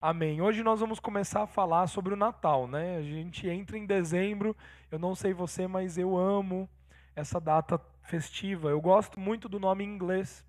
Amém. 0.00 0.40
Hoje 0.40 0.62
nós 0.62 0.78
vamos 0.78 1.00
começar 1.00 1.42
a 1.42 1.46
falar 1.48 1.88
sobre 1.88 2.14
o 2.14 2.16
Natal, 2.16 2.68
né? 2.68 2.98
A 2.98 3.02
gente 3.02 3.48
entra 3.48 3.76
em 3.76 3.84
dezembro, 3.84 4.56
eu 4.92 4.98
não 4.98 5.12
sei 5.12 5.32
você, 5.34 5.66
mas 5.66 5.98
eu 5.98 6.16
amo 6.16 6.70
essa 7.16 7.40
data 7.40 7.80
festiva. 8.04 8.70
Eu 8.70 8.80
gosto 8.80 9.18
muito 9.18 9.48
do 9.48 9.58
nome 9.58 9.82
em 9.82 9.92
inglês, 9.92 10.44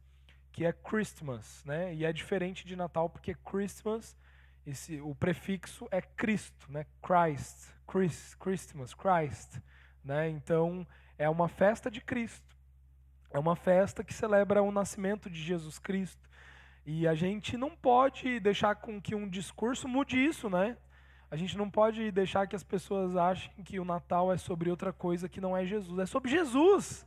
que 0.51 0.65
é 0.65 0.71
Christmas, 0.71 1.63
né? 1.65 1.95
E 1.95 2.05
é 2.05 2.13
diferente 2.13 2.63
de 2.63 2.75
Natal 2.75 3.09
porque 3.09 3.33
Christmas, 3.33 4.15
esse, 4.67 5.01
o 5.01 5.15
prefixo 5.15 5.87
é 5.89 5.99
Cristo, 5.99 6.71
né? 6.71 6.85
Christ, 7.01 7.73
Christ, 7.87 8.37
Christmas, 8.37 8.93
Christ, 8.93 9.59
né? 10.03 10.29
Então 10.29 10.85
é 11.17 11.27
uma 11.27 11.47
festa 11.47 11.89
de 11.89 12.01
Cristo. 12.01 12.55
É 13.31 13.39
uma 13.39 13.55
festa 13.55 14.03
que 14.03 14.13
celebra 14.13 14.61
o 14.61 14.71
nascimento 14.71 15.27
de 15.27 15.41
Jesus 15.41 15.79
Cristo. 15.79 16.28
E 16.91 17.07
a 17.07 17.13
gente 17.13 17.55
não 17.55 17.69
pode 17.69 18.39
deixar 18.39 18.73
com 18.73 18.99
que 18.99 19.13
um 19.13 19.29
discurso 19.29 19.87
mude 19.87 20.17
isso, 20.17 20.49
né? 20.49 20.75
A 21.29 21.35
gente 21.35 21.55
não 21.55 21.69
pode 21.69 22.09
deixar 22.09 22.47
que 22.47 22.55
as 22.55 22.63
pessoas 22.63 23.15
achem 23.15 23.63
que 23.63 23.79
o 23.79 23.85
Natal 23.85 24.33
é 24.33 24.37
sobre 24.37 24.71
outra 24.71 24.91
coisa 24.91 25.29
que 25.29 25.39
não 25.39 25.55
é 25.55 25.63
Jesus. 25.67 25.99
É 25.99 26.07
sobre 26.07 26.31
Jesus. 26.31 27.05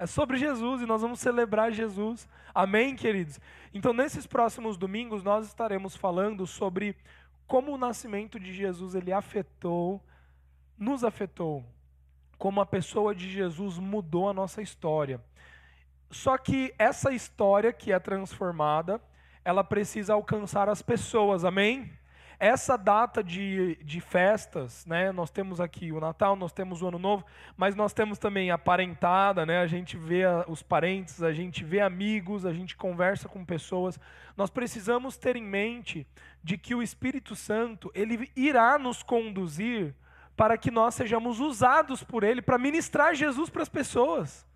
É 0.00 0.04
sobre 0.04 0.36
Jesus 0.36 0.82
e 0.82 0.86
nós 0.86 1.02
vamos 1.02 1.20
celebrar 1.20 1.70
Jesus. 1.70 2.28
Amém, 2.52 2.96
queridos? 2.96 3.38
Então, 3.72 3.92
nesses 3.92 4.26
próximos 4.26 4.76
domingos, 4.76 5.22
nós 5.22 5.46
estaremos 5.46 5.94
falando 5.94 6.44
sobre 6.44 6.96
como 7.46 7.72
o 7.72 7.78
nascimento 7.78 8.40
de 8.40 8.52
Jesus 8.52 8.96
ele 8.96 9.12
afetou, 9.12 10.04
nos 10.76 11.04
afetou, 11.04 11.64
como 12.36 12.60
a 12.60 12.66
pessoa 12.66 13.14
de 13.14 13.30
Jesus 13.30 13.78
mudou 13.78 14.28
a 14.28 14.34
nossa 14.34 14.60
história. 14.60 15.22
Só 16.10 16.36
que 16.36 16.74
essa 16.76 17.12
história 17.12 17.72
que 17.72 17.92
é 17.92 17.98
transformada, 18.00 19.00
ela 19.44 19.64
precisa 19.64 20.14
alcançar 20.14 20.68
as 20.68 20.82
pessoas, 20.82 21.44
amém? 21.44 21.90
Essa 22.38 22.76
data 22.76 23.22
de, 23.22 23.76
de 23.84 24.00
festas, 24.00 24.86
né? 24.86 25.12
Nós 25.12 25.30
temos 25.30 25.60
aqui 25.60 25.92
o 25.92 26.00
Natal, 26.00 26.34
nós 26.34 26.52
temos 26.52 26.80
o 26.80 26.88
Ano 26.88 26.98
Novo, 26.98 27.24
mas 27.54 27.74
nós 27.74 27.92
temos 27.92 28.18
também 28.18 28.50
a 28.50 28.56
parentada, 28.56 29.44
né? 29.44 29.60
A 29.60 29.66
gente 29.66 29.96
vê 29.96 30.24
a, 30.24 30.46
os 30.48 30.62
parentes, 30.62 31.22
a 31.22 31.32
gente 31.32 31.62
vê 31.62 31.80
amigos, 31.80 32.46
a 32.46 32.52
gente 32.52 32.76
conversa 32.76 33.28
com 33.28 33.44
pessoas. 33.44 34.00
Nós 34.36 34.48
precisamos 34.48 35.18
ter 35.18 35.36
em 35.36 35.44
mente 35.44 36.06
de 36.42 36.56
que 36.56 36.74
o 36.74 36.82
Espírito 36.82 37.36
Santo, 37.36 37.90
ele 37.94 38.30
irá 38.34 38.78
nos 38.78 39.02
conduzir 39.02 39.94
para 40.34 40.56
que 40.56 40.70
nós 40.70 40.94
sejamos 40.94 41.40
usados 41.40 42.02
por 42.02 42.24
ele 42.24 42.40
para 42.40 42.56
ministrar 42.56 43.14
Jesus 43.14 43.50
para 43.50 43.62
as 43.62 43.68
pessoas. 43.68 44.46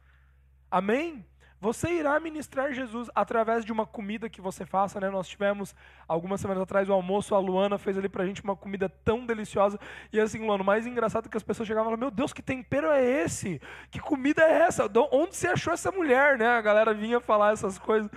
Amém? 0.70 1.22
Você 1.64 1.94
irá 1.94 2.20
ministrar 2.20 2.74
Jesus 2.74 3.08
através 3.14 3.64
de 3.64 3.72
uma 3.72 3.86
comida 3.86 4.28
que 4.28 4.38
você 4.38 4.66
faça, 4.66 5.00
né? 5.00 5.08
Nós 5.08 5.26
tivemos 5.26 5.74
algumas 6.06 6.38
semanas 6.38 6.62
atrás 6.62 6.90
o 6.90 6.92
almoço, 6.92 7.34
a 7.34 7.38
Luana 7.38 7.78
fez 7.78 7.96
ali 7.96 8.06
pra 8.06 8.26
gente 8.26 8.44
uma 8.44 8.54
comida 8.54 8.86
tão 9.02 9.24
deliciosa. 9.24 9.80
E 10.12 10.20
assim, 10.20 10.44
Luana, 10.44 10.62
o 10.62 10.66
mais 10.66 10.86
engraçado 10.86 11.24
é 11.24 11.30
que 11.30 11.38
as 11.38 11.42
pessoas 11.42 11.66
chegavam 11.66 11.86
e 11.86 11.96
falavam: 11.96 12.06
Meu 12.06 12.10
Deus, 12.10 12.34
que 12.34 12.42
tempero 12.42 12.88
é 12.90 13.02
esse? 13.02 13.62
Que 13.90 13.98
comida 13.98 14.42
é 14.42 14.60
essa? 14.60 14.84
Onde 15.10 15.36
você 15.36 15.46
achou 15.46 15.72
essa 15.72 15.90
mulher, 15.90 16.36
né? 16.36 16.48
A 16.48 16.60
galera 16.60 16.92
vinha 16.92 17.18
falar 17.18 17.54
essas 17.54 17.78
coisas. 17.78 18.10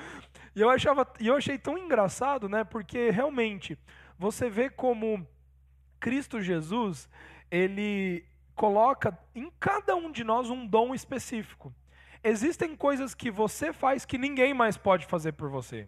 E 0.54 0.60
eu, 0.60 0.70
achava, 0.70 1.08
eu 1.22 1.38
achei 1.38 1.58
tão 1.58 1.78
engraçado, 1.78 2.50
né? 2.50 2.66
Porque 2.66 3.12
realmente, 3.12 3.80
você 4.20 4.50
vê 4.50 4.70
como 4.70 5.26
Cristo 6.02 6.42
Jesus, 6.42 7.08
ele 7.50 8.26
coloca 8.54 9.18
em 9.34 9.50
cada 9.58 9.96
um 9.96 10.12
de 10.12 10.26
nós 10.26 10.50
um 10.50 10.68
dom 10.68 10.94
específico. 10.94 11.74
Existem 12.28 12.76
coisas 12.76 13.16
que 13.16 13.32
você 13.32 13.72
faz 13.72 14.04
que 14.04 14.18
ninguém 14.18 14.54
mais 14.54 14.76
pode 14.76 15.06
fazer 15.06 15.32
por 15.32 15.50
você. 15.50 15.88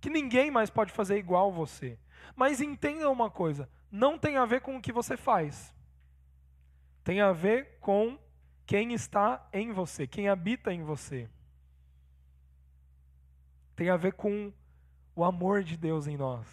Que 0.00 0.08
ninguém 0.08 0.52
mais 0.52 0.70
pode 0.70 0.92
fazer 0.92 1.18
igual 1.18 1.50
você. 1.50 1.98
Mas 2.36 2.60
entenda 2.60 3.10
uma 3.10 3.28
coisa: 3.28 3.68
não 3.90 4.16
tem 4.16 4.36
a 4.36 4.44
ver 4.46 4.60
com 4.60 4.76
o 4.76 4.80
que 4.80 4.92
você 4.92 5.16
faz. 5.16 5.74
Tem 7.02 7.20
a 7.20 7.32
ver 7.32 7.78
com 7.80 8.16
quem 8.64 8.94
está 8.94 9.44
em 9.52 9.72
você, 9.72 10.06
quem 10.06 10.28
habita 10.28 10.72
em 10.72 10.84
você. 10.84 11.28
Tem 13.74 13.90
a 13.90 13.96
ver 13.96 14.12
com 14.12 14.52
o 15.16 15.24
amor 15.24 15.64
de 15.64 15.76
Deus 15.76 16.06
em 16.06 16.16
nós, 16.16 16.46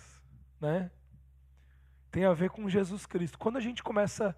né? 0.59 0.89
Tem 2.09 2.25
a 2.25 2.33
ver 2.33 2.49
com 2.49 2.67
Jesus 2.67 3.05
Cristo. 3.05 3.37
Quando 3.37 3.57
a 3.57 3.61
gente 3.61 3.83
começa 3.83 4.29
a 4.29 4.35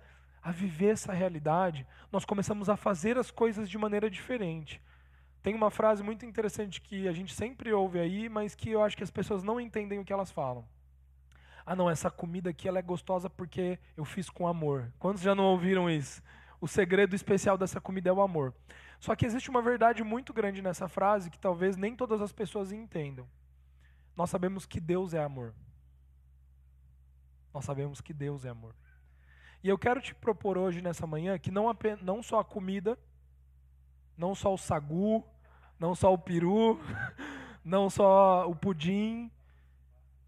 viver 0.50 0.94
essa 0.94 1.14
realidade, 1.14 1.86
nós 2.12 2.26
começamos 2.26 2.70
a 2.70 2.76
fazer 2.76 3.18
as 3.18 3.30
coisas 3.30 3.70
de 3.70 3.78
maneira 3.78 4.10
diferente. 4.10 4.82
Tem 5.44 5.54
uma 5.54 5.70
frase 5.70 6.02
muito 6.02 6.26
interessante 6.26 6.82
que 6.82 7.08
a 7.08 7.12
gente 7.12 7.34
sempre 7.34 7.72
ouve 7.74 8.00
aí, 8.00 8.30
mas 8.30 8.56
que 8.56 8.72
eu 8.72 8.82
acho 8.82 8.98
que 8.98 9.04
as 9.04 9.12
pessoas 9.12 9.44
não 9.44 9.60
entendem 9.60 10.00
o 10.00 10.06
que 10.06 10.14
elas 10.14 10.32
falam. 10.32 10.66
Ah, 11.66 11.76
não, 11.76 11.90
essa 11.90 12.10
comida 12.10 12.50
aqui 12.50 12.68
ela 12.68 12.80
é 12.80 12.82
gostosa 12.82 13.30
porque 13.30 13.78
eu 13.96 14.06
fiz 14.06 14.30
com 14.30 14.48
amor. 14.48 14.92
Quantos 14.98 15.22
já 15.22 15.36
não 15.36 15.44
ouviram 15.44 15.90
isso? 15.90 16.24
O 16.60 16.68
segredo 16.68 17.16
especial 17.16 17.58
dessa 17.58 17.82
comida 17.82 18.10
é 18.10 18.14
o 18.14 18.22
amor. 18.22 18.54
Só 19.00 19.16
que 19.16 19.26
existe 19.26 19.50
uma 19.50 19.62
verdade 19.62 20.04
muito 20.04 20.32
grande 20.32 20.62
nessa 20.62 20.88
frase 20.88 21.30
que 21.30 21.40
talvez 21.40 21.76
nem 21.76 21.96
todas 21.96 22.22
as 22.22 22.32
pessoas 22.32 22.72
entendam. 22.72 23.28
Nós 24.16 24.30
sabemos 24.30 24.66
que 24.66 24.80
Deus 24.80 25.14
é 25.14 25.24
amor. 25.24 25.54
Nós 27.52 27.66
sabemos 27.66 28.00
que 28.00 28.14
Deus 28.14 28.46
é 28.46 28.50
amor. 28.50 28.76
E 29.64 29.70
eu 29.70 29.78
quero 29.78 30.02
te 30.02 30.16
propor 30.16 30.58
hoje, 30.58 30.82
nessa 30.82 31.06
manhã, 31.06 31.38
que 31.38 31.52
não, 31.52 31.70
apenas, 31.70 32.02
não 32.02 32.24
só 32.24 32.40
a 32.40 32.46
comida, 32.46 32.98
não 34.18 34.34
só 34.34 34.54
o 34.54 34.58
sagu, 34.58 35.24
não 35.80 35.94
só 35.94 36.14
o 36.14 36.18
peru, 36.18 36.80
não 37.64 37.90
só 37.90 38.50
o 38.50 38.56
pudim, 38.56 39.32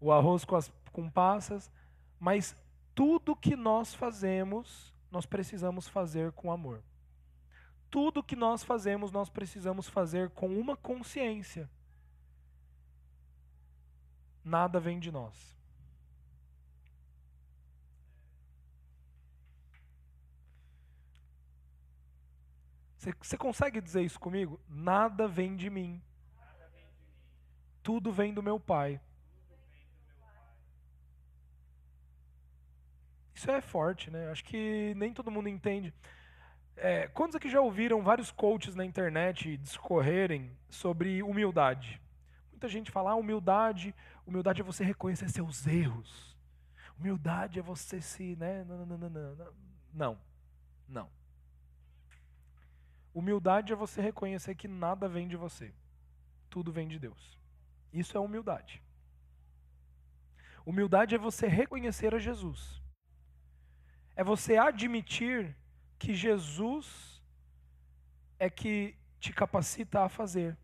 o 0.00 0.12
arroz 0.12 0.44
com, 0.44 0.54
as, 0.54 0.72
com 0.92 1.10
passas, 1.10 1.70
mas 2.20 2.54
tudo 2.94 3.34
que 3.34 3.56
nós 3.56 3.92
fazemos, 3.92 4.94
nós 5.10 5.26
precisamos 5.26 5.88
fazer 5.88 6.30
com 6.32 6.52
amor. 6.52 6.82
Tudo 7.90 8.22
que 8.22 8.36
nós 8.36 8.62
fazemos, 8.62 9.10
nós 9.10 9.28
precisamos 9.28 9.88
fazer 9.88 10.30
com 10.30 10.48
uma 10.58 10.76
consciência. 10.76 11.68
Nada 14.44 14.78
vem 14.78 14.98
de 14.98 15.10
nós. 15.10 15.56
Você 23.20 23.36
consegue 23.36 23.80
dizer 23.80 24.02
isso 24.02 24.18
comigo? 24.18 24.60
Nada 24.68 25.26
vem 25.28 25.56
de 25.56 25.68
mim. 25.68 26.02
Tudo 27.82 28.12
vem 28.12 28.32
do 28.32 28.42
meu 28.42 28.58
Pai. 28.58 29.00
Isso 33.34 33.50
é 33.50 33.60
forte, 33.60 34.10
né? 34.10 34.30
Acho 34.30 34.44
que 34.44 34.94
nem 34.96 35.12
todo 35.12 35.30
mundo 35.30 35.48
entende. 35.48 35.92
É, 36.76 37.08
quantos 37.08 37.36
aqui 37.36 37.48
já 37.48 37.60
ouviram 37.60 38.02
vários 38.02 38.30
coaches 38.30 38.74
na 38.74 38.84
internet 38.84 39.56
discorrerem 39.58 40.56
sobre 40.68 41.22
humildade? 41.22 42.00
Muita 42.50 42.68
gente 42.68 42.90
fala, 42.90 43.10
ah, 43.10 43.16
humildade, 43.16 43.94
humildade 44.26 44.60
é 44.60 44.64
você 44.64 44.82
reconhecer 44.84 45.28
seus 45.28 45.66
erros. 45.66 46.34
Humildade 46.98 47.58
é 47.58 47.62
você 47.62 48.00
se, 48.00 48.36
né? 48.36 48.64
Não, 48.64 48.86
não, 48.86 48.96
não, 48.98 49.10
não. 49.10 49.54
Não. 49.92 50.18
não. 50.88 51.23
Humildade 53.14 53.72
é 53.72 53.76
você 53.76 54.02
reconhecer 54.02 54.56
que 54.56 54.66
nada 54.66 55.08
vem 55.08 55.28
de 55.28 55.36
você, 55.36 55.72
tudo 56.50 56.72
vem 56.72 56.88
de 56.88 56.98
Deus. 56.98 57.38
Isso 57.92 58.16
é 58.16 58.20
humildade. 58.20 58.82
Humildade 60.66 61.14
é 61.14 61.18
você 61.18 61.46
reconhecer 61.46 62.12
a 62.14 62.18
Jesus. 62.18 62.82
É 64.16 64.24
você 64.24 64.56
admitir 64.56 65.56
que 65.98 66.12
Jesus 66.12 67.22
é 68.38 68.50
que 68.50 68.96
te 69.20 69.32
capacita 69.32 70.00
a 70.00 70.08
fazer. 70.08 70.56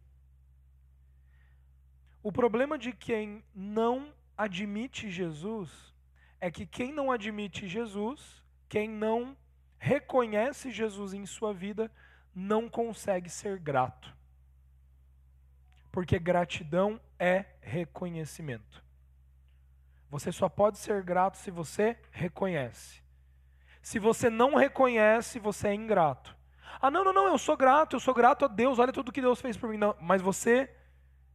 O 2.23 2.33
problema 2.33 2.77
de 2.77 2.93
quem 2.93 3.45
não 3.55 4.13
admite 4.37 5.11
Jesus 5.11 5.95
é 6.41 6.51
que 6.51 6.67
quem 6.67 6.93
não 6.93 7.13
admite 7.13 7.69
Jesus, 7.69 8.43
quem 8.69 8.89
não 8.89 9.37
reconhece 9.79 10.71
Jesus 10.71 11.15
em 11.15 11.25
sua 11.25 11.55
vida, 11.55 11.91
não 12.35 12.69
consegue 12.69 13.29
ser 13.29 13.59
grato. 13.59 14.15
Porque 15.91 16.19
gratidão 16.19 17.01
é 17.19 17.45
reconhecimento. 17.61 18.83
Você 20.09 20.33
só 20.33 20.49
pode 20.49 20.79
ser 20.79 21.03
grato 21.03 21.39
se 21.39 21.51
você 21.51 21.97
reconhece. 22.11 23.01
Se 23.83 23.99
você 23.99 24.29
não 24.29 24.55
reconhece, 24.55 25.39
você 25.39 25.69
é 25.69 25.75
ingrato. 25.75 26.37
Ah, 26.81 26.91
não, 26.91 27.05
não, 27.05 27.13
não, 27.13 27.27
eu 27.27 27.39
sou 27.39 27.57
grato, 27.57 27.97
eu 27.97 28.01
sou 28.01 28.15
grato 28.15 28.45
a 28.45 28.49
Deus, 28.49 28.79
olha 28.79 28.93
tudo 28.93 29.13
que 29.13 29.21
Deus 29.21 29.41
fez 29.41 29.57
por 29.57 29.69
mim. 29.69 29.77
Não, 29.77 29.97
mas 30.01 30.23
você 30.23 30.75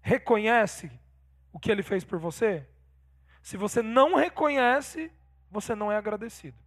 reconhece 0.01 0.91
o 1.51 1.59
que 1.59 1.71
ele 1.71 1.83
fez 1.83 2.03
por 2.03 2.19
você? 2.19 2.67
Se 3.41 3.57
você 3.57 3.81
não 3.81 4.15
reconhece, 4.15 5.11
você 5.49 5.75
não 5.75 5.91
é 5.91 5.97
agradecido. 5.97 6.57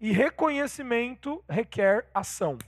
E 0.00 0.12
reconhecimento 0.12 1.42
requer 1.48 2.08
ação. 2.12 2.58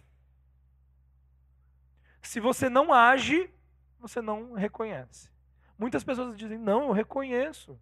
Se 2.22 2.40
você 2.40 2.68
não 2.68 2.92
age, 2.92 3.50
você 3.98 4.20
não 4.20 4.54
reconhece. 4.54 5.30
Muitas 5.78 6.04
pessoas 6.04 6.36
dizem: 6.36 6.58
Não, 6.58 6.88
eu 6.88 6.92
reconheço. 6.92 7.78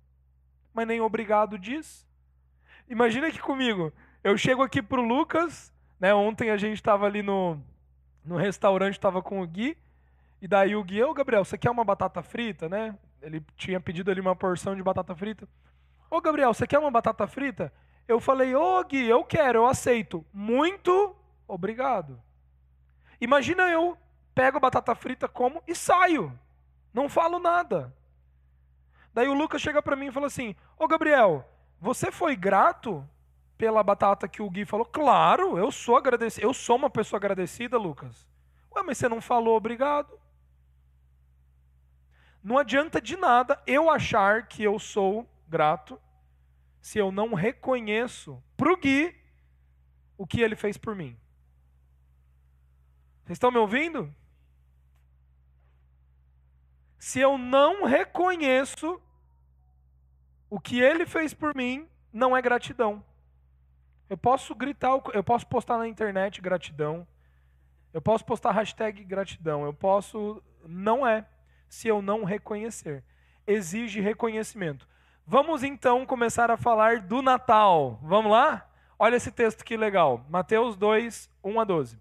mas 0.72 0.86
nem 0.86 1.00
obrigado 1.00 1.58
diz. 1.58 2.06
Imagina 2.88 3.26
aqui 3.26 3.38
comigo, 3.38 3.92
eu 4.24 4.38
chego 4.38 4.62
aqui 4.62 4.80
pro 4.80 5.02
Lucas, 5.02 5.72
né? 6.00 6.14
Ontem 6.14 6.50
a 6.50 6.56
gente 6.56 6.76
estava 6.76 7.06
ali 7.06 7.22
no, 7.22 7.60
no 8.24 8.36
restaurante, 8.36 8.94
estava 8.94 9.20
com 9.20 9.42
o 9.42 9.46
Gui, 9.46 9.76
e 10.40 10.48
daí 10.48 10.74
o 10.74 10.82
Gui, 10.82 11.02
ô 11.02 11.12
Gabriel, 11.12 11.44
você 11.44 11.58
quer 11.58 11.70
uma 11.70 11.84
batata 11.84 12.22
frita, 12.22 12.68
né? 12.68 12.96
Ele 13.20 13.44
tinha 13.56 13.80
pedido 13.80 14.10
ali 14.10 14.20
uma 14.20 14.36
porção 14.36 14.74
de 14.74 14.82
batata 14.82 15.14
frita. 15.14 15.48
Ô 16.10 16.20
Gabriel, 16.20 16.54
você 16.54 16.66
quer 16.66 16.78
uma 16.78 16.90
batata 16.90 17.26
frita? 17.26 17.72
Eu 18.06 18.20
falei, 18.20 18.54
ô 18.54 18.82
Gui, 18.84 19.06
eu 19.06 19.22
quero, 19.24 19.58
eu 19.58 19.66
aceito. 19.66 20.24
Muito 20.32 21.14
obrigado. 21.46 22.22
Imagina 23.20 23.68
eu 23.68 23.98
pego 24.38 24.58
a 24.58 24.60
batata 24.60 24.94
frita, 24.94 25.26
como 25.26 25.60
e 25.66 25.74
saio. 25.74 26.32
Não 26.94 27.08
falo 27.08 27.40
nada. 27.40 27.92
Daí 29.12 29.26
o 29.26 29.34
Lucas 29.34 29.60
chega 29.60 29.82
para 29.82 29.96
mim 29.96 30.06
e 30.06 30.12
fala 30.12 30.28
assim: 30.28 30.54
Ô 30.78 30.86
Gabriel, 30.86 31.44
você 31.80 32.12
foi 32.12 32.36
grato 32.36 33.04
pela 33.56 33.82
batata 33.82 34.28
que 34.28 34.40
o 34.40 34.48
Gui 34.48 34.64
falou? 34.64 34.86
Claro, 34.86 35.58
eu 35.58 35.72
sou 35.72 35.96
agradecido. 35.96 36.46
Eu 36.46 36.54
sou 36.54 36.76
uma 36.76 36.88
pessoa 36.88 37.18
agradecida, 37.18 37.76
Lucas. 37.76 38.28
Ué, 38.76 38.80
mas 38.84 38.96
você 38.96 39.08
não 39.08 39.20
falou 39.20 39.56
obrigado? 39.56 40.16
Não 42.40 42.58
adianta 42.58 43.00
de 43.00 43.16
nada 43.16 43.60
eu 43.66 43.90
achar 43.90 44.46
que 44.46 44.62
eu 44.62 44.78
sou 44.78 45.28
grato 45.48 46.00
se 46.80 46.96
eu 46.96 47.10
não 47.10 47.34
reconheço 47.34 48.40
para 48.56 48.72
o 48.72 48.76
Gui 48.76 49.20
o 50.16 50.24
que 50.24 50.40
ele 50.40 50.54
fez 50.54 50.76
por 50.76 50.94
mim. 50.94 51.18
Vocês 53.24 53.34
estão 53.34 53.50
me 53.50 53.58
ouvindo? 53.58 54.14
Se 56.98 57.20
eu 57.20 57.38
não 57.38 57.84
reconheço 57.84 59.00
o 60.50 60.58
que 60.58 60.80
ele 60.80 61.06
fez 61.06 61.32
por 61.32 61.54
mim, 61.54 61.88
não 62.12 62.36
é 62.36 62.42
gratidão. 62.42 63.04
Eu 64.08 64.16
posso 64.16 64.54
gritar, 64.54 65.00
eu 65.12 65.22
posso 65.22 65.46
postar 65.46 65.78
na 65.78 65.86
internet 65.86 66.40
gratidão. 66.40 67.06
Eu 67.92 68.00
posso 68.00 68.24
postar 68.24 68.52
hashtag 68.52 69.04
gratidão. 69.04 69.64
Eu 69.64 69.72
posso. 69.72 70.42
Não 70.66 71.06
é 71.06 71.26
se 71.68 71.88
eu 71.88 72.00
não 72.00 72.24
reconhecer. 72.24 73.04
Exige 73.46 74.00
reconhecimento. 74.00 74.88
Vamos 75.26 75.62
então 75.62 76.06
começar 76.06 76.50
a 76.50 76.56
falar 76.56 77.00
do 77.00 77.20
Natal. 77.20 77.98
Vamos 78.02 78.32
lá? 78.32 78.66
Olha 78.98 79.16
esse 79.16 79.30
texto 79.30 79.64
que 79.64 79.76
legal. 79.76 80.24
Mateus 80.28 80.76
2, 80.76 81.30
1 81.44 81.60
a 81.60 81.64
12. 81.64 82.00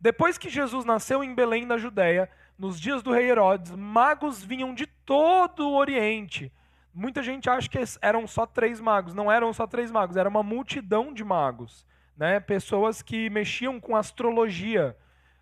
Depois 0.00 0.36
que 0.36 0.48
Jesus 0.48 0.84
nasceu 0.84 1.22
em 1.22 1.34
Belém, 1.34 1.64
na 1.64 1.78
Judéia, 1.78 2.28
nos 2.62 2.78
dias 2.78 3.02
do 3.02 3.10
rei 3.10 3.28
Herodes, 3.28 3.72
magos 3.72 4.44
vinham 4.44 4.72
de 4.72 4.86
todo 4.86 5.68
o 5.68 5.74
Oriente. 5.74 6.52
Muita 6.94 7.20
gente 7.20 7.50
acha 7.50 7.68
que 7.68 7.76
eram 8.00 8.24
só 8.24 8.46
três 8.46 8.80
magos. 8.80 9.14
Não 9.14 9.32
eram 9.32 9.52
só 9.52 9.66
três 9.66 9.90
magos, 9.90 10.16
era 10.16 10.28
uma 10.28 10.44
multidão 10.44 11.12
de 11.12 11.24
magos. 11.24 11.84
Né? 12.16 12.38
Pessoas 12.38 13.02
que 13.02 13.28
mexiam 13.28 13.80
com 13.80 13.96
astrologia, 13.96 14.96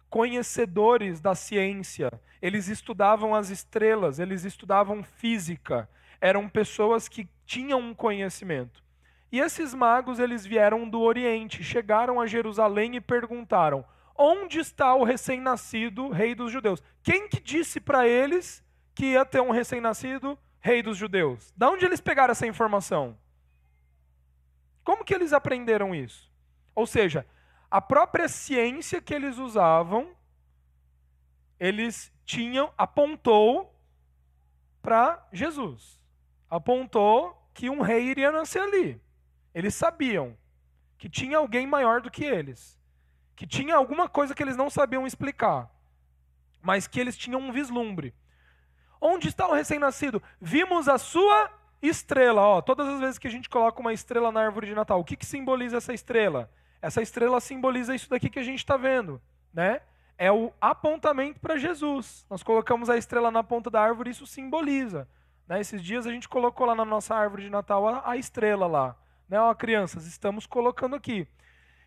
conhecedores 0.08 1.20
da 1.20 1.34
ciência. 1.34 2.10
Eles 2.40 2.68
estudavam 2.68 3.34
as 3.34 3.50
estrelas, 3.50 4.18
eles 4.18 4.44
estudavam 4.44 5.02
física. 5.02 5.86
Eram 6.22 6.48
pessoas 6.48 7.06
que 7.06 7.28
tinham 7.44 7.80
um 7.80 7.94
conhecimento. 7.94 8.82
E 9.30 9.40
esses 9.40 9.74
magos, 9.74 10.18
eles 10.18 10.46
vieram 10.46 10.88
do 10.88 11.02
Oriente, 11.02 11.62
chegaram 11.62 12.18
a 12.18 12.26
Jerusalém 12.26 12.96
e 12.96 13.00
perguntaram: 13.00 13.84
Onde 14.22 14.58
está 14.58 14.94
o 14.94 15.02
recém-nascido 15.02 16.10
rei 16.10 16.34
dos 16.34 16.52
judeus? 16.52 16.82
Quem 17.02 17.26
que 17.26 17.40
disse 17.40 17.80
para 17.80 18.06
eles 18.06 18.62
que 18.94 19.12
ia 19.12 19.24
ter 19.24 19.40
um 19.40 19.50
recém-nascido 19.50 20.38
rei 20.60 20.82
dos 20.82 20.98
judeus? 20.98 21.50
Da 21.56 21.70
onde 21.70 21.86
eles 21.86 22.02
pegaram 22.02 22.32
essa 22.32 22.46
informação? 22.46 23.16
Como 24.84 25.06
que 25.06 25.14
eles 25.14 25.32
aprenderam 25.32 25.94
isso? 25.94 26.30
Ou 26.74 26.86
seja, 26.86 27.26
a 27.70 27.80
própria 27.80 28.28
ciência 28.28 29.00
que 29.00 29.14
eles 29.14 29.38
usavam, 29.38 30.14
eles 31.58 32.12
tinham, 32.26 32.70
apontou 32.76 33.74
para 34.82 35.26
Jesus. 35.32 35.98
Apontou 36.50 37.42
que 37.54 37.70
um 37.70 37.80
rei 37.80 38.04
iria 38.04 38.30
nascer 38.30 38.60
ali. 38.60 39.00
Eles 39.54 39.74
sabiam 39.74 40.36
que 40.98 41.08
tinha 41.08 41.38
alguém 41.38 41.66
maior 41.66 42.02
do 42.02 42.10
que 42.10 42.26
eles. 42.26 42.79
Que 43.40 43.46
tinha 43.46 43.74
alguma 43.74 44.06
coisa 44.06 44.34
que 44.34 44.42
eles 44.42 44.54
não 44.54 44.68
sabiam 44.68 45.06
explicar. 45.06 45.70
Mas 46.60 46.86
que 46.86 47.00
eles 47.00 47.16
tinham 47.16 47.40
um 47.40 47.50
vislumbre. 47.50 48.14
Onde 49.00 49.28
está 49.28 49.48
o 49.48 49.54
recém-nascido? 49.54 50.22
Vimos 50.38 50.90
a 50.90 50.98
sua 50.98 51.50
estrela. 51.80 52.42
Ó, 52.42 52.60
todas 52.60 52.86
as 52.86 53.00
vezes 53.00 53.18
que 53.18 53.26
a 53.26 53.30
gente 53.30 53.48
coloca 53.48 53.80
uma 53.80 53.94
estrela 53.94 54.30
na 54.30 54.42
árvore 54.42 54.66
de 54.66 54.74
Natal, 54.74 55.00
o 55.00 55.04
que, 55.04 55.16
que 55.16 55.24
simboliza 55.24 55.78
essa 55.78 55.94
estrela? 55.94 56.50
Essa 56.82 57.00
estrela 57.00 57.40
simboliza 57.40 57.94
isso 57.94 58.10
daqui 58.10 58.28
que 58.28 58.38
a 58.38 58.42
gente 58.42 58.58
está 58.58 58.76
vendo, 58.76 59.18
né? 59.54 59.80
É 60.18 60.30
o 60.30 60.52
apontamento 60.60 61.40
para 61.40 61.56
Jesus. 61.56 62.26
Nós 62.28 62.42
colocamos 62.42 62.90
a 62.90 62.98
estrela 62.98 63.30
na 63.30 63.42
ponta 63.42 63.70
da 63.70 63.80
árvore, 63.80 64.10
isso 64.10 64.26
simboliza. 64.26 65.08
Né? 65.48 65.60
Esses 65.60 65.82
dias 65.82 66.06
a 66.06 66.12
gente 66.12 66.28
colocou 66.28 66.66
lá 66.66 66.74
na 66.74 66.84
nossa 66.84 67.14
árvore 67.14 67.44
de 67.44 67.48
Natal 67.48 67.88
a, 67.88 68.10
a 68.10 68.18
estrela 68.18 68.66
lá. 68.66 68.94
Né? 69.26 69.40
Ó, 69.40 69.54
crianças, 69.54 70.06
estamos 70.06 70.44
colocando 70.44 70.94
aqui. 70.94 71.26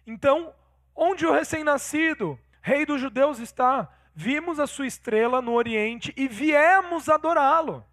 Então, 0.08 0.52
onde 0.96 1.26
o 1.26 1.32
recém-nascido, 1.32 2.40
rei 2.62 2.86
dos 2.86 3.00
judeus, 3.02 3.40
está? 3.40 3.90
Vimos 4.16 4.60
a 4.60 4.68
sua 4.68 4.88
estrela 4.88 5.42
no 5.42 5.54
Oriente 5.54 6.14
e 6.16 6.28
viemos 6.28 7.10
adorá-lo. 7.10 7.84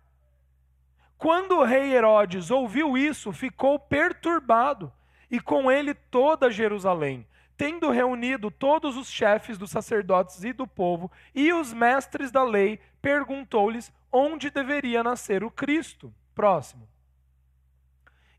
Quando 1.16 1.58
o 1.58 1.64
rei 1.64 1.92
Herodes 1.92 2.50
ouviu 2.50 2.96
isso, 2.96 3.32
ficou 3.32 3.78
perturbado 3.78 4.92
e 5.30 5.38
com 5.38 5.70
ele 5.70 5.94
toda 5.94 6.50
Jerusalém, 6.50 7.26
tendo 7.56 7.90
reunido 7.90 8.50
todos 8.50 8.96
os 8.96 9.10
chefes 9.10 9.58
dos 9.58 9.70
sacerdotes 9.70 10.42
e 10.44 10.52
do 10.52 10.66
povo 10.66 11.10
e 11.34 11.52
os 11.52 11.72
mestres 11.72 12.30
da 12.30 12.42
lei, 12.42 12.80
perguntou-lhes 13.02 13.92
onde 14.10 14.50
deveria 14.50 15.02
nascer 15.02 15.44
o 15.44 15.50
Cristo. 15.50 16.12
Próximo. 16.34 16.88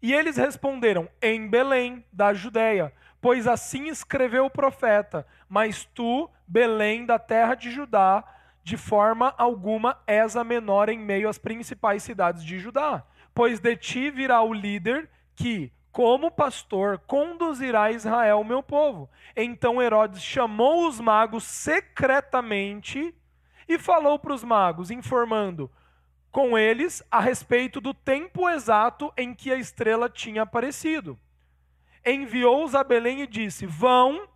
E 0.02 0.12
eles 0.14 0.38
responderam: 0.38 1.08
Em 1.22 1.48
Belém, 1.48 2.04
da 2.12 2.34
Judéia, 2.34 2.92
pois 3.22 3.48
assim 3.48 3.88
escreveu 3.88 4.46
o 4.46 4.50
profeta: 4.50 5.26
Mas 5.48 5.86
tu, 5.86 6.30
Belém, 6.48 7.06
da 7.06 7.20
terra 7.20 7.56
de 7.56 7.70
Judá, 7.72 8.24
de 8.64 8.76
forma 8.76 9.34
alguma 9.38 9.98
és 10.06 10.36
a 10.36 10.44
menor 10.44 10.90
em 10.90 11.00
meio 11.00 11.30
às 11.30 11.38
principais 11.38 12.04
cidades 12.04 12.44
de 12.44 12.60
Judá, 12.60 13.04
pois 13.34 13.60
de 13.60 13.78
ti 13.78 14.10
virá 14.10 14.42
o 14.42 14.54
líder 14.54 15.10
que, 15.36 15.72
como 15.92 16.32
pastor, 16.32 17.00
conduzirá 17.00 17.92
Israel, 17.92 18.44
meu 18.44 18.62
povo. 18.62 19.10
Então 19.36 19.82
Herodes 19.82 20.22
chamou 20.22 20.88
os 20.88 21.00
magos 21.00 21.44
secretamente 21.44 23.14
e 23.68 23.78
falou 23.78 24.20
para 24.20 24.34
os 24.34 24.44
magos, 24.44 24.92
informando 24.92 25.72
com 26.32 26.58
eles 26.58 27.04
a 27.12 27.20
respeito 27.20 27.82
do 27.82 27.94
tempo 27.94 28.50
exato 28.50 29.12
em 29.18 29.34
que 29.34 29.52
a 29.52 29.58
estrela 29.58 30.10
tinha 30.10 30.44
aparecido. 30.44 31.20
Enviou-os 32.06 32.76
a 32.76 32.84
Belém 32.84 33.22
e 33.22 33.28
disse: 33.28 33.66
Vão 33.66 34.28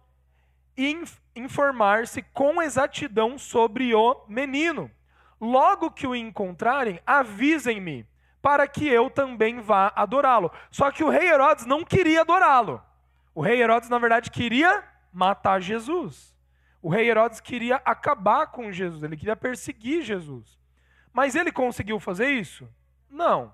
informar-se 1.36 2.22
com 2.22 2.62
exatidão 2.62 3.38
sobre 3.38 3.94
o 3.94 4.26
menino. 4.28 4.92
Logo 5.40 5.92
que 5.92 6.08
o 6.08 6.16
encontrarem, 6.16 7.00
avisem-me 7.06 8.08
para 8.42 8.68
que 8.68 8.88
eu 8.88 9.10
também 9.10 9.60
vá 9.60 9.92
adorá-lo. 9.96 10.52
Só 10.70 10.92
que 10.92 11.04
o 11.04 11.10
rei 11.10 11.28
Herodes 11.28 11.66
não 11.66 11.84
queria 11.84 12.22
adorá-lo. 12.22 12.82
O 13.34 13.42
rei 13.42 13.62
Herodes, 13.62 13.90
na 13.90 13.98
verdade, 13.98 14.30
queria 14.30 14.84
matar 15.12 15.62
Jesus. 15.62 16.36
O 16.82 16.90
rei 16.90 17.10
Herodes 17.10 17.40
queria 17.40 17.78
acabar 17.78 18.48
com 18.48 18.72
Jesus, 18.72 19.02
ele 19.02 19.18
queria 19.18 19.36
perseguir 19.36 20.04
Jesus. 20.04 20.60
Mas 21.12 21.34
ele 21.34 21.52
conseguiu 21.52 22.00
fazer 22.00 22.30
isso? 22.30 22.70
Não. 23.10 23.54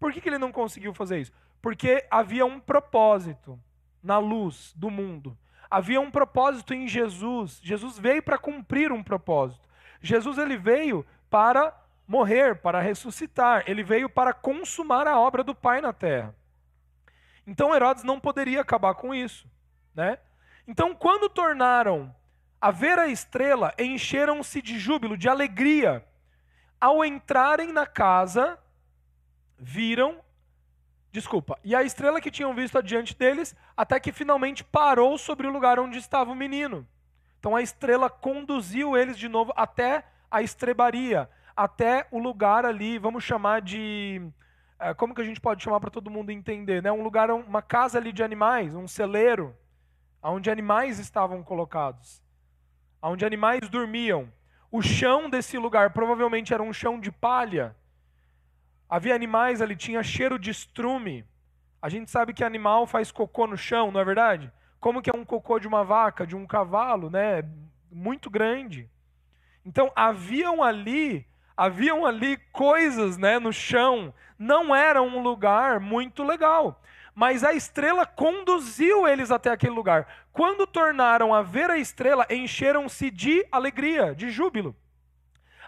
Por 0.00 0.12
que, 0.12 0.20
que 0.20 0.28
ele 0.28 0.38
não 0.38 0.50
conseguiu 0.50 0.94
fazer 0.94 1.20
isso? 1.20 1.32
Porque 1.60 2.06
havia 2.10 2.46
um 2.46 2.60
propósito 2.60 3.58
na 4.02 4.18
luz 4.18 4.72
do 4.76 4.90
mundo. 4.90 5.36
Havia 5.70 6.00
um 6.00 6.10
propósito 6.10 6.72
em 6.72 6.88
Jesus. 6.88 7.60
Jesus 7.62 7.98
veio 7.98 8.22
para 8.22 8.38
cumprir 8.38 8.92
um 8.92 9.02
propósito. 9.02 9.68
Jesus 10.00 10.38
ele 10.38 10.56
veio 10.56 11.04
para 11.28 11.74
morrer, 12.06 12.56
para 12.56 12.80
ressuscitar. 12.80 13.64
Ele 13.66 13.82
veio 13.82 14.08
para 14.08 14.32
consumar 14.32 15.06
a 15.06 15.18
obra 15.18 15.44
do 15.44 15.54
Pai 15.54 15.80
na 15.80 15.92
terra. 15.92 16.34
Então 17.46 17.74
Herodes 17.74 18.04
não 18.04 18.20
poderia 18.20 18.60
acabar 18.60 18.94
com 18.94 19.14
isso, 19.14 19.50
né? 19.94 20.18
Então 20.66 20.94
quando 20.94 21.28
tornaram 21.28 22.14
a 22.60 22.70
ver 22.70 22.98
a 22.98 23.08
estrela, 23.08 23.72
encheram-se 23.78 24.60
de 24.60 24.78
júbilo, 24.78 25.16
de 25.16 25.28
alegria. 25.28 26.04
Ao 26.80 27.04
entrarem 27.04 27.72
na 27.72 27.86
casa, 27.86 28.58
viram 29.58 30.20
Desculpa. 31.18 31.58
E 31.64 31.74
a 31.74 31.82
estrela 31.82 32.20
que 32.20 32.30
tinham 32.30 32.54
visto 32.54 32.78
adiante 32.78 33.12
deles, 33.12 33.52
até 33.76 33.98
que 33.98 34.12
finalmente 34.12 34.62
parou 34.62 35.18
sobre 35.18 35.48
o 35.48 35.50
lugar 35.50 35.76
onde 35.80 35.98
estava 35.98 36.30
o 36.30 36.34
menino. 36.34 36.86
Então 37.40 37.56
a 37.56 37.60
estrela 37.60 38.08
conduziu 38.08 38.96
eles 38.96 39.18
de 39.18 39.28
novo 39.28 39.52
até 39.56 40.04
a 40.30 40.42
estrebaria, 40.42 41.28
até 41.56 42.06
o 42.12 42.20
lugar 42.20 42.64
ali, 42.64 42.98
vamos 42.98 43.24
chamar 43.24 43.60
de 43.60 44.22
é, 44.78 44.94
como 44.94 45.12
que 45.12 45.20
a 45.20 45.24
gente 45.24 45.40
pode 45.40 45.60
chamar 45.60 45.80
para 45.80 45.90
todo 45.90 46.08
mundo 46.08 46.30
entender, 46.30 46.80
né? 46.80 46.92
Um 46.92 47.02
lugar, 47.02 47.32
uma 47.32 47.62
casa 47.62 47.98
ali 47.98 48.12
de 48.12 48.22
animais, 48.22 48.76
um 48.76 48.86
celeiro, 48.86 49.56
onde 50.22 50.48
animais 50.48 51.00
estavam 51.00 51.42
colocados, 51.42 52.22
onde 53.02 53.26
animais 53.26 53.68
dormiam. 53.68 54.32
O 54.70 54.80
chão 54.80 55.28
desse 55.28 55.58
lugar 55.58 55.90
provavelmente 55.90 56.54
era 56.54 56.62
um 56.62 56.72
chão 56.72 57.00
de 57.00 57.10
palha. 57.10 57.74
Havia 58.88 59.14
animais 59.14 59.60
ali, 59.60 59.76
tinha 59.76 60.02
cheiro 60.02 60.38
de 60.38 60.50
estrume. 60.50 61.24
A 61.80 61.88
gente 61.88 62.10
sabe 62.10 62.32
que 62.32 62.42
animal 62.42 62.86
faz 62.86 63.12
cocô 63.12 63.46
no 63.46 63.56
chão, 63.56 63.90
não 63.92 64.00
é 64.00 64.04
verdade? 64.04 64.50
Como 64.80 65.02
que 65.02 65.10
é 65.10 65.14
um 65.14 65.24
cocô 65.24 65.58
de 65.58 65.68
uma 65.68 65.84
vaca, 65.84 66.26
de 66.26 66.34
um 66.34 66.46
cavalo, 66.46 67.10
né? 67.10 67.44
Muito 67.90 68.30
grande. 68.30 68.88
Então 69.64 69.92
haviam 69.94 70.62
ali, 70.62 71.26
haviam 71.56 72.06
ali 72.06 72.36
coisas, 72.52 73.18
né, 73.18 73.38
no 73.38 73.52
chão. 73.52 74.14
Não 74.38 74.74
era 74.74 75.02
um 75.02 75.20
lugar 75.20 75.78
muito 75.78 76.22
legal. 76.22 76.80
Mas 77.14 77.44
a 77.44 77.52
estrela 77.52 78.06
conduziu 78.06 79.06
eles 79.06 79.30
até 79.30 79.50
aquele 79.50 79.74
lugar. 79.74 80.06
Quando 80.32 80.66
tornaram 80.66 81.34
a 81.34 81.42
ver 81.42 81.68
a 81.68 81.76
estrela, 81.76 82.24
encheram-se 82.30 83.10
de 83.10 83.44
alegria, 83.50 84.14
de 84.14 84.30
júbilo. 84.30 84.74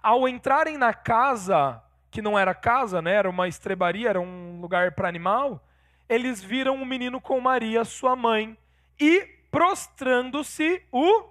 Ao 0.00 0.28
entrarem 0.28 0.78
na 0.78 0.94
casa, 0.94 1.82
que 2.10 2.20
não 2.20 2.38
era 2.38 2.54
casa, 2.54 3.00
né, 3.00 3.14
era 3.14 3.30
uma 3.30 3.46
estrebaria, 3.46 4.08
era 4.08 4.20
um 4.20 4.60
lugar 4.60 4.92
para 4.92 5.08
animal, 5.08 5.64
eles 6.08 6.42
viram 6.42 6.76
o 6.76 6.82
um 6.82 6.84
menino 6.84 7.20
com 7.20 7.40
Maria, 7.40 7.84
sua 7.84 8.16
mãe, 8.16 8.58
e 8.98 9.26
prostrando-se 9.50 10.82
o 10.90 11.24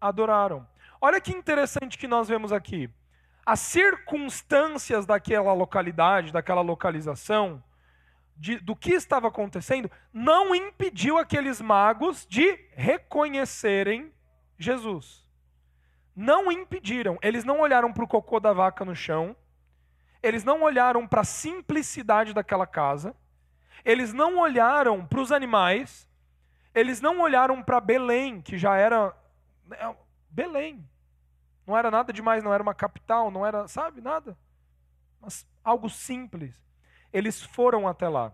adoraram. 0.00 0.66
Olha 1.00 1.20
que 1.20 1.32
interessante 1.32 1.96
que 1.96 2.08
nós 2.08 2.28
vemos 2.28 2.52
aqui. 2.52 2.90
As 3.46 3.60
circunstâncias 3.60 5.06
daquela 5.06 5.52
localidade, 5.52 6.32
daquela 6.32 6.62
localização, 6.62 7.62
de, 8.36 8.58
do 8.58 8.74
que 8.74 8.92
estava 8.92 9.28
acontecendo, 9.28 9.90
não 10.12 10.54
impediu 10.54 11.18
aqueles 11.18 11.60
magos 11.60 12.26
de 12.26 12.58
reconhecerem 12.72 14.12
Jesus. 14.58 15.24
Não 16.16 16.50
impediram. 16.50 17.18
Eles 17.22 17.44
não 17.44 17.60
olharam 17.60 17.92
para 17.92 18.04
o 18.04 18.08
cocô 18.08 18.40
da 18.40 18.52
vaca 18.52 18.84
no 18.84 18.94
chão, 18.94 19.36
eles 20.24 20.42
não 20.42 20.62
olharam 20.62 21.06
para 21.06 21.20
a 21.20 21.24
simplicidade 21.24 22.32
daquela 22.32 22.66
casa, 22.66 23.14
eles 23.84 24.10
não 24.14 24.38
olharam 24.38 25.04
para 25.04 25.20
os 25.20 25.30
animais, 25.30 26.08
eles 26.74 26.98
não 26.98 27.20
olharam 27.20 27.62
para 27.62 27.78
Belém, 27.78 28.40
que 28.40 28.56
já 28.56 28.74
era 28.74 29.14
né, 29.66 29.94
Belém. 30.30 30.82
Não 31.66 31.76
era 31.76 31.90
nada 31.90 32.10
demais, 32.10 32.42
não 32.42 32.54
era 32.54 32.62
uma 32.62 32.74
capital, 32.74 33.30
não 33.30 33.44
era, 33.44 33.68
sabe, 33.68 34.00
nada. 34.00 34.34
Mas 35.20 35.46
algo 35.62 35.90
simples. 35.90 36.54
Eles 37.12 37.42
foram 37.42 37.86
até 37.86 38.08
lá. 38.08 38.32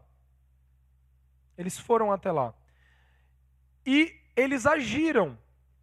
Eles 1.59 1.76
foram 1.76 2.12
até 2.12 2.30
lá. 2.30 2.54
E 3.85 4.16
eles 4.37 4.64
agiram. 4.64 5.37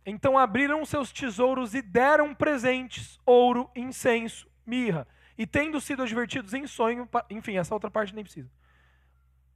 Então 0.06 0.38
abriram 0.38 0.86
seus 0.86 1.12
tesouros 1.12 1.76
e 1.76 1.82
deram 1.82 2.34
presentes: 2.34 3.20
ouro, 3.26 3.70
incenso, 3.76 4.50
mirra. 4.66 5.06
E 5.38 5.46
tendo 5.46 5.80
sido 5.80 6.04
advertidos 6.04 6.54
em 6.54 6.66
sonho, 6.66 7.08
enfim, 7.30 7.58
essa 7.58 7.74
outra 7.74 7.92
parte 7.92 8.14
nem 8.16 8.24
precisa. 8.24 8.50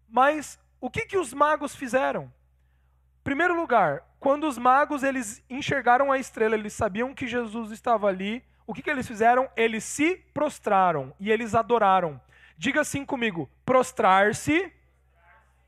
Mas 0.08 0.60
o 0.80 0.90
que, 0.90 1.06
que 1.06 1.18
os 1.18 1.34
magos 1.34 1.76
fizeram? 1.76 2.32
Primeiro 3.24 3.56
lugar, 3.56 4.04
quando 4.20 4.48
os 4.48 4.58
magos 4.58 5.02
eles 5.02 5.44
enxergaram 5.50 6.12
a 6.12 6.20
estrela, 6.20 6.56
eles 6.56 6.74
sabiam 6.74 7.14
que 7.14 7.28
Jesus 7.28 7.72
estava 7.72 8.08
ali. 8.08 8.44
O 8.68 8.74
que, 8.74 8.84
que 8.84 8.90
eles 8.90 9.08
fizeram? 9.08 9.50
Eles 9.56 9.84
se 9.84 10.18
prostraram 10.34 11.14
e 11.20 11.32
eles 11.32 11.56
adoraram. 11.56 12.22
Diga 12.56 12.82
assim 12.82 13.04
comigo: 13.04 13.50
prostrar-se 13.66 14.72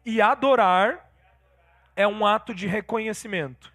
e 0.06 0.22
adorar 0.22 1.10
é 1.96 2.08
um 2.08 2.26
ato 2.26 2.54
de 2.54 2.68
reconhecimento. 2.68 3.73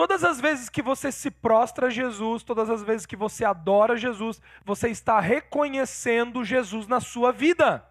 Todas 0.00 0.24
as 0.24 0.40
vezes 0.40 0.70
que 0.70 0.80
você 0.80 1.12
se 1.12 1.30
prostra 1.30 1.88
a 1.88 1.90
Jesus, 1.90 2.42
todas 2.42 2.70
as 2.70 2.82
vezes 2.82 3.04
que 3.04 3.14
você 3.14 3.44
adora 3.44 3.98
Jesus, 3.98 4.40
você 4.64 4.88
está 4.88 5.20
reconhecendo 5.20 6.42
Jesus 6.42 6.86
na 6.86 7.02
sua 7.02 7.30
vida. 7.30 7.84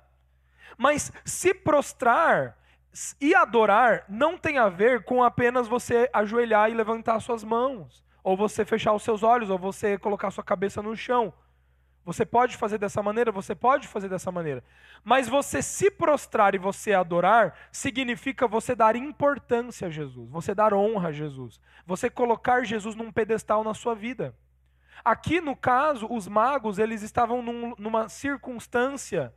Mas 0.75 1.11
se 1.23 1.53
prostrar 1.53 2.57
e 3.21 3.35
adorar 3.35 4.05
não 4.09 4.39
tem 4.39 4.57
a 4.57 4.69
ver 4.69 5.03
com 5.03 5.23
apenas 5.23 5.67
você 5.67 6.09
ajoelhar 6.11 6.71
e 6.71 6.73
levantar 6.73 7.19
suas 7.19 7.43
mãos, 7.43 8.03
ou 8.23 8.35
você 8.35 8.65
fechar 8.65 8.93
os 8.93 9.03
seus 9.03 9.21
olhos, 9.21 9.51
ou 9.51 9.59
você 9.59 9.95
colocar 9.95 10.31
sua 10.31 10.43
cabeça 10.43 10.81
no 10.81 10.97
chão. 10.97 11.31
Você 12.09 12.25
pode 12.25 12.57
fazer 12.57 12.79
dessa 12.79 13.03
maneira, 13.03 13.31
você 13.31 13.53
pode 13.53 13.87
fazer 13.87 14.09
dessa 14.09 14.31
maneira. 14.31 14.63
Mas 15.03 15.29
você 15.29 15.61
se 15.61 15.91
prostrar 15.91 16.55
e 16.55 16.57
você 16.57 16.91
adorar 16.91 17.55
significa 17.71 18.47
você 18.47 18.73
dar 18.73 18.95
importância 18.95 19.87
a 19.87 19.91
Jesus, 19.91 20.27
você 20.27 20.55
dar 20.55 20.73
honra 20.73 21.09
a 21.09 21.11
Jesus, 21.11 21.61
você 21.85 22.09
colocar 22.09 22.65
Jesus 22.65 22.95
num 22.95 23.11
pedestal 23.11 23.63
na 23.63 23.75
sua 23.75 23.93
vida. 23.93 24.33
Aqui 25.05 25.39
no 25.39 25.55
caso, 25.55 26.07
os 26.09 26.27
magos, 26.27 26.79
eles 26.79 27.03
estavam 27.03 27.43
num, 27.43 27.75
numa 27.77 28.09
circunstância 28.09 29.31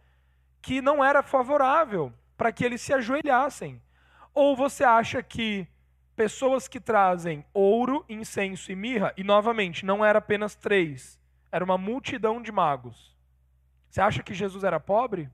que 0.63 0.81
não 0.81 1.05
era 1.05 1.23
favorável 1.23 2.11
para 2.39 2.51
que 2.51 2.65
eles 2.65 2.81
se 2.81 2.95
ajoelhassem? 2.95 3.83
Ou 4.33 4.57
você 4.57 4.83
acha 4.83 5.23
que 5.23 5.69
pessoas 6.17 6.69
que 6.69 6.81
trazem 6.81 7.45
ouro, 7.53 8.03
incenso 8.09 8.73
e 8.73 8.75
mirra, 8.75 9.13
e 9.15 9.23
novamente, 9.23 9.85
não 9.85 10.03
era 10.03 10.21
apenas 10.21 10.55
três, 10.55 11.21
era 11.53 11.63
uma 11.63 11.77
multidão 11.77 12.41
de 12.41 12.51
magos. 12.51 13.15
Você 13.91 14.01
acha 14.01 14.23
que 14.23 14.33
Jesus 14.33 14.65
era 14.65 14.81
pobre? 14.81 15.31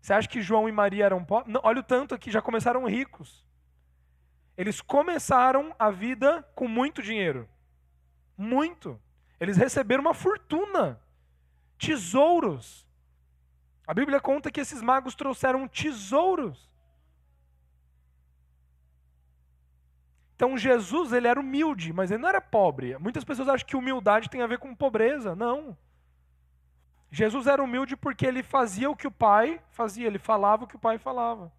Você 0.00 0.14
acha 0.14 0.26
que 0.26 0.40
João 0.40 0.66
e 0.66 0.72
Maria 0.72 1.04
eram 1.04 1.22
pobres? 1.22 1.52
Não, 1.52 1.60
olha 1.62 1.80
o 1.80 1.84
tanto 1.84 2.14
aqui, 2.14 2.30
já 2.30 2.40
começaram 2.40 2.86
ricos. 2.86 3.44
Eles 4.56 4.80
começaram 4.80 5.76
a 5.78 5.90
vida 5.90 6.42
com 6.54 6.66
muito 6.66 7.02
dinheiro. 7.02 7.46
Muito. 8.36 8.98
Eles 9.38 9.58
receberam 9.58 10.00
uma 10.00 10.14
fortuna. 10.14 10.98
Tesouros. 11.78 12.86
A 13.86 13.92
Bíblia 13.92 14.18
conta 14.18 14.50
que 14.50 14.60
esses 14.60 14.80
magos 14.80 15.14
trouxeram 15.14 15.68
tesouros. 15.68 16.70
Então 20.36 20.56
Jesus, 20.56 21.12
ele 21.12 21.26
era 21.26 21.40
humilde, 21.40 21.92
mas 21.94 22.10
ele 22.10 22.22
não 22.22 22.28
era 22.28 22.40
pobre. 22.40 22.96
Muitas 22.98 23.24
pessoas 23.24 23.48
acham 23.48 23.66
que 23.66 23.76
humildade 23.76 24.28
tem 24.30 24.42
a 24.42 24.46
ver 24.46 24.58
com 24.58 24.74
pobreza. 24.74 25.34
Não. 25.34 25.76
Jesus 27.10 27.46
era 27.46 27.62
humilde 27.62 27.96
porque 27.96 28.26
ele 28.26 28.42
fazia 28.42 28.90
o 28.90 28.94
que 28.94 29.06
o 29.06 29.10
pai 29.10 29.60
fazia, 29.70 30.06
ele 30.06 30.18
falava 30.18 30.64
o 30.64 30.66
que 30.66 30.76
o 30.76 30.78
pai 30.78 30.98
falava. 30.98 31.50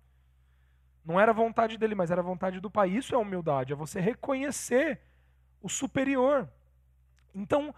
Não 1.03 1.19
era 1.19 1.33
vontade 1.33 1.77
dele, 1.77 1.95
mas 1.95 2.11
era 2.11 2.21
vontade 2.21 2.59
do 2.59 2.69
pai. 2.69 2.89
Isso 2.89 3.15
é 3.15 3.17
humildade, 3.17 3.73
é 3.73 3.75
você 3.75 3.99
reconhecer 3.99 5.01
o 5.61 5.67
superior. 5.67 6.47
Então, 7.33 7.73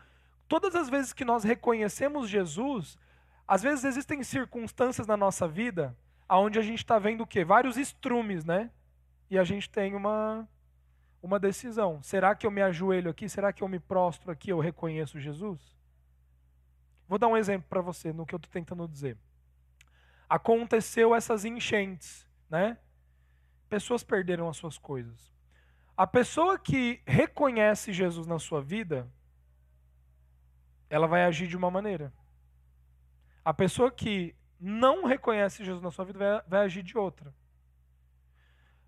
todas 0.47 0.75
as 0.75 0.89
vezes 0.89 1.13
que 1.13 1.23
nós 1.23 1.45
reconhecemos 1.45 2.27
Jesus, 2.27 2.97
às 3.47 3.63
vezes 3.63 3.85
existem 3.85 4.21
circunstâncias 4.21 5.07
na 5.07 5.15
nossa 5.15 5.47
vida 5.47 5.95
onde 6.29 6.59
a 6.59 6.61
gente 6.61 6.79
está 6.79 6.99
vendo 6.99 7.21
o 7.21 7.27
quê? 7.27 7.43
Vários 7.45 7.77
estrumes, 7.77 8.43
né? 8.43 8.69
E 9.29 9.37
a 9.37 9.43
gente 9.43 9.69
tem 9.69 9.95
uma, 9.95 10.47
uma 11.21 11.39
decisão. 11.39 12.01
Será 12.01 12.33
que 12.35 12.45
eu 12.45 12.51
me 12.51 12.61
ajoelho 12.61 13.09
aqui? 13.11 13.27
Será 13.27 13.51
que 13.51 13.63
eu 13.63 13.67
me 13.67 13.79
prostro 13.79 14.31
aqui? 14.31 14.51
Eu 14.51 14.59
reconheço 14.59 15.19
Jesus? 15.19 15.77
Vou 17.07 17.17
dar 17.17 17.27
um 17.27 17.37
exemplo 17.37 17.67
para 17.67 17.81
você 17.81 18.13
no 18.13 18.25
que 18.25 18.33
eu 18.33 18.37
estou 18.37 18.51
tentando 18.51 18.87
dizer. 18.87 19.17
Aconteceu 20.29 21.15
essas 21.15 21.43
enchentes, 21.43 22.27
né? 22.49 22.77
Pessoas 23.67 24.03
perderam 24.03 24.47
as 24.47 24.57
suas 24.57 24.77
coisas. 24.77 25.33
A 25.97 26.07
pessoa 26.07 26.57
que 26.57 27.01
reconhece 27.05 27.91
Jesus 27.91 28.25
na 28.25 28.39
sua 28.39 28.61
vida, 28.61 29.11
ela 30.89 31.07
vai 31.07 31.23
agir 31.23 31.47
de 31.47 31.57
uma 31.57 31.69
maneira. 31.69 32.13
A 33.43 33.53
pessoa 33.53 33.91
que 33.91 34.35
não 34.59 35.05
reconhece 35.05 35.63
Jesus 35.65 35.81
na 35.81 35.91
sua 35.91 36.05
vida 36.05 36.19
vai, 36.19 36.41
vai 36.47 36.65
agir 36.65 36.83
de 36.83 36.97
outra. 36.97 37.33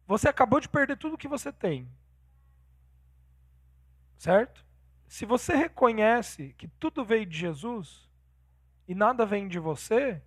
Você 0.08 0.28
acabou 0.28 0.60
de 0.60 0.70
perder 0.70 0.98
tudo 0.98 1.18
que 1.18 1.28
você 1.28 1.52
tem. 1.52 1.90
Certo? 4.22 4.64
Se 5.08 5.26
você 5.26 5.56
reconhece 5.56 6.54
que 6.56 6.68
tudo 6.68 7.04
veio 7.04 7.26
de 7.26 7.36
Jesus 7.36 8.08
e 8.88 8.94
nada 8.94 9.26
vem 9.26 9.48
de 9.48 9.58
você, 9.58 10.22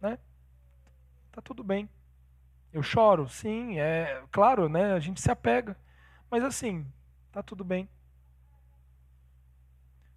né? 0.00 0.18
Tá 1.30 1.42
tudo 1.42 1.62
bem. 1.62 1.86
Eu 2.72 2.82
choro, 2.82 3.28
sim, 3.28 3.78
é 3.78 4.24
claro, 4.32 4.70
né? 4.70 4.94
A 4.94 5.00
gente 5.00 5.20
se 5.20 5.30
apega. 5.30 5.76
Mas 6.30 6.42
assim, 6.42 6.90
tá 7.30 7.42
tudo 7.42 7.62
bem. 7.62 7.86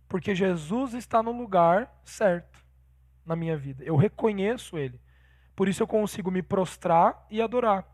Porque 0.07 0.33
Jesus 0.33 0.93
está 0.93 1.21
no 1.21 1.33
lugar 1.33 1.93
certo 2.05 2.65
na 3.25 3.35
minha 3.35 3.57
vida. 3.57 3.83
Eu 3.83 3.97
reconheço 3.97 4.77
Ele. 4.77 4.97
Por 5.53 5.67
isso 5.67 5.83
eu 5.83 5.87
consigo 5.87 6.31
me 6.31 6.41
prostrar 6.41 7.27
e 7.29 7.41
adorar. 7.41 7.85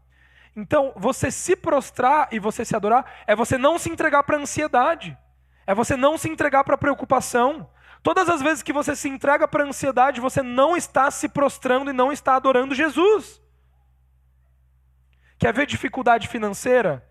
Então, 0.55 0.93
você 0.95 1.31
se 1.31 1.55
prostrar 1.55 2.27
e 2.31 2.39
você 2.39 2.63
se 2.63 2.75
adorar 2.75 3.23
é 3.25 3.35
você 3.35 3.57
não 3.57 3.79
se 3.79 3.89
entregar 3.89 4.23
para 4.23 4.37
a 4.37 4.39
ansiedade. 4.39 5.17
É 5.65 5.73
você 5.73 5.95
não 5.95 6.17
se 6.17 6.29
entregar 6.29 6.63
para 6.63 6.75
a 6.75 6.77
preocupação. 6.77 7.69
Todas 8.03 8.29
as 8.29 8.41
vezes 8.41 8.61
que 8.61 8.73
você 8.73 8.95
se 8.95 9.07
entrega 9.07 9.47
para 9.47 9.63
a 9.63 9.67
ansiedade, 9.67 10.21
você 10.21 10.43
não 10.43 10.75
está 10.75 11.09
se 11.09 11.29
prostrando 11.29 11.89
e 11.89 11.93
não 11.93 12.11
está 12.11 12.35
adorando 12.35 12.75
Jesus. 12.75 13.41
Quer 15.39 15.53
ver 15.53 15.65
dificuldade 15.65 16.27
financeira? 16.27 17.03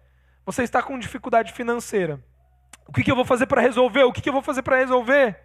Você 0.44 0.62
está 0.62 0.82
com 0.82 0.99
dificuldade 0.99 1.52
financeira. 1.52 2.22
O 2.87 2.92
que, 2.92 3.02
que 3.02 3.11
eu 3.11 3.16
vou 3.16 3.25
fazer 3.25 3.46
para 3.46 3.61
resolver? 3.61 4.04
O 4.04 4.12
que, 4.12 4.20
que 4.20 4.28
eu 4.28 4.32
vou 4.32 4.42
fazer 4.42 4.62
para 4.62 4.76
resolver? 4.76 5.38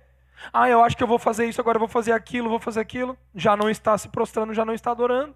Ah, 0.51 0.69
eu 0.69 0.83
acho 0.83 0.95
que 0.95 1.03
eu 1.03 1.07
vou 1.07 1.17
fazer 1.17 1.47
isso, 1.47 1.59
agora 1.61 1.77
eu 1.77 1.79
vou 1.79 1.87
fazer 1.87 2.11
aquilo, 2.11 2.49
vou 2.49 2.59
fazer 2.59 2.79
aquilo. 2.79 3.17
Já 3.33 3.55
não 3.55 3.69
está 3.69 3.97
se 3.97 4.09
prostrando, 4.09 4.53
já 4.53 4.65
não 4.65 4.73
está 4.73 4.91
adorando. 4.91 5.35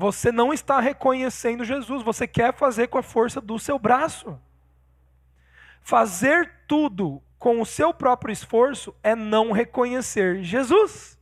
Você 0.00 0.32
não 0.32 0.50
está 0.50 0.80
reconhecendo 0.80 1.62
Jesus, 1.62 2.02
você 2.02 2.26
quer 2.26 2.54
fazer 2.54 2.86
com 2.88 2.96
a 2.96 3.02
força 3.02 3.38
do 3.38 3.58
seu 3.58 3.78
braço. 3.78 4.40
Fazer 5.82 6.50
tudo 6.66 7.22
com 7.38 7.60
o 7.60 7.66
seu 7.66 7.92
próprio 7.92 8.32
esforço 8.32 8.96
é 9.02 9.14
não 9.14 9.52
reconhecer 9.52 10.42
Jesus. 10.42 11.20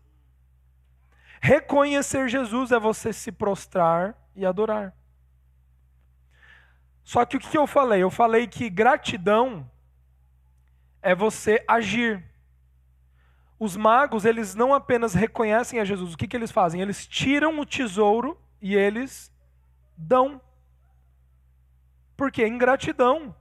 Reconhecer 1.40 2.28
Jesus 2.28 2.70
é 2.70 2.78
você 2.78 3.12
se 3.12 3.32
prostrar 3.32 4.16
e 4.36 4.46
adorar. 4.46 4.94
Só 7.02 7.24
que 7.24 7.36
o 7.36 7.40
que 7.40 7.58
eu 7.58 7.66
falei? 7.66 8.00
Eu 8.00 8.12
falei 8.12 8.46
que 8.46 8.70
gratidão 8.70 9.68
é 11.02 11.16
você 11.16 11.64
agir. 11.66 12.24
Os 13.58 13.76
magos, 13.76 14.24
eles 14.24 14.54
não 14.54 14.72
apenas 14.72 15.14
reconhecem 15.14 15.80
a 15.80 15.84
Jesus, 15.84 16.14
o 16.14 16.16
que, 16.16 16.28
que 16.28 16.36
eles 16.36 16.52
fazem? 16.52 16.80
Eles 16.80 17.08
tiram 17.08 17.58
o 17.58 17.66
tesouro 17.66 18.38
e 18.60 18.74
eles 18.74 19.32
dão. 19.96 20.40
Por 22.16 22.30
quê? 22.30 22.46
Ingratidão. 22.46 23.34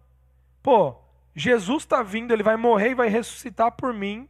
Pô, 0.61 0.95
Jesus 1.35 1.83
está 1.83 2.01
vindo, 2.03 2.33
ele 2.33 2.43
vai 2.43 2.55
morrer 2.55 2.91
e 2.91 2.95
vai 2.95 3.09
ressuscitar 3.09 3.71
por 3.71 3.93
mim. 3.93 4.27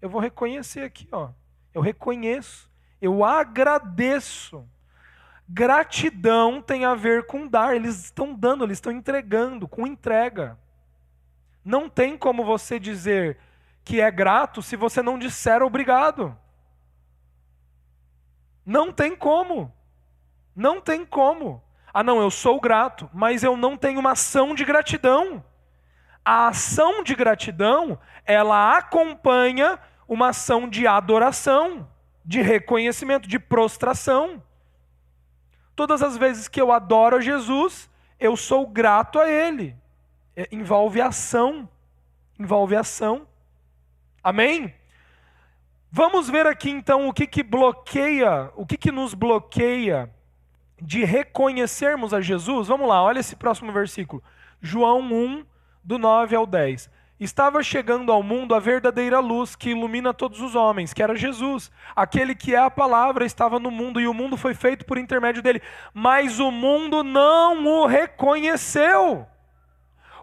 Eu 0.00 0.08
vou 0.08 0.20
reconhecer 0.20 0.82
aqui, 0.82 1.08
ó. 1.10 1.30
Eu 1.74 1.82
reconheço. 1.82 2.70
Eu 3.00 3.24
agradeço. 3.24 4.68
Gratidão 5.48 6.60
tem 6.60 6.84
a 6.84 6.94
ver 6.94 7.26
com 7.26 7.46
dar. 7.46 7.74
Eles 7.74 8.04
estão 8.04 8.34
dando, 8.34 8.64
eles 8.64 8.78
estão 8.78 8.92
entregando, 8.92 9.66
com 9.66 9.86
entrega. 9.86 10.58
Não 11.64 11.88
tem 11.88 12.16
como 12.16 12.44
você 12.44 12.78
dizer 12.78 13.38
que 13.84 14.00
é 14.00 14.10
grato 14.10 14.62
se 14.62 14.76
você 14.76 15.02
não 15.02 15.18
disser 15.18 15.62
obrigado. 15.62 16.36
Não 18.64 18.92
tem 18.92 19.16
como. 19.16 19.72
Não 20.58 20.80
tem 20.80 21.06
como. 21.06 21.62
Ah, 21.94 22.02
não, 22.02 22.20
eu 22.20 22.32
sou 22.32 22.60
grato, 22.60 23.08
mas 23.14 23.44
eu 23.44 23.56
não 23.56 23.76
tenho 23.76 24.00
uma 24.00 24.10
ação 24.10 24.56
de 24.56 24.64
gratidão. 24.64 25.44
A 26.24 26.48
ação 26.48 27.04
de 27.04 27.14
gratidão, 27.14 27.96
ela 28.24 28.76
acompanha 28.76 29.78
uma 30.08 30.30
ação 30.30 30.68
de 30.68 30.84
adoração 30.84 31.88
de 32.24 32.42
reconhecimento, 32.42 33.28
de 33.28 33.38
prostração. 33.38 34.42
Todas 35.76 36.02
as 36.02 36.16
vezes 36.16 36.48
que 36.48 36.60
eu 36.60 36.72
adoro 36.72 37.18
a 37.18 37.20
Jesus, 37.20 37.88
eu 38.18 38.36
sou 38.36 38.66
grato 38.66 39.20
a 39.20 39.30
Ele. 39.30 39.76
É, 40.34 40.48
envolve 40.50 41.00
ação. 41.00 41.68
Envolve 42.36 42.74
ação. 42.74 43.28
Amém? 44.24 44.74
Vamos 45.88 46.28
ver 46.28 46.48
aqui 46.48 46.68
então 46.68 47.06
o 47.06 47.12
que, 47.12 47.28
que 47.28 47.44
bloqueia, 47.44 48.50
o 48.56 48.66
que, 48.66 48.76
que 48.76 48.90
nos 48.90 49.14
bloqueia 49.14 50.12
de 50.80 51.04
reconhecermos 51.04 52.14
a 52.14 52.20
Jesus. 52.20 52.68
Vamos 52.68 52.88
lá, 52.88 53.02
olha 53.02 53.20
esse 53.20 53.36
próximo 53.36 53.72
versículo. 53.72 54.22
João 54.60 55.00
1, 55.00 55.44
do 55.82 55.98
9 55.98 56.36
ao 56.36 56.46
10 56.46 56.98
estava 57.20 57.62
chegando 57.62 58.12
ao 58.12 58.22
mundo 58.22 58.54
a 58.54 58.60
verdadeira 58.60 59.18
luz 59.18 59.56
que 59.56 59.70
ilumina 59.70 60.14
todos 60.14 60.40
os 60.40 60.54
homens, 60.54 60.92
que 60.92 61.02
era 61.02 61.16
Jesus. 61.16 61.70
Aquele 61.94 62.34
que 62.34 62.54
é 62.54 62.58
a 62.58 62.70
palavra 62.70 63.24
estava 63.24 63.58
no 63.58 63.70
mundo 63.70 64.00
e 64.00 64.06
o 64.06 64.14
mundo 64.14 64.36
foi 64.36 64.54
feito 64.54 64.84
por 64.84 64.98
intermédio 64.98 65.42
dele, 65.42 65.60
mas 65.92 66.38
o 66.38 66.50
mundo 66.50 67.02
não 67.02 67.66
o 67.66 67.86
reconheceu. 67.86 69.26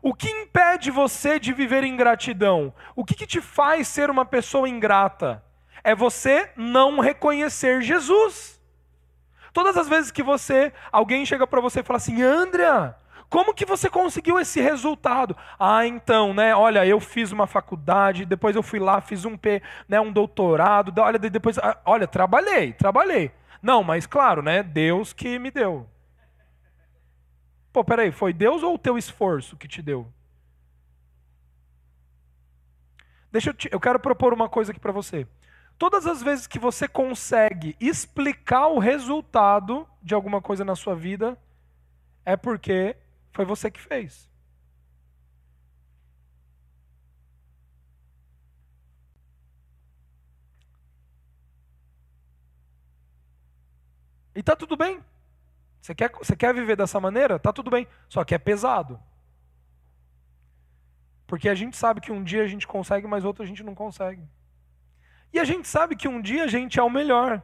O 0.01 0.13
que 0.13 0.29
impede 0.29 0.91
você 0.91 1.39
de 1.39 1.51
viver 1.51 1.83
em 1.83 1.97
gratidão? 1.97 2.73
O 2.95 3.03
que, 3.03 3.15
que 3.15 3.25
te 3.25 3.41
faz 3.41 3.87
ser 3.87 4.09
uma 4.09 4.23
pessoa 4.23 4.69
ingrata? 4.69 5.43
É 5.83 5.95
você 5.95 6.51
não 6.55 6.99
reconhecer 6.99 7.81
Jesus. 7.81 8.54
Todas 9.55 9.77
as 9.77 9.87
vezes 9.87 10.11
que 10.11 10.21
você, 10.21 10.73
alguém 10.91 11.25
chega 11.25 11.47
para 11.47 11.61
você 11.61 11.79
e 11.79 11.83
fala 11.83 11.95
assim, 11.95 12.21
Andrea, 12.21 12.93
como 13.29 13.53
que 13.53 13.63
você 13.63 13.89
conseguiu 13.89 14.37
esse 14.37 14.59
resultado? 14.59 15.33
Ah, 15.57 15.87
então, 15.87 16.33
né? 16.33 16.53
Olha, 16.53 16.85
eu 16.85 16.99
fiz 16.99 17.31
uma 17.31 17.47
faculdade, 17.47 18.25
depois 18.25 18.53
eu 18.57 18.61
fui 18.61 18.79
lá, 18.79 18.99
fiz 18.99 19.23
um 19.23 19.37
P, 19.37 19.63
né, 19.87 19.97
um 19.97 20.11
doutorado, 20.11 20.93
olha, 20.99 21.17
depois, 21.17 21.57
ah, 21.59 21.77
olha, 21.85 22.05
trabalhei, 22.05 22.73
trabalhei. 22.73 23.31
Não, 23.61 23.81
mas 23.81 24.05
claro, 24.05 24.41
né? 24.41 24.61
Deus 24.61 25.13
que 25.13 25.39
me 25.39 25.49
deu. 25.49 25.87
Pô, 27.71 27.81
peraí, 27.81 28.11
foi 28.11 28.33
Deus 28.33 28.61
ou 28.61 28.75
o 28.75 28.77
teu 28.77 28.97
esforço 28.97 29.55
que 29.55 29.69
te 29.69 29.81
deu? 29.81 30.05
Deixa 33.31 33.51
eu, 33.51 33.53
te, 33.53 33.69
eu 33.71 33.79
quero 33.79 34.01
propor 34.01 34.33
uma 34.33 34.49
coisa 34.49 34.73
aqui 34.73 34.81
para 34.81 34.91
você. 34.91 35.25
Todas 35.77 36.07
as 36.07 36.21
vezes 36.21 36.47
que 36.47 36.57
você 36.57 36.87
consegue 36.87 37.75
explicar 37.79 38.67
o 38.67 38.79
resultado 38.79 39.87
de 40.01 40.13
alguma 40.13 40.41
coisa 40.41 40.63
na 40.63 40.75
sua 40.75 40.95
vida, 40.95 41.37
é 42.25 42.37
porque 42.37 42.95
foi 43.31 43.43
você 43.43 43.69
que 43.69 43.79
fez. 43.79 44.29
E 54.35 54.43
tá 54.43 54.55
tudo 54.55 54.75
bem. 54.75 55.01
Você 55.81 55.95
quer, 55.95 56.11
você 56.11 56.35
quer 56.35 56.53
viver 56.53 56.75
dessa 56.75 56.99
maneira? 56.99 57.39
Tá 57.39 57.53
tudo 57.53 57.69
bem. 57.69 57.87
Só 58.09 58.23
que 58.23 58.35
é 58.35 58.37
pesado. 58.37 58.99
Porque 61.27 61.47
a 61.47 61.55
gente 61.55 61.77
sabe 61.77 62.01
que 62.01 62.11
um 62.11 62.23
dia 62.23 62.43
a 62.43 62.47
gente 62.47 62.67
consegue, 62.67 63.07
mas 63.07 63.23
outro 63.23 63.43
a 63.43 63.47
gente 63.47 63.63
não 63.63 63.73
consegue. 63.73 64.21
E 65.35 65.39
a 65.39 65.43
gente 65.43 65.67
sabe 65.67 65.95
que 65.95 66.07
um 66.07 66.19
dia 66.19 66.45
a 66.45 66.47
gente 66.47 66.79
é 66.79 66.83
o 66.83 66.89
melhor 66.89 67.41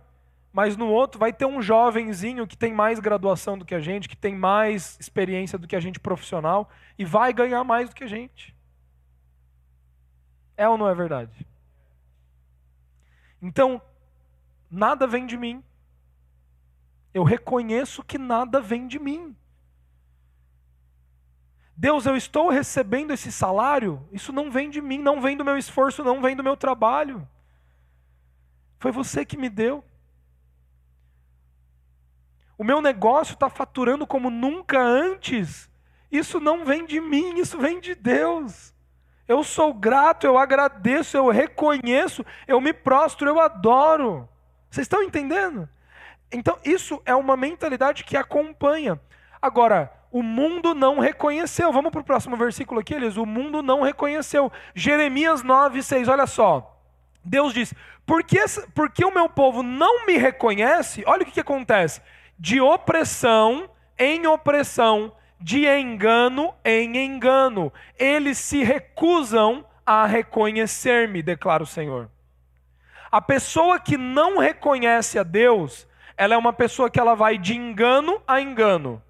mas 0.53 0.75
no 0.75 0.87
outro 0.87 1.19
vai 1.19 1.31
ter 1.31 1.45
um 1.45 1.61
jovenzinho 1.61 2.45
que 2.45 2.57
tem 2.57 2.73
mais 2.73 2.99
graduação 2.99 3.57
do 3.57 3.63
que 3.63 3.73
a 3.73 3.79
gente, 3.79 4.09
que 4.09 4.17
tem 4.17 4.35
mais 4.35 4.97
experiência 4.99 5.57
do 5.57 5.67
que 5.67 5.75
a 5.75 5.79
gente 5.79 5.99
profissional 5.99 6.69
e 6.97 7.05
vai 7.05 7.31
ganhar 7.31 7.63
mais 7.63 7.89
do 7.89 7.95
que 7.95 8.03
a 8.03 8.07
gente. 8.07 8.55
É 10.57 10.67
ou 10.67 10.77
não 10.77 10.89
é 10.89 10.93
verdade? 10.93 11.47
Então, 13.41 13.81
nada 14.69 15.07
vem 15.07 15.25
de 15.25 15.37
mim. 15.37 15.63
Eu 17.13 17.23
reconheço 17.23 18.03
que 18.03 18.17
nada 18.17 18.59
vem 18.59 18.87
de 18.87 18.99
mim. 18.99 19.35
Deus, 21.75 22.05
eu 22.05 22.15
estou 22.15 22.49
recebendo 22.49 23.11
esse 23.11 23.31
salário, 23.31 24.05
isso 24.11 24.31
não 24.31 24.51
vem 24.51 24.69
de 24.69 24.81
mim, 24.81 24.99
não 24.99 25.19
vem 25.19 25.35
do 25.35 25.45
meu 25.45 25.57
esforço, 25.57 26.03
não 26.03 26.21
vem 26.21 26.35
do 26.35 26.43
meu 26.43 26.55
trabalho. 26.55 27.27
Foi 28.81 28.91
você 28.91 29.23
que 29.23 29.37
me 29.37 29.47
deu. 29.47 29.83
O 32.57 32.63
meu 32.63 32.81
negócio 32.81 33.35
está 33.35 33.47
faturando 33.47 34.07
como 34.07 34.31
nunca 34.31 34.81
antes. 34.81 35.69
Isso 36.11 36.39
não 36.39 36.65
vem 36.65 36.83
de 36.83 36.99
mim, 36.99 37.35
isso 37.37 37.59
vem 37.59 37.79
de 37.79 37.93
Deus. 37.93 38.73
Eu 39.27 39.43
sou 39.43 39.71
grato, 39.71 40.25
eu 40.25 40.35
agradeço, 40.35 41.15
eu 41.15 41.29
reconheço, 41.29 42.25
eu 42.47 42.59
me 42.59 42.73
prostro, 42.73 43.29
eu 43.29 43.39
adoro. 43.39 44.27
Vocês 44.67 44.85
estão 44.85 45.03
entendendo? 45.03 45.69
Então, 46.31 46.57
isso 46.65 46.99
é 47.05 47.13
uma 47.13 47.37
mentalidade 47.37 48.03
que 48.03 48.17
acompanha. 48.17 48.99
Agora, 49.39 49.93
o 50.11 50.23
mundo 50.23 50.73
não 50.73 50.97
reconheceu. 50.97 51.71
Vamos 51.71 51.91
para 51.91 52.01
o 52.01 52.03
próximo 52.03 52.35
versículo 52.35 52.79
aqui, 52.79 52.95
eles. 52.95 53.15
O 53.15 53.27
mundo 53.27 53.61
não 53.61 53.83
reconheceu. 53.83 54.51
Jeremias 54.73 55.43
9, 55.43 55.83
6, 55.83 56.07
olha 56.07 56.25
só. 56.25 56.70
Deus 57.23 57.53
diz: 57.53 57.73
porque, 58.05 58.39
porque 58.73 59.05
o 59.05 59.13
meu 59.13 59.29
povo 59.29 59.63
não 59.63 60.05
me 60.05 60.17
reconhece, 60.17 61.03
olha 61.05 61.23
o 61.23 61.25
que, 61.25 61.31
que 61.31 61.39
acontece 61.39 62.01
de 62.37 62.59
opressão 62.59 63.69
em 63.97 64.25
opressão, 64.25 65.13
de 65.39 65.67
engano 65.67 66.53
em 66.65 66.97
engano. 66.97 67.71
Eles 67.99 68.39
se 68.39 68.63
recusam 68.63 69.63
a 69.85 70.07
reconhecer-me, 70.07 71.21
declara 71.21 71.61
o 71.61 71.67
Senhor. 71.67 72.09
A 73.11 73.21
pessoa 73.21 73.79
que 73.79 73.95
não 73.95 74.39
reconhece 74.39 75.19
a 75.19 75.23
Deus, 75.23 75.87
ela 76.17 76.33
é 76.33 76.37
uma 76.37 76.51
pessoa 76.51 76.89
que 76.89 76.99
ela 76.99 77.13
vai 77.13 77.37
de 77.37 77.55
engano 77.55 78.21
a 78.27 78.41
engano, 78.41 79.03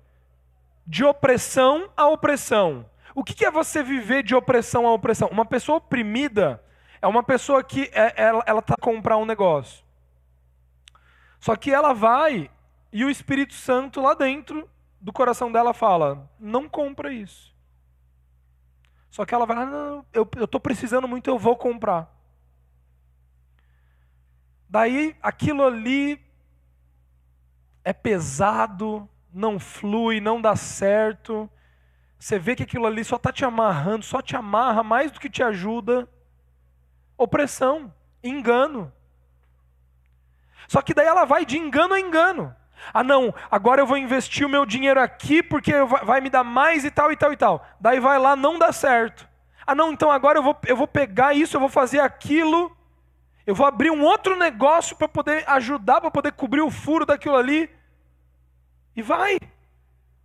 de 0.85 1.05
opressão 1.05 1.89
a 1.95 2.07
opressão. 2.07 2.85
O 3.15 3.23
que 3.23 3.45
é 3.45 3.51
você 3.51 3.81
viver 3.81 4.23
de 4.23 4.35
opressão 4.35 4.85
a 4.85 4.93
opressão? 4.93 5.29
Uma 5.29 5.45
pessoa 5.45 5.77
oprimida 5.77 6.61
é 7.01 7.07
uma 7.07 7.23
pessoa 7.23 7.63
que 7.63 7.89
é, 7.93 8.13
ela 8.17 8.59
está 8.59 8.75
a 8.75 8.81
comprar 8.81 9.17
um 9.17 9.25
negócio. 9.25 9.83
Só 11.39 11.55
que 11.55 11.71
ela 11.71 11.93
vai 11.93 12.51
e 12.91 13.03
o 13.03 13.09
Espírito 13.09 13.53
Santo 13.53 14.01
lá 14.01 14.13
dentro 14.13 14.69
do 14.99 15.11
coração 15.11 15.51
dela 15.51 15.73
fala: 15.73 16.29
não 16.39 16.69
compra 16.69 17.11
isso. 17.11 17.51
Só 19.09 19.25
que 19.25 19.33
ela 19.33 19.45
vai 19.45 19.65
não, 19.65 20.05
eu 20.13 20.29
estou 20.39 20.59
precisando 20.59 21.07
muito, 21.07 21.29
eu 21.29 21.37
vou 21.37 21.57
comprar. 21.57 22.09
Daí 24.69 25.15
aquilo 25.21 25.65
ali 25.65 26.23
é 27.83 27.91
pesado, 27.91 29.09
não 29.33 29.59
flui, 29.59 30.21
não 30.21 30.39
dá 30.39 30.55
certo. 30.55 31.49
Você 32.17 32.37
vê 32.37 32.55
que 32.55 32.63
aquilo 32.63 32.85
ali 32.85 33.03
só 33.03 33.15
está 33.15 33.33
te 33.33 33.43
amarrando, 33.43 34.05
só 34.05 34.21
te 34.21 34.35
amarra 34.35 34.83
mais 34.83 35.11
do 35.11 35.19
que 35.19 35.29
te 35.29 35.41
ajuda. 35.41 36.07
Opressão, 37.21 37.93
engano. 38.23 38.91
Só 40.67 40.81
que 40.81 40.91
daí 40.91 41.05
ela 41.05 41.23
vai 41.23 41.45
de 41.45 41.55
engano 41.55 41.93
a 41.93 41.99
engano. 41.99 42.55
Ah, 42.91 43.03
não, 43.03 43.31
agora 43.51 43.79
eu 43.79 43.85
vou 43.85 43.95
investir 43.95 44.43
o 44.43 44.49
meu 44.49 44.65
dinheiro 44.65 44.99
aqui 44.99 45.43
porque 45.43 45.71
vai 46.03 46.19
me 46.19 46.31
dar 46.31 46.43
mais 46.43 46.83
e 46.83 46.89
tal 46.89 47.11
e 47.11 47.15
tal 47.15 47.31
e 47.31 47.37
tal. 47.37 47.63
Daí 47.79 47.99
vai 47.99 48.17
lá, 48.17 48.35
não 48.35 48.57
dá 48.57 48.71
certo. 48.71 49.29
Ah, 49.67 49.75
não, 49.75 49.91
então 49.91 50.09
agora 50.09 50.39
eu 50.39 50.41
vou, 50.41 50.57
eu 50.65 50.75
vou 50.75 50.87
pegar 50.87 51.35
isso, 51.35 51.55
eu 51.55 51.59
vou 51.59 51.69
fazer 51.69 51.99
aquilo. 51.99 52.75
Eu 53.45 53.53
vou 53.53 53.67
abrir 53.67 53.91
um 53.91 54.03
outro 54.03 54.35
negócio 54.35 54.95
para 54.95 55.07
poder 55.07 55.47
ajudar, 55.47 56.01
para 56.01 56.09
poder 56.09 56.31
cobrir 56.31 56.61
o 56.61 56.71
furo 56.71 57.05
daquilo 57.05 57.35
ali. 57.35 57.69
E 58.95 59.03
vai. 59.03 59.37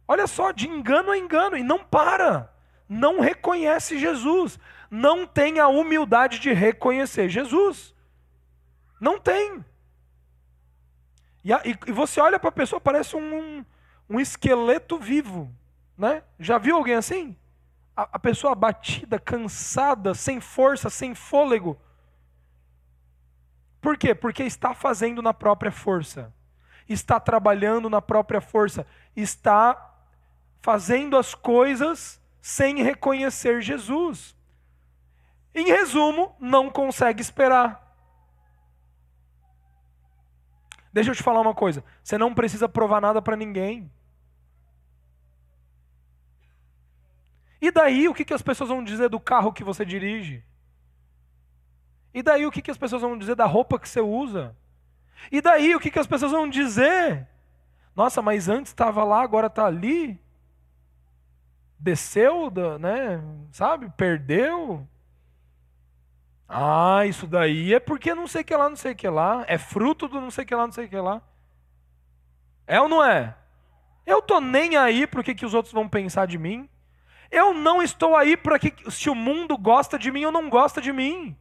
Olha 0.08 0.26
só, 0.26 0.50
de 0.50 0.66
engano 0.66 1.10
a 1.10 1.18
engano, 1.18 1.58
e 1.58 1.62
não 1.62 1.78
para. 1.78 2.50
Não 2.88 3.20
reconhece 3.20 3.98
Jesus. 3.98 4.58
Não 4.90 5.26
tem 5.26 5.58
a 5.58 5.68
humildade 5.68 6.38
de 6.38 6.52
reconhecer 6.52 7.28
Jesus. 7.28 7.94
Não 9.00 9.18
tem. 9.18 9.64
E, 11.44 11.52
a, 11.52 11.62
e, 11.64 11.92
você 11.92 12.20
olha 12.20 12.38
para 12.38 12.48
a 12.48 12.52
pessoa, 12.52 12.80
parece 12.80 13.16
um, 13.16 13.64
um 14.08 14.20
esqueleto 14.20 14.98
vivo. 14.98 15.52
Né? 15.96 16.22
Já 16.38 16.58
viu 16.58 16.76
alguém 16.76 16.94
assim? 16.94 17.36
A, 17.96 18.08
a 18.12 18.18
pessoa 18.18 18.52
abatida, 18.52 19.18
cansada, 19.18 20.14
sem 20.14 20.40
força, 20.40 20.90
sem 20.90 21.14
fôlego. 21.14 21.78
Por 23.80 23.96
quê? 23.96 24.14
Porque 24.14 24.42
está 24.42 24.74
fazendo 24.74 25.22
na 25.22 25.32
própria 25.32 25.70
força. 25.70 26.34
Está 26.88 27.18
trabalhando 27.18 27.88
na 27.88 28.02
própria 28.02 28.40
força. 28.40 28.86
Está 29.14 29.94
fazendo 30.60 31.16
as 31.16 31.34
coisas 31.34 32.20
sem 32.42 32.82
reconhecer 32.82 33.60
Jesus. 33.60 34.35
Em 35.56 35.64
resumo, 35.68 36.36
não 36.38 36.68
consegue 36.68 37.22
esperar. 37.22 37.82
Deixa 40.92 41.10
eu 41.10 41.14
te 41.14 41.22
falar 41.22 41.40
uma 41.40 41.54
coisa: 41.54 41.82
você 42.04 42.18
não 42.18 42.34
precisa 42.34 42.68
provar 42.68 43.00
nada 43.00 43.22
para 43.22 43.36
ninguém. 43.36 43.90
E 47.58 47.70
daí 47.70 48.06
o 48.06 48.12
que, 48.12 48.22
que 48.22 48.34
as 48.34 48.42
pessoas 48.42 48.68
vão 48.68 48.84
dizer 48.84 49.08
do 49.08 49.18
carro 49.18 49.50
que 49.50 49.64
você 49.64 49.82
dirige? 49.82 50.44
E 52.12 52.22
daí 52.22 52.44
o 52.44 52.50
que, 52.50 52.60
que 52.60 52.70
as 52.70 52.76
pessoas 52.76 53.00
vão 53.00 53.16
dizer 53.16 53.34
da 53.34 53.46
roupa 53.46 53.78
que 53.78 53.88
você 53.88 54.02
usa? 54.02 54.54
E 55.32 55.40
daí 55.40 55.74
o 55.74 55.80
que, 55.80 55.90
que 55.90 55.98
as 55.98 56.06
pessoas 56.06 56.32
vão 56.32 56.50
dizer? 56.50 57.26
Nossa, 57.94 58.20
mas 58.20 58.46
antes 58.46 58.72
estava 58.72 59.02
lá, 59.04 59.22
agora 59.22 59.46
está 59.46 59.64
ali. 59.64 60.20
Desceu, 61.78 62.52
né? 62.78 63.22
Sabe? 63.52 63.90
Perdeu. 63.96 64.86
Ah, 66.48 67.04
isso 67.06 67.26
daí 67.26 67.74
é 67.74 67.80
porque 67.80 68.14
não 68.14 68.26
sei 68.26 68.42
o 68.42 68.44
que 68.44 68.56
lá, 68.56 68.68
não 68.68 68.76
sei 68.76 68.92
o 68.92 68.96
que 68.96 69.08
lá. 69.08 69.44
É 69.48 69.58
fruto 69.58 70.06
do 70.06 70.20
não 70.20 70.30
sei 70.30 70.44
o 70.44 70.46
que 70.46 70.54
lá, 70.54 70.66
não 70.66 70.72
sei 70.72 70.86
o 70.86 70.88
que 70.88 70.96
lá. 70.96 71.20
É 72.66 72.80
ou 72.80 72.88
não 72.88 73.02
é? 73.02 73.34
Eu 74.04 74.22
tô 74.22 74.40
nem 74.40 74.76
aí 74.76 75.06
para 75.06 75.20
o 75.20 75.24
que, 75.24 75.34
que 75.34 75.44
os 75.44 75.54
outros 75.54 75.74
vão 75.74 75.88
pensar 75.88 76.26
de 76.26 76.38
mim. 76.38 76.68
Eu 77.30 77.52
não 77.52 77.82
estou 77.82 78.14
aí 78.14 78.36
para 78.36 78.58
que 78.58 78.72
se 78.90 79.10
o 79.10 79.14
mundo 79.14 79.58
gosta 79.58 79.98
de 79.98 80.10
mim 80.12 80.24
ou 80.24 80.32
não 80.32 80.48
gosta 80.48 80.80
de 80.80 80.92
mim. 80.92 81.36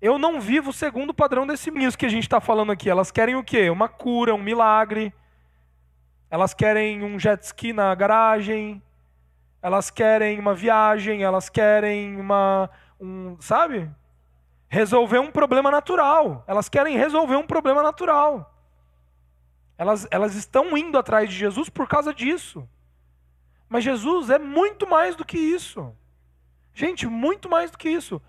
Eu 0.00 0.18
não 0.18 0.40
vivo 0.40 0.72
segundo 0.72 1.10
o 1.10 1.14
padrão 1.14 1.46
desse. 1.46 1.70
Isso 1.70 1.96
que 1.96 2.06
a 2.06 2.10
gente 2.10 2.24
está 2.24 2.40
falando 2.40 2.72
aqui. 2.72 2.90
Elas 2.90 3.10
querem 3.10 3.36
o 3.36 3.44
quê? 3.44 3.70
Uma 3.70 3.88
cura, 3.88 4.34
um 4.34 4.42
milagre. 4.42 5.14
Elas 6.28 6.52
querem 6.52 7.02
um 7.02 7.18
jet 7.18 7.42
ski 7.44 7.72
na 7.72 7.94
garagem. 7.94 8.82
Elas 9.62 9.90
querem 9.90 10.38
uma 10.38 10.54
viagem. 10.54 11.22
Elas 11.22 11.48
querem 11.48 12.20
uma, 12.20 12.68
um, 13.00 13.36
sabe? 13.40 13.90
Resolver 14.68 15.18
um 15.18 15.30
problema 15.30 15.70
natural. 15.70 16.44
Elas 16.46 16.68
querem 16.68 16.96
resolver 16.96 17.36
um 17.36 17.46
problema 17.46 17.82
natural. 17.82 18.52
Elas, 19.76 20.06
elas 20.10 20.34
estão 20.34 20.76
indo 20.76 20.98
atrás 20.98 21.28
de 21.28 21.36
Jesus 21.36 21.68
por 21.68 21.88
causa 21.88 22.12
disso. 22.14 22.68
Mas 23.68 23.84
Jesus 23.84 24.30
é 24.30 24.38
muito 24.38 24.88
mais 24.88 25.16
do 25.16 25.24
que 25.24 25.38
isso. 25.38 25.94
Gente, 26.72 27.06
muito 27.06 27.48
mais 27.48 27.70
do 27.70 27.78
que 27.78 27.88
isso. 27.88 28.20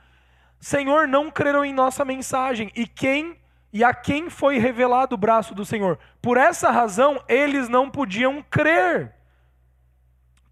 Senhor, 0.60 1.08
não 1.08 1.32
creram 1.32 1.64
em 1.66 1.74
nossa 1.74 2.06
mensagem. 2.06 2.72
E 2.76 2.88
quem 2.88 3.40
e 3.72 3.84
a 3.84 3.94
quem 3.94 4.30
foi 4.30 4.58
revelado 4.58 5.16
o 5.16 5.18
braço 5.18 5.54
do 5.54 5.66
Senhor? 5.66 6.00
Por 6.22 6.38
essa 6.38 6.72
razão, 6.72 7.22
eles 7.28 7.68
não 7.68 7.90
podiam 7.90 8.42
crer. 8.44 9.15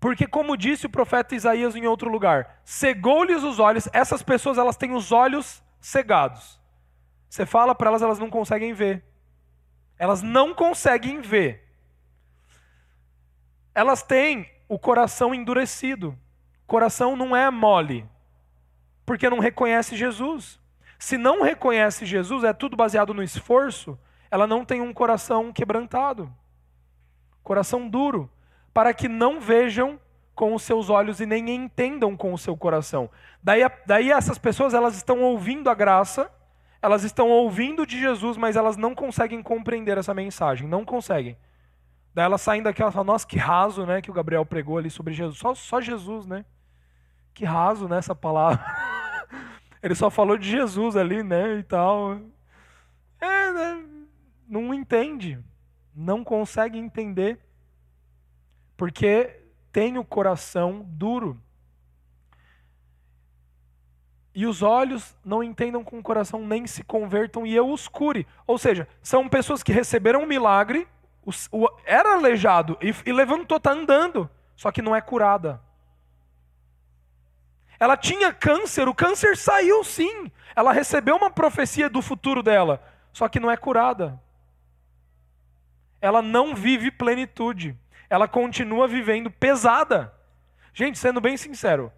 Porque 0.04 0.28
como 0.28 0.58
disse 0.58 0.86
o 0.86 0.89
profeta 0.89 1.34
Isaías 1.34 1.78
em 1.78 1.88
outro 1.88 2.12
lugar, 2.12 2.60
cegou-lhes 2.66 3.42
os 3.42 3.58
olhos, 3.58 3.88
essas 3.94 4.22
pessoas 4.22 4.58
elas 4.58 4.76
têm 4.76 4.92
os 4.94 5.13
olhos 5.13 5.63
cegados. 5.80 6.60
Você 7.30 7.46
fala 7.46 7.74
para 7.74 7.88
elas, 7.88 8.02
elas 8.02 8.20
não 8.20 8.30
conseguem 8.30 8.74
ver. 8.74 9.02
Elas 9.98 10.22
não 10.22 10.54
conseguem 10.54 11.22
ver. 11.22 11.74
Elas 13.74 14.04
têm 14.04 14.52
o 14.68 14.78
coração 14.78 15.34
endurecido. 15.34 16.20
Coração 16.68 17.16
não 17.16 17.34
é 17.34 17.50
mole, 17.50 18.06
porque 19.06 19.30
não 19.30 19.39
reconhece 19.39 19.96
Jesus. 19.96 20.60
Se 21.00 21.18
não 21.18 21.42
reconhece 21.42 22.06
Jesus, 22.06 22.44
é 22.44 22.52
tudo 22.52 22.76
baseado 22.76 23.13
no 23.13 23.24
esforço, 23.24 23.98
ela 24.30 24.46
não 24.46 24.66
tem 24.66 24.82
um 24.82 24.94
coração 24.94 25.54
quebrantado. 25.54 26.30
Coração 27.42 27.88
duro 27.88 28.30
para 28.74 28.94
que 28.94 29.08
não 29.08 29.40
vejam 29.40 30.00
com 30.36 30.56
os 30.56 30.64
seus 30.64 30.90
olhos 30.90 31.22
e 31.22 31.26
nem 31.26 31.50
entendam 31.50 32.18
com 32.18 32.34
o 32.34 32.38
seu 32.38 32.58
coração. 32.58 33.10
Daí, 33.42 33.62
daí 33.86 34.12
essas 34.12 34.38
pessoas 34.38 34.74
elas 34.74 34.96
estão 34.96 35.22
ouvindo 35.22 35.70
a 35.70 35.76
graça, 35.76 36.32
elas 36.82 37.04
estão 37.04 37.30
ouvindo 37.30 37.86
de 37.86 38.00
Jesus, 38.00 38.36
mas 38.36 38.56
elas 38.56 38.76
não 38.76 38.96
conseguem 38.96 39.44
compreender 39.44 39.98
essa 39.98 40.14
mensagem, 40.14 40.68
não 40.68 40.84
conseguem. 40.84 41.38
Daí 42.14 42.26
elas 42.26 42.42
saem 42.42 42.62
daqui 42.62 42.84
e 42.84 42.92
falam, 42.92 43.06
nossa, 43.06 43.26
que 43.26 43.38
raso, 43.38 43.86
né, 43.86 44.02
que 44.02 44.12
o 44.12 44.14
Gabriel 44.14 44.46
pregou 44.46 44.78
ali 44.78 44.90
sobre 44.90 45.14
Jesus. 45.14 45.38
Só, 45.38 45.56
só 45.56 45.82
Jesus, 45.82 46.26
né? 46.26 46.46
Que 47.34 47.46
raso, 47.46 47.88
né, 47.88 47.98
essa 47.98 48.14
palavra. 48.14 48.64
Ele 49.82 49.96
só 49.96 50.10
falou 50.10 50.38
de 50.38 50.50
Jesus 50.50 50.96
ali, 50.96 51.24
né, 51.24 51.58
e 51.58 51.64
tal. 51.64 52.20
É, 53.20 53.52
né? 53.52 53.86
Não 54.48 54.74
entende. 54.74 55.40
Não 55.96 56.24
consegue 56.24 56.78
entender 56.78 57.40
porque 58.84 59.39
tem 59.72 59.98
o 59.98 60.04
coração 60.04 60.86
duro. 60.86 61.41
E 64.36 64.46
os 64.46 64.62
olhos 64.62 65.15
não 65.24 65.41
entendam 65.41 65.86
com 65.86 65.98
o 65.98 66.04
coração, 66.04 66.46
nem 66.46 66.67
se 66.67 66.84
convertam 66.84 67.46
e 67.46 67.56
eu 67.56 67.72
os 67.72 67.88
cure. 67.88 68.28
Ou 68.46 68.58
seja, 68.58 68.86
são 69.02 69.30
pessoas 69.30 69.63
que 69.63 69.72
receberam 69.72 70.24
um 70.24 70.26
milagre, 70.26 70.86
o, 71.50 71.69
era 71.86 72.15
aleijado 72.15 72.78
e, 72.82 72.93
e 73.06 73.13
levantou, 73.13 73.56
está 73.56 73.72
andando, 73.72 74.30
só 74.54 74.69
que 74.69 74.82
não 74.82 74.93
é 74.93 75.00
curada. 75.00 75.62
Ela 77.80 77.96
tinha 77.96 78.34
câncer, 78.34 78.89
o 78.89 78.93
câncer 78.93 79.38
saiu 79.38 79.82
sim. 79.86 80.30
Ela 80.54 80.74
recebeu 80.74 81.15
uma 81.15 81.32
profecia 81.32 81.89
do 81.89 82.02
futuro 82.02 82.43
dela, 82.43 82.84
só 83.13 83.30
que 83.30 83.39
não 83.39 83.50
é 83.50 83.56
curada. 83.56 84.22
Ela 86.02 86.22
não 86.22 86.54
vive 86.54 86.91
plenitude 86.91 87.78
ela 88.13 88.28
continua 88.28 88.88
vivendo 88.88 89.32
pesada. 89.32 90.13
Gente, 90.71 90.99
sendo 90.99 91.19
bem 91.19 91.36
sincero, 91.36 91.91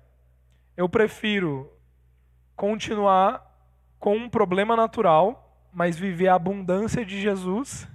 eu 0.78 0.88
prefiro 0.88 1.70
continuar 2.56 3.46
com 4.00 4.16
um 4.16 4.30
problema 4.30 4.78
natural, 4.78 5.68
mas 5.74 5.98
viver 5.98 6.30
a 6.30 6.36
abundância 6.36 7.06
de 7.06 7.20
Jesus, 7.20 7.86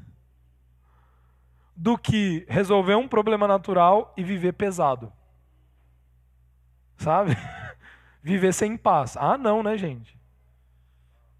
do 1.74 1.96
que 1.96 2.44
resolver 2.46 2.94
um 2.94 3.08
problema 3.08 3.48
natural 3.48 4.12
e 4.14 4.22
viver 4.22 4.52
pesado. 4.52 5.10
Sabe? 6.98 7.34
viver 8.22 8.52
sem 8.52 8.76
paz. 8.76 9.16
Ah, 9.16 9.38
não, 9.38 9.62
né, 9.62 9.78
gente? 9.78 10.14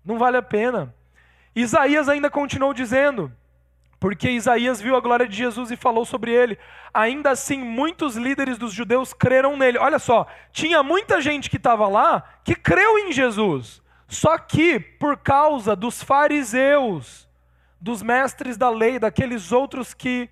Não 0.03 0.19
vale 0.19 0.39
a 0.39 0.43
pena. 0.43 0.95
Isaías 1.55 2.09
ainda 2.09 2.31
continuou 2.31 2.73
dizendo: 2.73 3.31
porque 4.01 4.31
Isaías 4.31 4.81
viu 4.81 4.97
a 4.97 5.01
glória 5.01 5.29
de 5.29 5.37
Jesus 5.37 5.71
e 5.71 5.77
falou 5.77 6.07
sobre 6.07 6.33
ele. 6.33 6.59
Ainda 6.93 7.31
assim, 7.31 7.59
muitos 7.59 8.17
líderes 8.17 8.57
dos 8.57 8.73
judeus 8.73 9.13
creram 9.13 9.59
nele. 9.59 9.77
Olha 9.77 9.99
só, 9.99 10.27
tinha 10.51 10.83
muita 10.83 11.21
gente 11.21 11.51
que 11.51 11.59
estava 11.59 11.87
lá 11.87 12.25
que 12.43 12.55
creu 12.55 12.99
em 12.99 13.13
Jesus. 13.13 13.83
Só 14.09 14.39
que, 14.39 14.81
por 14.81 15.19
causa 15.19 15.77
dos 15.77 16.03
fariseus, 16.03 17.29
dos 17.79 18.03
mestres 18.03 18.57
da 18.57 18.71
lei, 18.71 18.99
daqueles 18.99 19.53
outros 19.53 19.93
que 19.93 20.31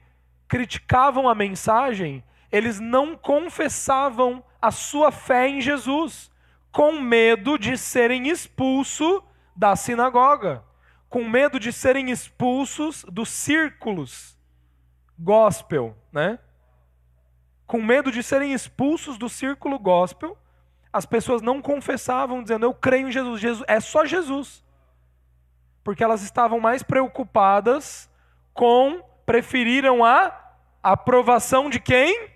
criticavam 0.48 1.28
a 1.28 1.35
mensagem, 1.35 2.24
eles 2.50 2.81
não 2.81 3.14
confessavam 3.14 4.42
a 4.61 4.70
sua 4.70 5.12
fé 5.12 5.46
em 5.46 5.61
Jesus, 5.61 6.31
com 6.72 6.92
medo 6.92 7.59
de 7.59 7.76
serem 7.76 8.28
expulsos 8.28 9.22
da 9.54 9.76
sinagoga, 9.76 10.64
com 11.09 11.25
medo 11.25 11.59
de 11.59 11.73
serem 11.73 12.11
expulsos 12.11 13.05
dos 13.05 13.29
círculos 13.29 14.37
gospel, 15.18 15.97
né? 16.12 16.38
Com 17.66 17.83
medo 17.83 18.11
de 18.12 18.23
serem 18.23 18.53
expulsos 18.53 19.18
do 19.18 19.29
círculo 19.29 19.79
gospel, 19.79 20.37
as 20.92 21.07
pessoas 21.07 21.42
não 21.42 21.61
confessavam 21.61 22.42
dizendo 22.42 22.64
eu 22.64 22.75
creio 22.75 23.09
em 23.09 23.12
Jesus, 23.12 23.40
Jesus 23.40 23.64
é 23.68 23.81
só 23.81 24.05
Jesus. 24.05 24.64
Porque 25.83 26.05
elas 26.05 26.23
estavam 26.23 26.61
mais 26.61 26.83
preocupadas 26.83 28.11
com 28.53 29.03
preferiram 29.25 30.05
a 30.05 30.33
aprovação 30.83 31.68
de 31.68 31.81
quem? 31.81 32.31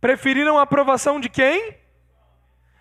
Preferiram 0.00 0.58
a 0.58 0.62
aprovação 0.62 1.18
de 1.18 1.28
quem? 1.28 1.76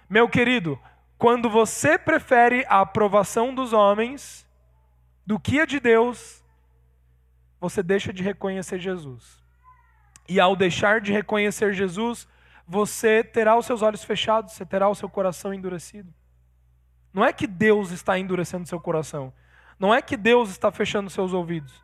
Meu 0.08 0.30
querido, 0.30 0.80
quando 1.18 1.50
você 1.50 1.98
prefere 1.98 2.66
a 2.68 2.82
aprovação 2.82 3.54
dos 3.54 3.74
homens 3.74 4.46
do 5.26 5.40
que 5.40 5.60
a 5.60 5.66
de 5.66 5.80
Deus, 5.80 6.44
você 7.60 7.82
deixa 7.82 8.12
de 8.12 8.22
reconhecer 8.22 8.80
Jesus. 8.80 9.44
E 10.28 10.40
ao 10.40 10.56
deixar 10.56 11.00
de 11.02 11.12
reconhecer 11.12 11.74
Jesus, 11.74 12.28
você 12.68 13.24
terá 13.24 13.56
os 13.56 13.66
seus 13.66 13.82
olhos 13.82 14.04
fechados, 14.04 14.54
você 14.54 14.66
terá 14.66 14.90
o 14.90 14.96
seu 14.96 15.10
coração 15.10 15.54
endurecido. 15.54 16.14
Não 17.14 17.24
é 17.24 17.32
que 17.32 17.48
Deus 17.48 17.92
está 17.92 18.20
endurecendo 18.20 18.68
seu 18.68 18.80
coração. 18.80 19.32
Não 19.80 19.94
é 19.94 20.02
que 20.02 20.18
Deus 20.18 20.50
está 20.50 20.72
fechando 20.72 21.10
seus 21.10 21.32
ouvidos. 21.32 21.84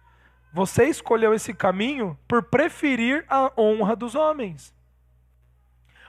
Você 0.54 0.86
escolheu 0.86 1.34
esse 1.34 1.54
caminho 1.54 2.20
por 2.28 2.44
preferir 2.44 3.26
a 3.30 3.52
honra 3.58 3.96
dos 3.96 4.16
homens. 4.16 4.74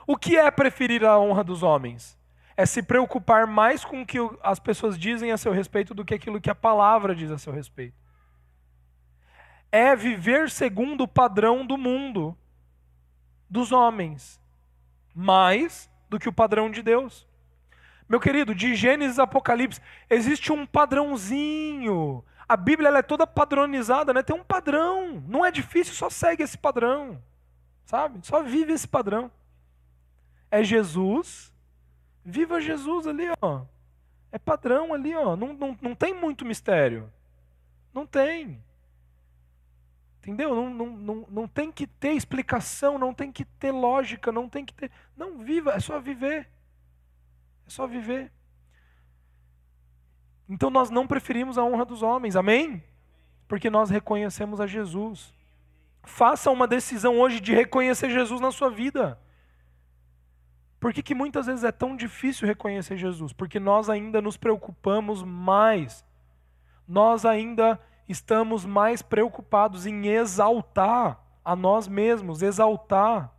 O 0.07 0.17
que 0.17 0.37
é 0.37 0.51
preferir 0.51 1.05
a 1.05 1.19
honra 1.19 1.45
dos 1.45 1.63
homens? 1.63 2.19
É 2.63 2.67
se 2.67 2.83
preocupar 2.83 3.47
mais 3.47 3.85
com 3.85 4.03
o 4.03 4.07
que 4.07 4.19
as 4.43 4.61
pessoas 4.61 4.99
dizem 4.99 5.33
a 5.33 5.37
seu 5.37 5.51
respeito 5.51 5.95
do 5.95 6.05
que 6.05 6.15
aquilo 6.15 6.41
que 6.41 6.51
a 6.51 6.55
palavra 6.55 7.15
diz 7.15 7.31
a 7.31 7.39
seu 7.39 7.53
respeito. 7.53 7.97
É 9.73 9.97
viver 9.97 10.49
segundo 10.49 11.05
o 11.05 11.09
padrão 11.09 11.67
do 11.67 11.77
mundo, 11.77 12.37
dos 13.51 13.73
homens, 13.73 14.41
mais 15.15 15.91
do 16.09 16.19
que 16.19 16.29
o 16.29 16.33
padrão 16.33 16.71
de 16.71 16.83
Deus. 16.83 17.27
Meu 18.09 18.21
querido, 18.21 18.55
de 18.55 18.77
Gênesis 18.77 19.19
a 19.19 19.25
Apocalipse, 19.25 19.81
existe 20.09 20.53
um 20.53 20.65
padrãozinho 20.65 22.25
a 22.49 22.57
Bíblia 22.57 22.91
é 22.91 23.03
toda 23.03 23.27
padronizada, 23.27 24.13
né? 24.13 24.23
Tem 24.23 24.37
um 24.37 24.45
padrão. 24.45 25.23
Não 25.27 25.45
é 25.45 25.51
difícil, 25.51 25.95
só 25.95 26.11
segue 26.11 26.43
esse 26.43 26.59
padrão. 26.59 27.23
Sabe? 27.87 28.21
Só 28.27 28.43
vive 28.43 28.73
esse 28.73 28.87
padrão. 28.87 29.31
É 30.51 30.63
Jesus. 30.63 31.52
Viva 32.25 32.61
Jesus 32.61 33.07
ali, 33.07 33.25
ó. 33.41 33.63
É 34.31 34.39
padrão 34.39 34.95
ali, 34.95 35.15
ó. 35.15 35.37
Não, 35.37 35.53
não, 35.53 35.77
não 35.81 35.95
tem 35.95 36.15
muito 36.15 36.45
mistério. 36.45 37.13
Não 37.93 38.07
tem. 38.07 38.63
Entendeu? 40.19 40.55
Não, 40.55 40.71
não, 40.71 40.87
não, 40.87 41.27
não 41.29 41.49
tem 41.49 41.73
que 41.73 41.87
ter 41.87 42.13
explicação, 42.13 42.97
não 42.97 43.13
tem 43.13 43.33
que 43.33 43.45
ter 43.45 43.73
lógica, 43.73 44.31
não 44.31 44.49
tem 44.49 44.65
que 44.65 44.73
ter. 44.73 44.91
Não, 45.17 45.39
viva, 45.39 45.73
é 45.73 45.81
só 45.81 45.99
viver. 45.99 46.49
É 47.67 47.71
só 47.71 47.87
viver. 47.89 48.31
Então 50.49 50.71
nós 50.71 50.91
não 50.91 51.07
preferimos 51.07 51.59
a 51.59 51.65
honra 51.65 51.85
dos 51.85 52.03
homens, 52.03 52.37
amém? 52.37 52.85
Porque 53.49 53.69
nós 53.69 53.91
reconhecemos 53.91 54.61
a 54.61 54.67
Jesus. 54.67 55.35
Faça 56.05 56.51
uma 56.51 56.69
decisão 56.69 57.19
hoje 57.19 57.41
de 57.41 57.53
reconhecer 57.53 58.09
Jesus 58.11 58.41
na 58.41 58.53
sua 58.53 58.71
vida. 58.71 59.19
Por 60.83 60.93
que, 60.93 61.01
que 61.01 61.15
muitas 61.15 61.47
vezes 61.47 61.63
é 61.63 61.71
tão 61.71 61.95
difícil 61.95 62.45
reconhecer 62.45 62.97
Jesus? 62.97 63.33
Porque 63.33 63.61
nós 63.61 63.89
ainda 63.89 64.21
nos 64.21 64.37
preocupamos 64.37 65.23
mais. 65.23 66.05
Nós 66.89 67.25
ainda 67.25 67.79
estamos 68.09 68.65
mais 68.65 69.01
preocupados 69.01 69.87
em 69.87 70.09
exaltar 70.09 71.21
a 71.45 71.55
nós 71.55 71.87
mesmos, 71.87 72.43
exaltar 72.43 73.33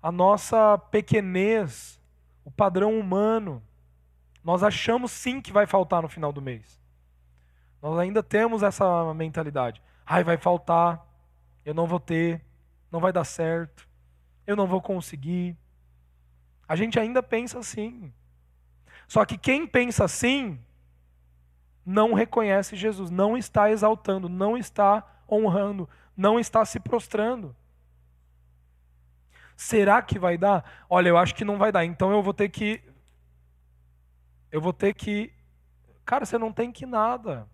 a 0.00 0.12
nossa 0.12 0.78
pequenez, 0.78 2.00
o 2.44 2.50
padrão 2.52 2.96
humano. 2.96 3.60
Nós 4.44 4.62
achamos 4.62 5.10
sim 5.10 5.40
que 5.40 5.52
vai 5.52 5.66
faltar 5.66 6.00
no 6.00 6.08
final 6.08 6.32
do 6.32 6.40
mês. 6.40 6.80
Nós 7.82 7.98
ainda 7.98 8.22
temos 8.22 8.62
essa 8.62 9.12
mentalidade. 9.14 9.82
Ai, 10.06 10.22
vai 10.22 10.36
faltar, 10.36 11.04
eu 11.64 11.74
não 11.74 11.88
vou 11.88 11.98
ter, 11.98 12.40
não 12.88 13.00
vai 13.00 13.12
dar 13.12 13.24
certo, 13.24 13.88
eu 14.46 14.54
não 14.54 14.68
vou 14.68 14.80
conseguir. 14.80 15.56
A 16.68 16.74
gente 16.76 16.98
ainda 16.98 17.22
pensa 17.22 17.58
assim. 17.58 18.12
Só 19.06 19.24
que 19.24 19.38
quem 19.38 19.66
pensa 19.66 20.04
assim 20.04 20.58
não 21.84 22.14
reconhece 22.14 22.74
Jesus, 22.74 23.10
não 23.10 23.36
está 23.36 23.70
exaltando, 23.70 24.28
não 24.28 24.56
está 24.56 25.22
honrando, 25.30 25.88
não 26.16 26.40
está 26.40 26.64
se 26.64 26.80
prostrando. 26.80 27.54
Será 29.56 30.02
que 30.02 30.18
vai 30.18 30.36
dar? 30.36 30.84
Olha, 30.90 31.08
eu 31.08 31.16
acho 31.16 31.34
que 31.34 31.44
não 31.44 31.56
vai 31.56 31.70
dar, 31.70 31.84
então 31.84 32.10
eu 32.10 32.22
vou 32.22 32.34
ter 32.34 32.48
que 32.48 32.82
eu 34.50 34.60
vou 34.60 34.72
ter 34.72 34.94
que. 34.94 35.32
Cara, 36.04 36.24
você 36.24 36.38
não 36.38 36.52
tem 36.52 36.72
que 36.72 36.86
nada. 36.86 37.48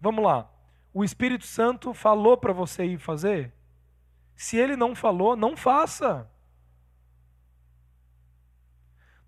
Vamos 0.00 0.24
lá. 0.24 0.50
O 0.92 1.04
Espírito 1.04 1.44
Santo 1.44 1.92
falou 1.92 2.36
para 2.36 2.52
você 2.52 2.84
ir 2.84 2.98
fazer? 2.98 3.52
Se 4.34 4.56
ele 4.56 4.76
não 4.76 4.94
falou, 4.94 5.36
não 5.36 5.56
faça. 5.56 6.28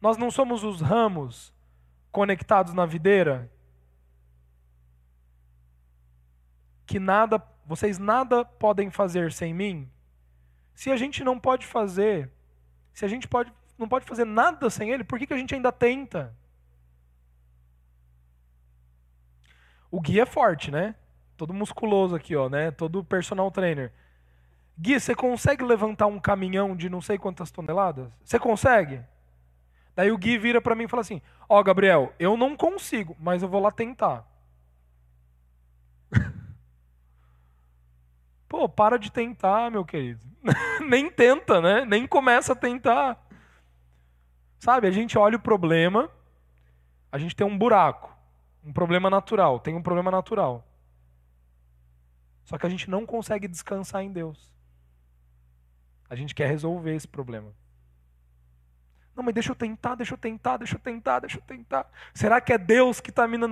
Nós 0.01 0.17
não 0.17 0.31
somos 0.31 0.63
os 0.65 0.81
ramos 0.81 1.53
conectados 2.13 2.73
na 2.73 2.87
videira 2.87 3.51
que 6.87 6.99
nada, 6.99 7.43
vocês 7.65 7.99
nada 7.99 8.45
podem 8.45 8.91
fazer 8.91 9.33
sem 9.33 9.55
mim. 9.55 9.91
Se 10.75 10.91
a 10.91 10.97
gente 10.97 11.25
não 11.25 11.41
pode 11.41 11.67
fazer 11.67 12.31
se 12.95 13.05
a 13.05 13.09
gente 13.09 13.27
pode, 13.27 13.53
não 13.77 13.89
pode 13.89 14.07
fazer 14.07 14.25
nada 14.25 14.71
sem 14.71 14.91
Ele, 14.91 15.03
por 15.03 15.19
que, 15.19 15.27
que 15.27 15.35
a 15.35 15.37
gente 15.37 15.55
ainda 15.55 15.73
tenta? 15.73 16.33
O 19.91 20.01
Gui 20.01 20.21
é 20.21 20.25
forte, 20.25 20.71
né? 20.71 20.95
Todo 21.37 21.53
musculoso 21.53 22.15
aqui, 22.15 22.37
ó, 22.37 22.49
né? 22.49 22.71
Todo 22.71 23.03
personal 23.03 23.51
trainer. 23.51 23.93
Gui, 24.79 24.99
você 24.99 25.15
consegue 25.15 25.65
levantar 25.65 26.07
um 26.07 26.19
caminhão 26.19 26.75
de 26.77 26.89
não 26.89 27.01
sei 27.01 27.17
quantas 27.17 27.51
toneladas? 27.51 28.11
Você 28.25 28.39
consegue? 28.39 29.01
Daí 29.95 30.11
o 30.11 30.19
Gui 30.19 30.37
vira 30.37 30.61
para 30.61 30.75
mim 30.75 30.85
e 30.85 30.89
fala 30.89 31.03
assim: 31.03 31.23
Ó, 31.49 31.61
oh, 31.61 31.65
Gabriel, 31.65 32.13
eu 32.19 32.37
não 32.37 32.57
consigo, 32.57 33.17
mas 33.21 33.43
eu 33.43 33.49
vou 33.49 33.61
lá 33.61 33.71
tentar. 33.71 34.27
Pô, 38.49 38.69
para 38.69 38.99
de 38.99 39.13
tentar, 39.13 39.71
meu 39.71 39.85
querido. 39.85 40.27
Nem 40.87 41.09
tenta, 41.11 41.61
né? 41.61 41.85
Nem 41.85 42.07
começa 42.07 42.53
a 42.53 42.57
tentar. 42.57 43.25
Sabe, 44.59 44.89
a 44.89 44.91
gente 44.91 45.17
olha 45.19 45.37
o 45.37 45.41
problema, 45.41 46.11
a 47.13 47.19
gente 47.19 47.37
tem 47.37 47.47
um 47.47 47.57
buraco, 47.57 48.17
um 48.65 48.73
problema 48.73 49.11
natural, 49.11 49.61
tem 49.61 49.77
um 49.77 49.83
problema 49.83 50.11
natural. 50.11 50.67
Só 52.45 52.59
que 52.59 52.67
a 52.67 52.69
gente 52.69 52.91
não 52.91 53.07
consegue 53.07 53.47
descansar 53.47 54.03
em 54.03 54.11
Deus. 54.11 54.54
A 56.09 56.15
gente 56.15 56.35
quer 56.35 56.49
resolver 56.49 56.95
esse 56.95 57.09
problema. 57.09 57.53
Não, 59.15 59.23
mas 59.23 59.35
deixa 59.35 59.53
eu 59.53 59.55
tentar, 59.55 59.95
deixa 59.95 60.15
eu 60.15 60.19
tentar, 60.19 60.57
deixa 60.57 60.75
eu 60.75 60.81
tentar, 60.81 61.21
deixa 61.21 61.39
eu 61.39 61.43
tentar. 61.43 61.89
Será 62.13 62.41
que 62.41 62.53
é 62.53 62.59
Deus 62.59 63.01
que 63.01 63.11
está 63.11 63.29
me. 63.29 63.39
Não, 63.39 63.49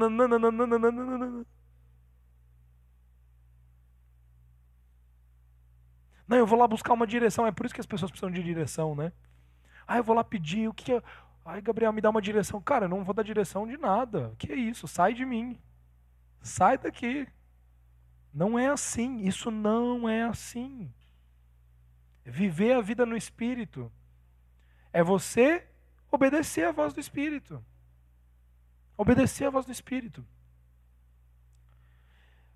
eu 6.38 6.46
vou 6.46 6.58
lá 6.58 6.66
buscar 6.66 6.92
uma 6.92 7.06
direção. 7.06 7.46
É 7.46 7.52
por 7.52 7.64
isso 7.64 7.74
que 7.74 7.80
as 7.80 7.86
pessoas 7.86 8.10
precisam 8.10 8.30
de 8.30 8.42
direção, 8.42 8.94
né? 8.94 9.12
Ah, 9.86 9.98
eu 9.98 10.04
vou 10.04 10.16
lá 10.16 10.24
pedir 10.24 10.68
o 10.68 10.74
que 10.74 10.92
é. 10.92 11.02
Ai, 11.44 11.60
Gabriel, 11.60 11.92
me 11.92 12.00
dá 12.00 12.10
uma 12.10 12.22
direção. 12.22 12.60
Cara, 12.60 12.86
eu 12.86 12.88
não 12.88 13.04
vou 13.04 13.14
dar 13.14 13.22
direção 13.22 13.66
de 13.66 13.76
nada. 13.76 14.34
Que 14.38 14.52
é 14.52 14.56
isso? 14.56 14.88
Sai 14.88 15.14
de 15.14 15.24
mim. 15.24 15.58
Sai 16.40 16.78
daqui. 16.78 17.28
Não 18.32 18.58
é 18.58 18.68
assim. 18.68 19.26
Isso 19.26 19.50
não 19.50 20.08
é 20.08 20.22
assim. 20.22 20.90
Viver 22.24 22.74
a 22.74 22.80
vida 22.80 23.04
no 23.04 23.16
Espírito 23.16 23.90
é 24.92 25.02
você 25.02 25.66
obedecer 26.10 26.66
a 26.66 26.72
voz 26.72 26.92
do 26.92 27.00
Espírito. 27.00 27.64
Obedecer 28.96 29.46
a 29.46 29.50
voz 29.50 29.66
do 29.66 29.72
Espírito. 29.72 30.24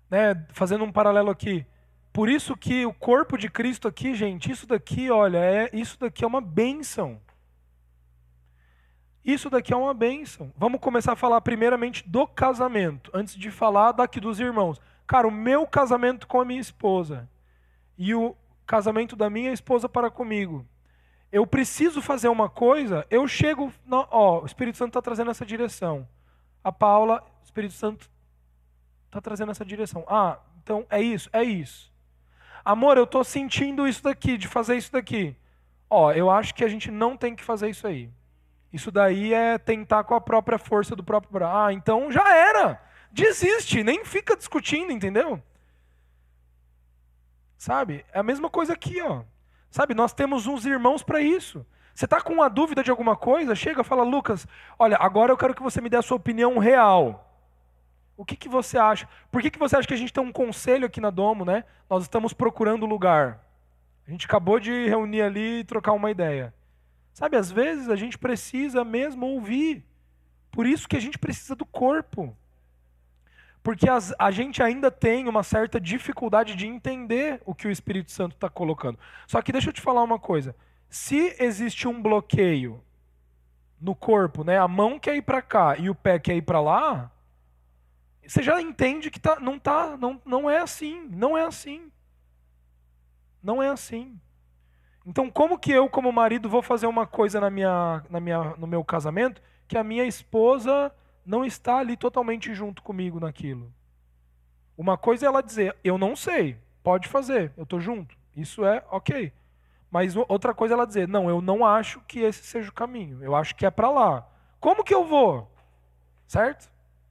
Né, 0.09 0.45
fazendo 0.53 0.83
um 0.83 0.91
paralelo 0.91 1.29
aqui. 1.29 1.65
Por 2.13 2.29
isso 2.29 2.55
que 2.55 2.85
o 2.85 2.93
corpo 2.93 3.37
de 3.37 3.49
Cristo 3.49 3.87
aqui, 3.87 4.15
gente, 4.15 4.51
isso 4.51 4.65
daqui, 4.65 5.11
olha, 5.11 5.37
é 5.37 5.69
isso 5.73 5.99
daqui 5.99 6.23
é 6.23 6.27
uma 6.27 6.41
bênção. 6.41 7.21
Isso 9.23 9.49
daqui 9.49 9.73
é 9.73 9.75
uma 9.75 9.93
bênção. 9.93 10.53
Vamos 10.57 10.79
começar 10.79 11.11
a 11.11 11.17
falar 11.17 11.41
primeiramente 11.41 12.07
do 12.07 12.25
casamento, 12.25 13.11
antes 13.13 13.35
de 13.35 13.51
falar 13.51 13.91
daqui 13.91 14.21
dos 14.21 14.39
irmãos. 14.39 14.79
cara, 15.05 15.27
o 15.27 15.31
meu 15.31 15.67
casamento 15.67 16.25
com 16.25 16.39
a 16.39 16.45
minha 16.45 16.61
esposa 16.61 17.29
e 17.97 18.15
o 18.15 18.35
casamento 18.67 19.15
da 19.15 19.29
minha 19.29 19.51
esposa 19.51 19.87
para 19.87 20.11
comigo. 20.11 20.67
Eu 21.31 21.47
preciso 21.47 22.01
fazer 22.01 22.27
uma 22.27 22.49
coisa, 22.49 23.07
eu 23.09 23.27
chego, 23.27 23.73
ó, 23.89 24.41
o 24.41 24.45
Espírito 24.45 24.77
Santo 24.77 24.89
está 24.89 25.01
trazendo 25.01 25.31
essa 25.31 25.45
direção. 25.45 26.07
A 26.63 26.71
Paula, 26.71 27.23
o 27.41 27.45
Espírito 27.45 27.73
Santo 27.73 28.09
está 29.05 29.19
trazendo 29.19 29.51
essa 29.51 29.65
direção. 29.65 30.05
Ah, 30.07 30.39
então 30.61 30.85
é 30.89 31.01
isso, 31.01 31.29
é 31.33 31.43
isso. 31.43 31.91
Amor, 32.63 32.97
eu 32.97 33.05
estou 33.05 33.23
sentindo 33.23 33.87
isso 33.87 34.03
daqui, 34.03 34.37
de 34.37 34.47
fazer 34.47 34.75
isso 34.75 34.91
daqui. 34.91 35.35
Ó, 35.89 36.11
eu 36.11 36.29
acho 36.29 36.53
que 36.53 36.63
a 36.63 36.67
gente 36.67 36.91
não 36.91 37.15
tem 37.15 37.35
que 37.35 37.43
fazer 37.43 37.69
isso 37.69 37.87
aí. 37.87 38.09
Isso 38.71 38.91
daí 38.91 39.33
é 39.33 39.57
tentar 39.57 40.03
com 40.03 40.13
a 40.13 40.21
própria 40.21 40.57
força 40.57 40.95
do 40.95 41.03
próprio 41.03 41.31
braço. 41.31 41.57
Ah, 41.57 41.73
então 41.73 42.11
já 42.11 42.35
era. 42.35 42.81
Desiste, 43.11 43.83
nem 43.83 44.03
fica 44.03 44.35
discutindo, 44.35 44.91
entendeu? 44.91 45.41
Sabe? 47.57 48.05
É 48.13 48.19
a 48.19 48.23
mesma 48.23 48.49
coisa 48.49 48.73
aqui, 48.73 49.01
ó. 49.01 49.23
Sabe, 49.69 49.93
nós 49.93 50.13
temos 50.13 50.47
uns 50.47 50.65
irmãos 50.65 51.03
para 51.03 51.21
isso. 51.21 51.65
Você 51.93 52.05
está 52.05 52.21
com 52.21 52.33
uma 52.33 52.49
dúvida 52.49 52.83
de 52.83 52.91
alguma 52.91 53.15
coisa? 53.15 53.55
Chega, 53.55 53.83
fala, 53.83 54.03
Lucas, 54.03 54.47
olha, 54.77 54.97
agora 54.99 55.31
eu 55.31 55.37
quero 55.37 55.55
que 55.55 55.63
você 55.63 55.81
me 55.81 55.89
dê 55.89 55.97
a 55.97 56.01
sua 56.01 56.17
opinião 56.17 56.57
real. 56.59 57.23
O 58.15 58.23
que, 58.23 58.35
que 58.35 58.47
você 58.47 58.77
acha? 58.77 59.07
Por 59.31 59.41
que, 59.41 59.49
que 59.49 59.59
você 59.59 59.75
acha 59.75 59.87
que 59.87 59.93
a 59.93 59.97
gente 59.97 60.13
tem 60.13 60.23
um 60.23 60.31
conselho 60.31 60.85
aqui 60.85 61.01
na 61.01 61.09
Domo, 61.09 61.43
né? 61.43 61.63
Nós 61.89 62.03
estamos 62.03 62.33
procurando 62.33 62.85
lugar. 62.85 63.43
A 64.07 64.11
gente 64.11 64.25
acabou 64.25 64.59
de 64.59 64.87
reunir 64.87 65.21
ali 65.21 65.59
e 65.59 65.63
trocar 65.63 65.93
uma 65.93 66.09
ideia. 66.09 66.53
Sabe, 67.13 67.35
às 67.35 67.51
vezes 67.51 67.89
a 67.89 67.95
gente 67.95 68.17
precisa 68.17 68.85
mesmo 68.85 69.25
ouvir. 69.25 69.83
Por 70.51 70.65
isso 70.65 70.87
que 70.87 70.95
a 70.95 71.01
gente 71.01 71.17
precisa 71.17 71.55
do 71.55 71.65
corpo. 71.65 72.35
Porque 73.67 73.89
as, 73.89 74.13
a 74.17 74.31
gente 74.31 74.63
ainda 74.63 74.89
tem 74.89 75.27
uma 75.27 75.43
certa 75.43 75.77
dificuldade 75.77 76.55
de 76.55 76.65
entender 76.65 77.41
o 77.45 77.53
que 77.53 77.67
o 77.67 77.69
Espírito 77.69 78.13
Santo 78.13 78.33
está 78.33 78.49
colocando. 78.49 78.97
Só 79.27 79.41
que 79.41 79.51
deixa 79.51 79.67
eu 79.67 79.73
te 79.73 79.81
falar 79.81 80.03
uma 80.03 80.17
coisa. 80.17 80.55
Se 80.89 81.35
existe 81.37 81.85
um 81.85 82.01
bloqueio 82.01 82.81
no 83.77 83.93
corpo, 83.93 84.45
né, 84.45 84.57
a 84.57 84.69
mão 84.69 84.97
quer 84.97 85.17
ir 85.17 85.21
para 85.21 85.41
cá 85.41 85.75
e 85.77 85.89
o 85.89 85.95
pé 85.95 86.17
quer 86.17 86.37
ir 86.37 86.43
para 86.43 86.61
lá, 86.61 87.11
você 88.25 88.41
já 88.41 88.61
entende 88.61 89.11
que 89.11 89.19
tá, 89.19 89.37
não, 89.41 89.59
tá, 89.59 89.97
não, 89.97 90.21
não 90.23 90.49
é 90.49 90.59
assim. 90.59 91.05
Não 91.09 91.37
é 91.37 91.43
assim. 91.43 91.91
Não 93.43 93.61
é 93.61 93.67
assim. 93.67 94.17
Então, 95.05 95.29
como 95.29 95.59
que 95.59 95.73
eu, 95.73 95.89
como 95.89 96.09
marido, 96.13 96.47
vou 96.47 96.61
fazer 96.61 96.87
uma 96.87 97.05
coisa 97.05 97.41
na 97.41 97.49
minha, 97.49 98.01
na 98.09 98.21
minha, 98.21 98.55
no 98.57 98.65
meu 98.65 98.81
casamento 98.81 99.41
que 99.67 99.77
a 99.77 99.83
minha 99.83 100.05
esposa 100.05 100.89
não 101.27 101.43
está 101.43 101.77
ali 101.79 101.97
totalmente 101.97 102.53
junto 102.55 102.81
comigo 102.81 103.19
naquilo. 103.19 103.71
Uma 104.77 104.97
coisa 104.97 105.25
é 105.25 105.27
ela 105.27 105.43
dizer, 105.43 105.75
eu 105.83 105.97
não 105.97 106.15
sei, 106.15 106.57
pode 106.81 107.09
fazer, 107.09 107.51
eu 107.57 107.63
estou 107.63 107.81
junto. 107.81 108.17
Isso 108.33 108.65
é 108.65 108.85
ok. 108.89 109.33
Mas 109.91 110.15
outra 110.15 110.53
coisa 110.53 110.73
é 110.73 110.75
ela 110.75 110.87
dizer, 110.87 111.05
não, 111.05 111.29
eu 111.29 111.41
não 111.41 111.65
acho 111.65 111.99
que 112.01 112.21
esse 112.21 112.43
seja 112.43 112.69
o 112.69 112.73
caminho, 112.73 113.21
eu 113.21 113.35
acho 113.35 113.55
que 113.55 113.65
é 113.65 113.69
para 113.69 113.89
lá. 113.89 114.25
Como 114.57 114.85
que 114.85 114.93
eu 114.93 115.03
vou? 115.03 115.51
Certo? 116.25 116.65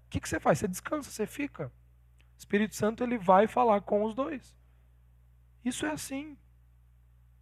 O 0.06 0.08
que, 0.08 0.18
que 0.18 0.28
você 0.28 0.40
faz? 0.40 0.60
Você 0.60 0.68
descansa, 0.68 1.10
você 1.10 1.26
fica. 1.26 1.66
O 1.66 2.38
Espírito 2.38 2.74
Santo 2.74 3.04
ele 3.04 3.18
vai 3.18 3.46
falar 3.46 3.82
com 3.82 4.02
os 4.02 4.14
dois. 4.14 4.56
Isso 5.62 5.84
é 5.84 5.90
assim. 5.90 6.38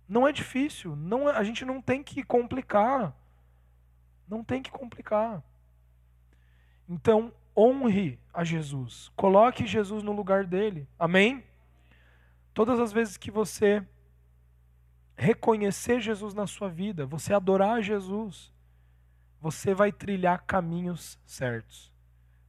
Não 0.09 0.27
é 0.27 0.33
difícil. 0.33 0.97
Não 0.97 1.29
é, 1.29 1.37
a 1.37 1.45
gente 1.45 1.65
não 1.65 1.81
tem 1.81 2.03
que 2.03 2.25
complicar. 2.25 3.15
Não 4.27 4.43
tem 4.43 4.61
que 4.63 4.71
complicar. 4.71 5.43
Então, 6.89 7.33
honre 7.57 8.19
a 8.33 8.45
Jesus. 8.45 9.11
Coloque 9.17 9.67
Jesus 9.67 10.03
no 10.03 10.13
lugar 10.13 10.45
dele. 10.45 10.87
Amém? 10.99 11.45
Todas 12.53 12.79
as 12.79 12.93
vezes 12.93 13.17
que 13.17 13.31
você 13.31 13.83
reconhecer 15.17 16.01
Jesus 16.01 16.35
na 16.35 16.47
sua 16.47 16.69
vida, 16.69 17.07
você 17.07 17.33
adorar 17.33 17.83
Jesus, 17.83 18.53
você 19.41 19.75
vai 19.75 19.93
trilhar 19.93 20.45
caminhos 20.47 21.19
certos. 21.25 21.93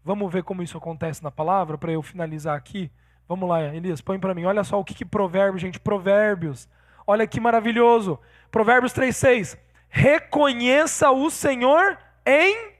Vamos 0.04 0.32
ver 0.32 0.44
como 0.44 0.62
isso 0.62 0.78
acontece 0.78 1.24
na 1.24 1.32
palavra 1.32 1.78
para 1.78 1.92
eu 1.92 2.02
finalizar 2.02 2.56
aqui. 2.56 2.92
Vamos 3.28 3.50
lá, 3.50 3.62
Elias, 3.62 4.02
põe 4.02 4.20
para 4.20 4.36
mim. 4.36 4.46
Olha 4.46 4.64
só 4.64 4.80
o 4.80 4.86
que, 4.86 4.94
que 4.94 5.06
provérbios, 5.06 5.62
gente, 5.62 5.80
provérbios. 5.80 6.70
Olha 7.08 7.26
que 7.26 7.40
maravilhoso. 7.40 8.20
Provérbios 8.52 8.94
3:6. 8.94 9.58
Reconheça 9.90 11.10
o 11.12 11.30
Senhor 11.30 11.98
em 12.26 12.75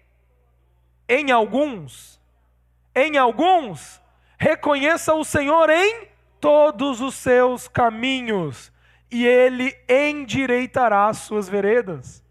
em 1.08 1.32
alguns, 1.32 2.20
em 2.96 3.18
alguns, 3.18 4.02
reconheça 4.38 5.14
o 5.14 5.24
Senhor 5.24 5.70
em 5.70 6.08
todos 6.40 7.02
os 7.02 7.16
seus 7.16 7.68
caminhos, 7.68 8.72
e 9.10 9.26
ele 9.26 9.76
endireitará 9.88 11.08
as 11.08 11.20
suas 11.20 11.48
veredas. 11.48 12.24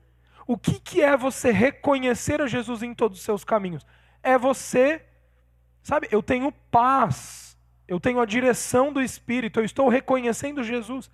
O 0.47 0.59
que, 0.59 0.79
que 0.79 1.01
é 1.01 1.17
você 1.17 1.51
reconhecer 1.51 2.41
a 2.41 2.47
Jesus 2.47 2.83
em 2.83 2.95
todos 2.95 3.19
os 3.19 3.25
seus 3.25 3.45
caminhos? 3.45 3.87
É 4.23 4.37
você, 4.37 5.03
sabe, 5.83 6.09
eu 6.11 6.23
tenho 6.23 6.53
paz, 6.71 7.57
eu 7.89 7.99
tenho 7.99 8.21
a 8.21 8.27
direção 8.27 8.93
do 8.93 9.01
Espírito, 9.01 9.61
eu 9.61 9.65
estou 9.65 9.89
reconhecendo 9.89 10.63
Jesus. 10.63 11.11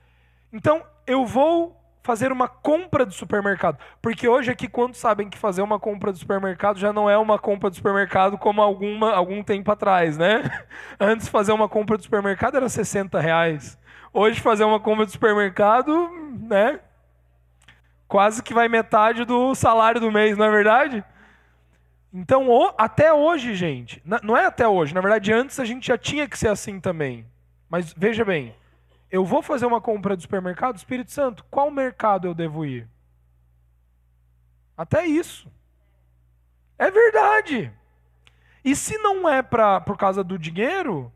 Então, 0.53 0.85
eu 1.07 1.25
vou 1.25 1.80
fazer 2.03 2.33
uma 2.33 2.49
compra 2.49 3.05
do 3.05 3.13
supermercado. 3.13 3.79
Porque 4.01 4.29
hoje 4.29 4.51
aqui, 4.51 4.69
quando 4.69 4.95
sabem 4.95 5.29
que 5.29 5.39
fazer 5.39 5.63
uma 5.63 5.79
compra 5.79 6.13
do 6.13 6.19
supermercado 6.19 6.79
já 6.79 6.93
não 6.93 7.09
é 7.09 7.17
uma 7.19 7.39
compra 7.39 7.71
do 7.71 7.77
supermercado 7.77 8.39
como 8.39 8.63
alguma, 8.63 9.13
algum 9.13 9.43
tempo 9.43 9.71
atrás, 9.71 10.17
né? 10.17 10.65
Antes 10.99 11.29
fazer 11.29 11.53
uma 11.53 11.69
compra 11.69 11.97
do 11.97 12.03
supermercado 12.03 12.57
era 12.57 12.69
60 12.69 13.21
reais. 13.21 13.79
Hoje 14.13 14.41
fazer 14.41 14.65
uma 14.65 14.81
compra 14.81 15.05
do 15.05 15.13
supermercado, 15.13 16.11
né? 16.49 16.81
Quase 18.09 18.43
que 18.43 18.55
vai 18.55 18.69
metade 18.69 19.25
do 19.25 19.55
salário 19.55 20.01
do 20.01 20.11
mês, 20.11 20.37
não 20.37 20.47
é 20.47 20.51
verdade? 20.51 21.05
Então, 22.13 22.75
até 22.77 23.13
hoje, 23.13 23.55
gente, 23.55 24.03
não 24.25 24.37
é 24.37 24.45
até 24.45 24.67
hoje, 24.67 24.93
na 24.93 25.01
verdade, 25.01 25.33
antes 25.33 25.61
a 25.61 25.65
gente 25.65 25.87
já 25.87 25.97
tinha 25.97 26.29
que 26.29 26.37
ser 26.37 26.49
assim 26.49 26.81
também. 26.81 27.25
Mas 27.69 27.93
veja 27.97 28.25
bem, 28.25 28.53
eu 29.11 29.25
vou 29.25 29.43
fazer 29.43 29.67
uma 29.67 29.81
compra 29.81 30.17
do 30.17 30.23
supermercado, 30.23 30.77
Espírito 30.77 31.11
Santo, 31.11 31.45
qual 31.51 31.71
mercado 31.71 32.27
eu 32.27 32.35
devo 32.35 32.65
ir? 32.65 32.89
Até 34.77 35.07
isso. 35.07 35.51
É 36.79 36.91
verdade. 36.91 37.73
E 38.65 38.75
se 38.77 38.97
não 38.99 39.29
é 39.29 39.43
pra, 39.43 39.81
por 39.81 39.97
causa 39.97 40.23
do 40.23 40.39
dinheiro, 40.39 41.13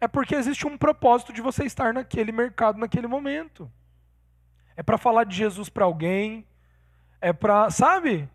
é 0.00 0.08
porque 0.08 0.34
existe 0.34 0.66
um 0.66 0.76
propósito 0.76 1.32
de 1.32 1.40
você 1.40 1.64
estar 1.64 1.92
naquele 1.92 2.32
mercado 2.32 2.78
naquele 2.78 3.06
momento. 3.06 3.70
É 4.76 4.82
para 4.82 4.98
falar 4.98 5.24
de 5.24 5.36
Jesus 5.36 5.68
para 5.68 5.84
alguém, 5.84 6.46
é 7.20 7.32
para, 7.32 7.70
sabe? 7.70 8.28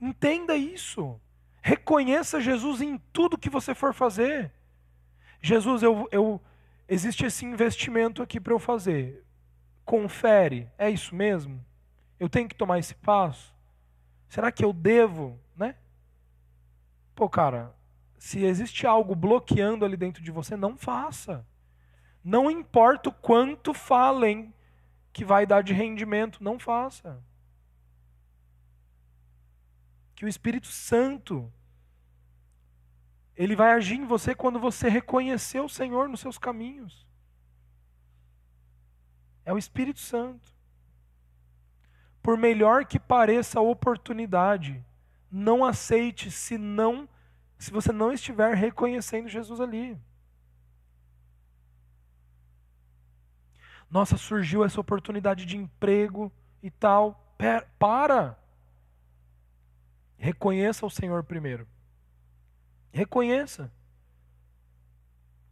Entenda 0.00 0.56
isso. 0.56 1.20
Reconheça 1.62 2.40
Jesus 2.40 2.80
em 2.80 2.98
tudo 3.12 3.38
que 3.38 3.50
você 3.50 3.74
for 3.74 3.92
fazer. 3.92 4.52
Jesus, 5.40 5.82
eu, 5.82 6.08
eu, 6.10 6.40
existe 6.88 7.26
esse 7.26 7.44
investimento 7.44 8.22
aqui 8.22 8.40
para 8.40 8.52
eu 8.52 8.58
fazer. 8.58 9.24
Confere, 9.84 10.70
é 10.78 10.90
isso 10.90 11.14
mesmo? 11.14 11.64
Eu 12.18 12.28
tenho 12.28 12.48
que 12.48 12.54
tomar 12.54 12.78
esse 12.78 12.94
passo? 12.94 13.54
Será 14.28 14.50
que 14.50 14.64
eu 14.64 14.72
devo, 14.72 15.38
né? 15.56 15.76
Pô, 17.14 17.28
cara, 17.28 17.74
se 18.18 18.44
existe 18.44 18.86
algo 18.86 19.14
bloqueando 19.14 19.84
ali 19.84 19.96
dentro 19.96 20.22
de 20.22 20.30
você, 20.30 20.56
não 20.56 20.76
faça. 20.76 21.46
Não 22.22 22.50
importa 22.50 23.08
o 23.08 23.12
quanto 23.12 23.72
falem 23.72 24.52
que 25.12 25.24
vai 25.24 25.46
dar 25.46 25.62
de 25.62 25.72
rendimento, 25.72 26.42
não 26.42 26.58
faça. 26.58 27.22
Que 30.14 30.24
o 30.24 30.28
Espírito 30.28 30.66
Santo 30.66 31.52
ele 33.38 33.54
vai 33.54 33.70
agir 33.70 33.94
em 33.94 34.04
você 34.04 34.34
quando 34.34 34.58
você 34.58 34.88
reconhecer 34.88 35.60
o 35.60 35.68
Senhor 35.68 36.08
nos 36.08 36.18
seus 36.18 36.36
caminhos. 36.36 37.06
É 39.44 39.52
o 39.52 39.58
Espírito 39.58 40.00
Santo. 40.00 40.52
Por 42.20 42.36
melhor 42.36 42.84
que 42.84 42.98
pareça 42.98 43.60
a 43.60 43.62
oportunidade, 43.62 44.84
não 45.30 45.64
aceite 45.64 46.32
se 46.32 46.58
não 46.58 47.08
se 47.56 47.70
você 47.70 47.92
não 47.92 48.12
estiver 48.12 48.54
reconhecendo 48.54 49.28
Jesus 49.28 49.60
ali. 49.60 49.98
Nossa, 53.90 54.16
surgiu 54.16 54.64
essa 54.64 54.80
oportunidade 54.80 55.44
de 55.44 55.56
emprego 55.56 56.30
e 56.62 56.70
tal. 56.70 57.34
Para. 57.78 58.38
Reconheça 60.16 60.84
o 60.84 60.90
Senhor 60.90 61.24
primeiro. 61.24 61.66
Reconheça. 62.92 63.72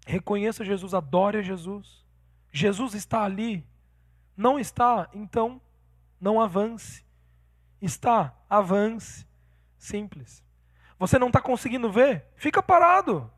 Reconheça 0.07 0.65
Jesus, 0.65 0.95
adore 0.95 1.39
a 1.39 1.43
Jesus. 1.43 2.05
Jesus 2.53 2.95
está 2.95 3.23
ali. 3.23 3.67
Não 4.37 4.59
está, 4.59 5.09
então 5.13 5.61
não 6.21 6.41
avance. 6.41 7.05
Está, 7.81 8.35
avance. 8.49 9.27
Simples. 9.79 10.45
Você 10.99 11.19
não 11.19 11.29
está 11.29 11.41
conseguindo 11.41 11.91
ver? 11.91 12.25
Fica 12.37 12.63
parado. 12.63 13.31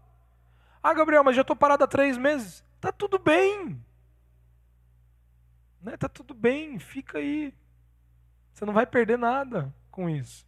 Ah, 0.82 0.94
Gabriel, 0.94 1.24
mas 1.24 1.36
já 1.36 1.42
estou 1.42 1.56
parado 1.56 1.84
há 1.84 1.86
três 1.86 2.16
meses. 2.16 2.64
Tá 2.80 2.92
tudo 2.92 3.18
bem. 3.18 3.84
Né? 5.82 5.96
Tá 5.96 6.08
tudo 6.08 6.34
bem, 6.34 6.78
fica 6.78 7.18
aí. 7.18 7.54
Você 8.54 8.64
não 8.64 8.72
vai 8.72 8.86
perder 8.86 9.18
nada 9.18 9.74
com 9.90 10.08
isso. 10.08 10.47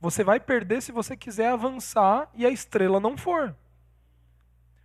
Você 0.00 0.24
vai 0.24 0.40
perder 0.40 0.80
se 0.80 0.90
você 0.90 1.16
quiser 1.16 1.48
avançar 1.48 2.30
e 2.34 2.46
a 2.46 2.50
estrela 2.50 2.98
não 2.98 3.16
for. 3.16 3.54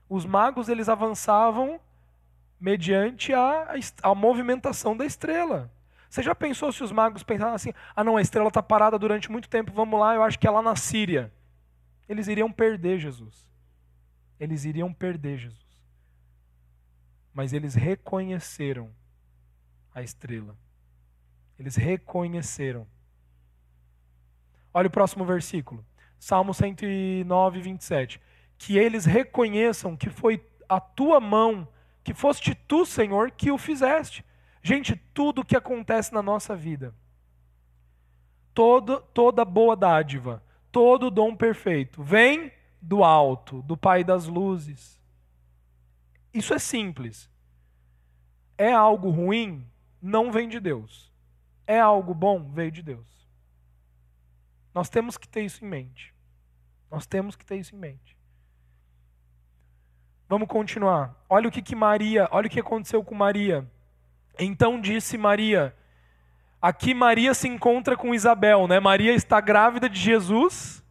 Os 0.09 0.25
magos 0.25 0.67
eles 0.67 0.89
avançavam 0.89 1.79
mediante 2.59 3.33
a, 3.33 3.75
a 4.03 4.13
movimentação 4.13 4.95
da 4.95 5.05
estrela. 5.05 5.71
Você 6.09 6.21
já 6.21 6.35
pensou 6.35 6.71
se 6.71 6.83
os 6.83 6.91
magos 6.91 7.23
pensavam 7.23 7.55
assim: 7.55 7.73
ah, 7.95 8.03
não, 8.03 8.17
a 8.17 8.21
estrela 8.21 8.49
está 8.49 8.61
parada 8.61 8.99
durante 8.99 9.31
muito 9.31 9.49
tempo, 9.49 9.71
vamos 9.71 9.99
lá, 9.99 10.15
eu 10.15 10.23
acho 10.23 10.37
que 10.37 10.47
é 10.47 10.51
lá 10.51 10.61
na 10.61 10.75
Síria. 10.75 11.31
Eles 12.07 12.27
iriam 12.27 12.51
perder 12.51 12.99
Jesus. 12.99 13.49
Eles 14.39 14.65
iriam 14.65 14.93
perder 14.93 15.37
Jesus. 15.37 15.65
Mas 17.33 17.51
eles 17.51 17.73
reconheceram 17.73 18.89
a 19.93 20.01
estrela. 20.01 20.55
Eles 21.57 21.75
reconheceram. 21.75 22.85
Olha 24.75 24.87
o 24.87 24.91
próximo 24.91 25.23
versículo. 25.23 25.85
Salmo 26.19 26.53
109, 26.53 27.61
27. 27.61 28.19
Que 28.57 28.77
eles 28.77 29.05
reconheçam 29.05 29.95
que 29.95 30.09
foi 30.09 30.45
a 30.67 30.81
tua 30.81 31.21
mão, 31.21 31.65
que 32.03 32.13
foste 32.13 32.53
tu, 32.53 32.85
Senhor, 32.85 33.31
que 33.31 33.49
o 33.49 33.57
fizeste. 33.57 34.25
Gente, 34.61 34.97
tudo 35.13 35.45
que 35.45 35.55
acontece 35.55 36.13
na 36.13 36.21
nossa 36.21 36.57
vida, 36.57 36.93
todo, 38.53 38.99
toda 39.13 39.45
boa 39.45 39.77
dádiva, 39.77 40.43
todo 40.73 41.09
dom 41.09 41.37
perfeito, 41.37 42.03
vem 42.03 42.51
do 42.81 43.01
alto, 43.01 43.61
do 43.61 43.77
Pai 43.77 44.03
das 44.03 44.27
luzes. 44.27 44.99
Isso 46.33 46.53
é 46.53 46.59
simples. 46.59 47.29
É 48.57 48.73
algo 48.73 49.09
ruim? 49.09 49.65
Não 50.01 50.33
vem 50.33 50.49
de 50.49 50.59
Deus. 50.59 51.13
É 51.65 51.79
algo 51.79 52.13
bom? 52.13 52.51
Veio 52.51 52.71
de 52.73 52.83
Deus. 52.83 53.24
Nós 54.75 54.89
temos 54.89 55.17
que 55.17 55.25
ter 55.25 55.45
isso 55.45 55.63
em 55.63 55.69
mente. 55.69 56.13
Nós 56.91 57.07
temos 57.07 57.37
que 57.37 57.45
ter 57.45 57.55
isso 57.55 57.73
em 57.73 57.79
mente. 57.79 58.17
Vamos 60.27 60.49
continuar. 60.49 61.15
Olha 61.29 61.47
o 61.47 61.51
que, 61.51 61.61
que 61.61 61.75
Maria, 61.75 62.27
olha 62.29 62.47
o 62.47 62.49
que 62.49 62.59
aconteceu 62.59 63.01
com 63.01 63.15
Maria. 63.15 63.65
Então 64.37 64.81
disse 64.81 65.17
Maria. 65.17 65.73
Aqui 66.61 66.93
Maria 66.93 67.33
se 67.33 67.47
encontra 67.47 67.95
com 67.95 68.13
Isabel, 68.13 68.67
né? 68.67 68.81
Maria 68.81 69.13
está 69.13 69.39
grávida 69.39 69.87
de 69.87 69.97
Jesus 69.99 70.83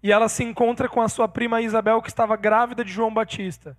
e 0.00 0.12
ela 0.12 0.28
se 0.28 0.44
encontra 0.44 0.88
com 0.88 1.00
a 1.00 1.08
sua 1.08 1.26
prima 1.26 1.60
Isabel 1.60 2.00
que 2.00 2.08
estava 2.08 2.36
grávida 2.36 2.84
de 2.84 2.92
João 2.92 3.12
Batista. 3.12 3.76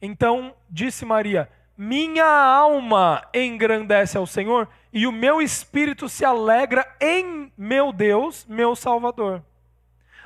Então 0.00 0.54
disse 0.68 1.04
Maria: 1.04 1.50
Minha 1.82 2.26
alma 2.26 3.26
engrandece 3.32 4.18
ao 4.18 4.26
Senhor 4.26 4.68
e 4.92 5.06
o 5.06 5.12
meu 5.12 5.40
espírito 5.40 6.10
se 6.10 6.26
alegra 6.26 6.86
em 7.00 7.50
meu 7.56 7.90
Deus, 7.90 8.44
meu 8.46 8.76
Salvador. 8.76 9.42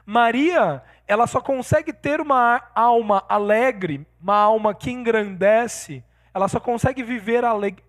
Maria, 0.04 0.82
ela 1.06 1.28
só 1.28 1.40
consegue 1.40 1.92
ter 1.92 2.20
uma 2.20 2.60
alma 2.74 3.24
alegre, 3.28 4.04
uma 4.20 4.34
alma 4.34 4.74
que 4.74 4.90
engrandece, 4.90 6.02
ela 6.34 6.48
só 6.48 6.58
consegue 6.58 7.04
viver 7.04 7.44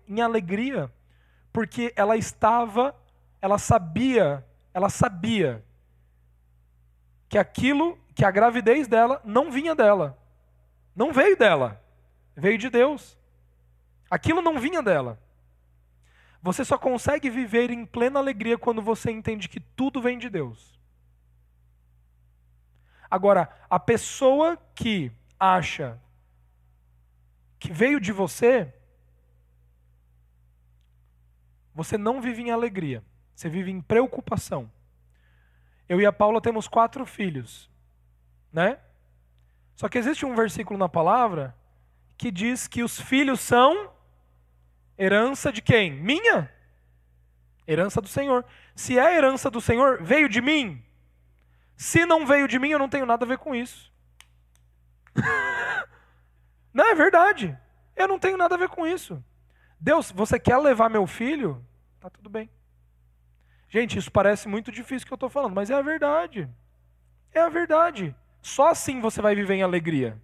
em 0.08 0.20
alegria 0.20 0.88
porque 1.52 1.92
ela 1.96 2.16
estava, 2.16 2.94
ela 3.42 3.58
sabia, 3.58 4.46
ela 4.72 4.88
sabia 4.88 5.64
que 7.28 7.36
aquilo, 7.36 7.98
que 8.14 8.24
a 8.24 8.30
gravidez 8.30 8.86
dela 8.86 9.20
não 9.24 9.50
vinha 9.50 9.74
dela. 9.74 10.16
Não 10.94 11.12
veio 11.12 11.36
dela. 11.36 11.82
Veio 12.36 12.58
de 12.58 12.70
Deus. 12.70 13.18
Aquilo 14.10 14.40
não 14.40 14.58
vinha 14.58 14.82
dela. 14.82 15.20
Você 16.42 16.64
só 16.64 16.78
consegue 16.78 17.28
viver 17.28 17.70
em 17.70 17.84
plena 17.84 18.20
alegria 18.20 18.56
quando 18.56 18.80
você 18.80 19.10
entende 19.10 19.48
que 19.48 19.58
tudo 19.58 20.00
vem 20.00 20.18
de 20.18 20.28
Deus. 20.28 20.78
Agora, 23.10 23.48
a 23.68 23.78
pessoa 23.78 24.56
que 24.74 25.10
acha 25.38 26.00
que 27.58 27.72
veio 27.72 28.00
de 28.00 28.12
você, 28.12 28.72
você 31.74 31.98
não 31.98 32.20
vive 32.20 32.42
em 32.42 32.50
alegria, 32.50 33.02
você 33.34 33.48
vive 33.48 33.70
em 33.70 33.80
preocupação. 33.80 34.70
Eu 35.88 36.00
e 36.00 36.06
a 36.06 36.12
Paula 36.12 36.40
temos 36.40 36.68
quatro 36.68 37.04
filhos, 37.06 37.70
né? 38.52 38.78
Só 39.74 39.88
que 39.88 39.98
existe 39.98 40.24
um 40.24 40.34
versículo 40.34 40.78
na 40.78 40.88
palavra 40.88 41.56
que 42.16 42.30
diz 42.30 42.66
que 42.66 42.82
os 42.82 43.00
filhos 43.00 43.40
são 43.40 43.92
herança 44.98 45.52
de 45.52 45.60
quem? 45.60 45.92
Minha? 45.92 46.50
Herança 47.66 48.00
do 48.00 48.08
Senhor. 48.08 48.44
Se 48.74 48.98
é 48.98 49.16
herança 49.16 49.50
do 49.50 49.60
Senhor, 49.60 50.02
veio 50.02 50.28
de 50.28 50.40
mim? 50.40 50.82
Se 51.76 52.06
não 52.06 52.26
veio 52.26 52.48
de 52.48 52.58
mim, 52.58 52.70
eu 52.70 52.78
não 52.78 52.88
tenho 52.88 53.06
nada 53.06 53.24
a 53.24 53.28
ver 53.28 53.38
com 53.38 53.54
isso. 53.54 53.92
Não, 56.72 56.90
é 56.90 56.94
verdade. 56.94 57.56
Eu 57.96 58.06
não 58.06 58.18
tenho 58.18 58.36
nada 58.36 58.54
a 58.54 58.58
ver 58.58 58.68
com 58.68 58.86
isso. 58.86 59.24
Deus, 59.80 60.12
você 60.12 60.38
quer 60.38 60.58
levar 60.58 60.90
meu 60.90 61.06
filho? 61.06 61.64
Tá 61.98 62.10
tudo 62.10 62.28
bem. 62.28 62.50
Gente, 63.66 63.98
isso 63.98 64.12
parece 64.12 64.46
muito 64.46 64.70
difícil 64.70 65.06
que 65.06 65.12
eu 65.12 65.16
estou 65.16 65.30
falando, 65.30 65.54
mas 65.54 65.70
é 65.70 65.74
a 65.74 65.80
verdade. 65.80 66.46
É 67.32 67.40
a 67.40 67.48
verdade. 67.48 68.14
Só 68.42 68.68
assim 68.68 69.00
você 69.00 69.22
vai 69.22 69.34
viver 69.34 69.54
em 69.54 69.62
alegria. 69.62 70.20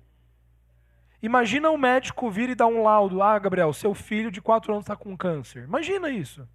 Imagina 1.22 1.70
um 1.70 1.78
médico 1.78 2.30
vir 2.30 2.50
e 2.50 2.54
dar 2.54 2.66
um 2.66 2.82
laudo. 2.82 3.22
Ah, 3.22 3.38
Gabriel, 3.38 3.72
seu 3.72 3.94
filho 3.94 4.30
de 4.30 4.42
quatro 4.42 4.72
anos 4.72 4.84
está 4.84 4.96
com 4.96 5.16
câncer. 5.16 5.64
Imagina 5.64 6.10
isso. 6.10 6.48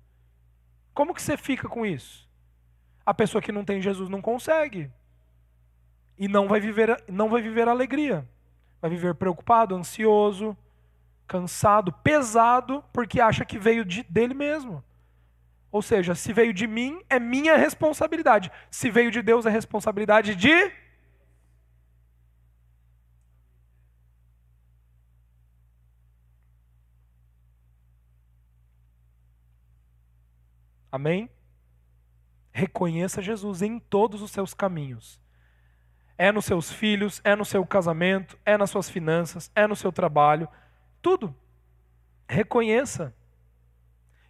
Como 0.94 1.14
que 1.14 1.22
você 1.22 1.38
fica 1.38 1.70
com 1.70 1.86
isso? 1.86 2.28
A 3.06 3.14
pessoa 3.14 3.42
que 3.42 3.52
não 3.52 3.64
tem 3.64 3.82
Jesus 3.82 4.10
não 4.10 4.22
consegue. 4.22 4.92
E 6.18 6.28
não 6.28 6.48
vai 6.48 6.60
viver, 6.60 7.02
não 7.08 7.30
vai 7.30 7.42
viver 7.42 7.68
alegria 7.68 8.28
vai 8.82 8.90
viver 8.90 9.16
preocupado, 9.16 9.76
ansioso, 9.76 10.56
cansado, 11.28 11.92
pesado, 11.92 12.84
porque 12.94 13.20
acha 13.20 13.44
que 13.44 13.58
veio 13.58 13.84
de, 13.84 14.04
dele 14.04 14.34
mesmo. 14.34 14.84
Ou 15.72 15.82
seja, 15.82 16.16
se 16.16 16.32
veio 16.32 16.54
de 16.54 16.66
mim, 16.66 17.02
é 17.10 17.20
minha 17.20 17.58
responsabilidade. 17.58 18.52
Se 18.72 18.90
veio 18.90 19.12
de 19.12 19.22
Deus, 19.22 19.46
é 19.46 19.50
responsabilidade 19.50 20.36
de. 20.36 20.72
Amém? 30.98 31.30
Reconheça 32.52 33.22
Jesus 33.22 33.62
em 33.62 33.80
todos 33.80 34.22
os 34.22 34.32
seus 34.32 34.54
caminhos 34.54 35.22
é 36.18 36.32
nos 36.32 36.46
seus 36.46 36.72
filhos, 36.72 37.22
é 37.24 37.36
no 37.36 37.46
seu 37.46 37.66
casamento, 37.66 38.38
é 38.44 38.58
nas 38.58 38.72
suas 38.72 38.90
finanças, 38.90 39.52
é 39.54 39.68
no 39.68 39.76
seu 39.76 39.92
trabalho, 39.92 40.50
tudo. 41.02 41.34
Reconheça. 42.28 43.16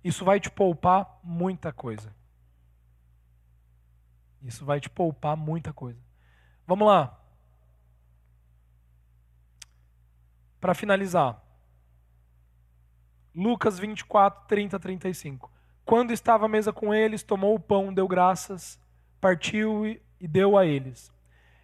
Isso 0.04 0.26
vai 0.26 0.40
te 0.40 0.52
poupar 0.52 1.20
muita 1.24 1.72
coisa. 1.72 2.14
Isso 4.42 4.66
vai 4.66 4.80
te 4.80 4.90
poupar 4.90 5.38
muita 5.38 5.72
coisa. 5.72 6.00
Vamos 6.66 6.88
lá. 6.88 7.18
Para 10.60 10.76
finalizar. 10.76 11.42
Lucas 13.34 13.80
24, 13.80 14.48
30, 14.48 14.80
35. 14.80 15.52
Quando 15.88 16.12
estava 16.12 16.48
à 16.48 16.50
mesa 16.50 16.74
com 16.74 16.94
eles, 16.94 17.24
tomou 17.24 17.56
o 17.56 17.60
pão, 17.60 17.94
deu 17.94 18.10
graças, 18.10 18.78
partiu 19.22 19.86
e 19.86 20.28
deu 20.28 20.58
a 20.58 20.66
eles. 20.66 21.10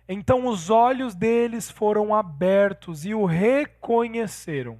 Então 0.07 0.47
os 0.47 0.69
olhos 0.69 1.13
deles 1.13 1.69
foram 1.69 2.15
abertos 2.15 3.03
e 3.03 3.13
o 3.13 3.25
reconheceram. 3.25 4.79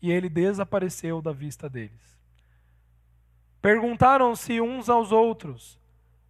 E 0.00 0.12
ele 0.12 0.28
desapareceu 0.28 1.20
da 1.20 1.32
vista 1.32 1.68
deles. 1.68 2.16
Perguntaram-se 3.60 4.60
uns 4.60 4.88
aos 4.88 5.10
outros: 5.10 5.76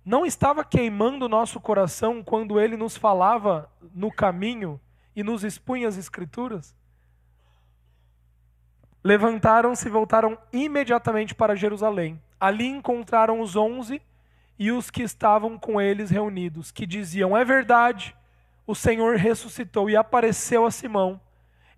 Não 0.03 0.25
estava 0.25 0.65
queimando 0.65 1.29
nosso 1.29 1.61
coração 1.61 2.25
quando 2.25 2.59
ele 2.59 2.79
nos 2.79 2.97
falava 2.97 3.71
no 3.95 4.11
caminho 4.11 4.81
e 5.15 5.23
nos 5.23 5.45
expunha 5.45 5.87
as 5.87 5.99
Escrituras? 5.99 6.75
Levantaram-se 9.07 9.87
e 9.87 9.91
voltaram 9.91 10.37
imediatamente 10.53 11.33
para 11.33 11.55
Jerusalém. 11.55 12.21
Ali 12.41 12.67
encontraram 12.67 13.41
os 13.41 13.55
onze 13.55 14.03
e 14.59 14.73
os 14.73 14.91
que 14.91 15.01
estavam 15.01 15.57
com 15.57 15.81
eles 15.81 16.11
reunidos, 16.11 16.73
que 16.73 16.85
diziam: 16.85 17.37
É 17.37 17.45
verdade, 17.45 18.17
o 18.67 18.75
Senhor 18.75 19.15
ressuscitou 19.15 19.89
e 19.89 19.95
apareceu 19.95 20.67
a 20.67 20.73
Simão. 20.73 21.21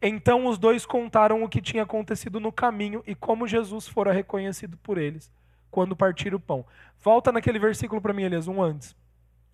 Então 0.00 0.46
os 0.46 0.56
dois 0.56 0.86
contaram 0.86 1.42
o 1.42 1.50
que 1.50 1.60
tinha 1.60 1.82
acontecido 1.82 2.40
no 2.40 2.50
caminho 2.50 3.02
e 3.06 3.14
como 3.14 3.46
Jesus 3.46 3.86
fora 3.86 4.10
reconhecido 4.10 4.78
por 4.78 4.96
eles 4.96 5.30
quando 5.70 5.94
partiram 5.94 6.38
o 6.38 6.40
pão. 6.40 6.64
Volta 6.98 7.30
naquele 7.30 7.58
versículo 7.58 8.00
para 8.00 8.14
mim, 8.14 8.22
Elias, 8.22 8.48
um 8.48 8.62
antes. 8.62 8.96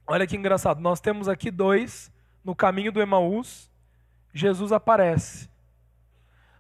Olha 0.07 0.29
que 0.29 0.37
engraçado. 0.37 0.81
Nós 0.81 1.01
temos 1.01 1.29
aqui 1.29 1.51
dois 1.51 2.09
no 2.45 2.55
caminho 2.55 2.93
do 2.93 3.03
Emaús, 3.03 3.69
Jesus 4.33 4.71
aparece. 4.71 5.53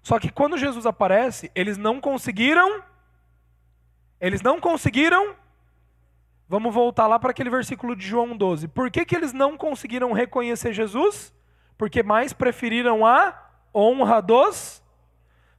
Só 0.04 0.20
que 0.20 0.30
quando 0.30 0.58
Jesus 0.58 0.84
aparece, 0.84 1.50
eles 1.54 1.78
não 1.78 1.98
conseguiram. 1.98 2.82
Eles 4.20 4.42
não 4.42 4.60
conseguiram. 4.60 5.34
Vamos 6.46 6.74
voltar 6.74 7.06
lá 7.06 7.18
para 7.18 7.30
aquele 7.30 7.48
versículo 7.48 7.96
de 7.96 8.06
João 8.06 8.36
12. 8.36 8.68
Por 8.68 8.90
que, 8.90 9.06
que 9.06 9.16
eles 9.16 9.32
não 9.32 9.56
conseguiram 9.56 10.12
reconhecer 10.12 10.74
Jesus? 10.74 11.32
Porque 11.78 12.02
mais 12.02 12.34
preferiram 12.34 13.06
a 13.06 13.34
honra 13.74 14.20
dos. 14.20 14.82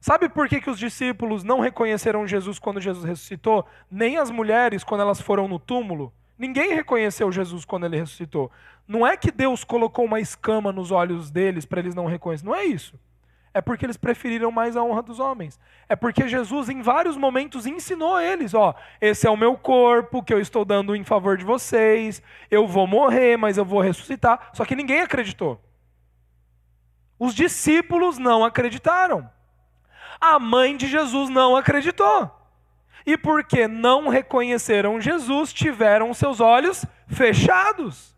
Sabe 0.00 0.28
por 0.28 0.48
que, 0.48 0.60
que 0.60 0.70
os 0.70 0.78
discípulos 0.78 1.42
não 1.42 1.58
reconheceram 1.58 2.24
Jesus 2.24 2.60
quando 2.60 2.80
Jesus 2.80 3.04
ressuscitou? 3.04 3.66
Nem 3.90 4.16
as 4.16 4.30
mulheres 4.30 4.84
quando 4.84 5.00
elas 5.00 5.20
foram 5.20 5.48
no 5.48 5.58
túmulo? 5.58 6.14
Ninguém 6.38 6.72
reconheceu 6.72 7.32
Jesus 7.32 7.64
quando 7.64 7.86
ele 7.86 7.96
ressuscitou. 7.96 8.52
Não 8.86 9.04
é 9.04 9.16
que 9.16 9.32
Deus 9.32 9.64
colocou 9.64 10.04
uma 10.04 10.20
escama 10.20 10.70
nos 10.70 10.92
olhos 10.92 11.32
deles 11.32 11.66
para 11.66 11.80
eles 11.80 11.96
não 11.96 12.06
reconhecerem. 12.06 12.52
Não 12.52 12.56
é 12.56 12.64
isso. 12.64 12.96
É 13.56 13.62
porque 13.62 13.86
eles 13.86 13.96
preferiram 13.96 14.50
mais 14.50 14.76
a 14.76 14.82
honra 14.82 15.02
dos 15.02 15.18
homens. 15.18 15.58
É 15.88 15.96
porque 15.96 16.28
Jesus, 16.28 16.68
em 16.68 16.82
vários 16.82 17.16
momentos, 17.16 17.64
ensinou 17.64 18.14
a 18.14 18.22
eles: 18.22 18.52
ó, 18.52 18.74
esse 19.00 19.26
é 19.26 19.30
o 19.30 19.36
meu 19.36 19.56
corpo 19.56 20.22
que 20.22 20.34
eu 20.34 20.38
estou 20.38 20.62
dando 20.62 20.94
em 20.94 21.02
favor 21.02 21.38
de 21.38 21.44
vocês. 21.44 22.22
Eu 22.50 22.66
vou 22.66 22.86
morrer, 22.86 23.38
mas 23.38 23.56
eu 23.56 23.64
vou 23.64 23.80
ressuscitar. 23.80 24.50
Só 24.52 24.66
que 24.66 24.76
ninguém 24.76 25.00
acreditou. 25.00 25.58
Os 27.18 27.34
discípulos 27.34 28.18
não 28.18 28.44
acreditaram. 28.44 29.26
A 30.20 30.38
mãe 30.38 30.76
de 30.76 30.86
Jesus 30.86 31.30
não 31.30 31.56
acreditou 31.56 32.30
e 33.06 33.16
porque 33.16 33.66
não 33.66 34.08
reconheceram 34.08 35.00
Jesus, 35.00 35.50
tiveram 35.50 36.12
seus 36.12 36.40
olhos 36.40 36.84
fechados. 37.08 38.14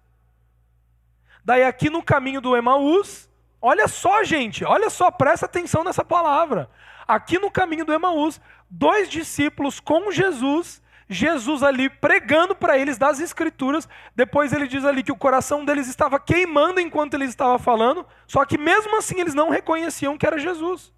Daí, 1.45 1.63
aqui 1.63 1.89
no 1.89 2.03
caminho 2.03 2.41
do 2.41 2.57
Emaús, 2.57 3.28
olha 3.61 3.89
só, 3.89 4.23
gente, 4.25 4.65
olha 4.65 4.91
só, 4.91 5.11
presta 5.11 5.47
atenção 5.47 5.85
nessa 5.85 6.05
palavra. 6.05 6.71
Aqui 7.07 7.39
no 7.39 7.51
caminho 7.51 7.85
do 7.85 7.93
Emaús, 7.93 8.41
dois 8.69 9.09
discípulos 9.09 9.81
com 9.81 10.11
Jesus, 10.11 10.83
Jesus 11.09 11.63
ali 11.63 11.89
pregando 11.89 12.55
para 12.55 12.77
eles 12.77 12.99
das 12.99 13.19
Escrituras. 13.19 13.89
Depois 14.15 14.53
ele 14.53 14.69
diz 14.69 14.85
ali 14.85 15.03
que 15.03 15.13
o 15.13 15.17
coração 15.17 15.65
deles 15.65 15.89
estava 15.89 16.21
queimando 16.21 16.81
enquanto 16.81 17.15
ele 17.15 17.25
estava 17.25 17.59
falando, 17.59 18.07
só 18.27 18.45
que 18.45 18.59
mesmo 18.59 18.97
assim 18.97 19.21
eles 19.21 19.35
não 19.35 19.49
reconheciam 19.49 20.19
que 20.19 20.27
era 20.27 20.39
Jesus. 20.39 20.93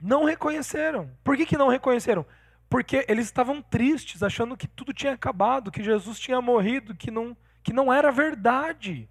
Não 0.00 0.24
reconheceram. 0.24 1.10
Por 1.22 1.36
que, 1.36 1.46
que 1.46 1.56
não 1.56 1.68
reconheceram? 1.68 2.26
Porque 2.74 3.06
eles 3.08 3.26
estavam 3.26 3.62
tristes, 3.62 4.20
achando 4.20 4.56
que 4.56 4.66
tudo 4.66 4.92
tinha 4.92 5.12
acabado, 5.12 5.70
que 5.70 5.80
Jesus 5.80 6.18
tinha 6.18 6.40
morrido, 6.40 6.92
que 6.92 7.08
não, 7.08 7.36
que 7.62 7.72
não 7.72 7.92
era 7.92 8.10
verdade. 8.10 9.08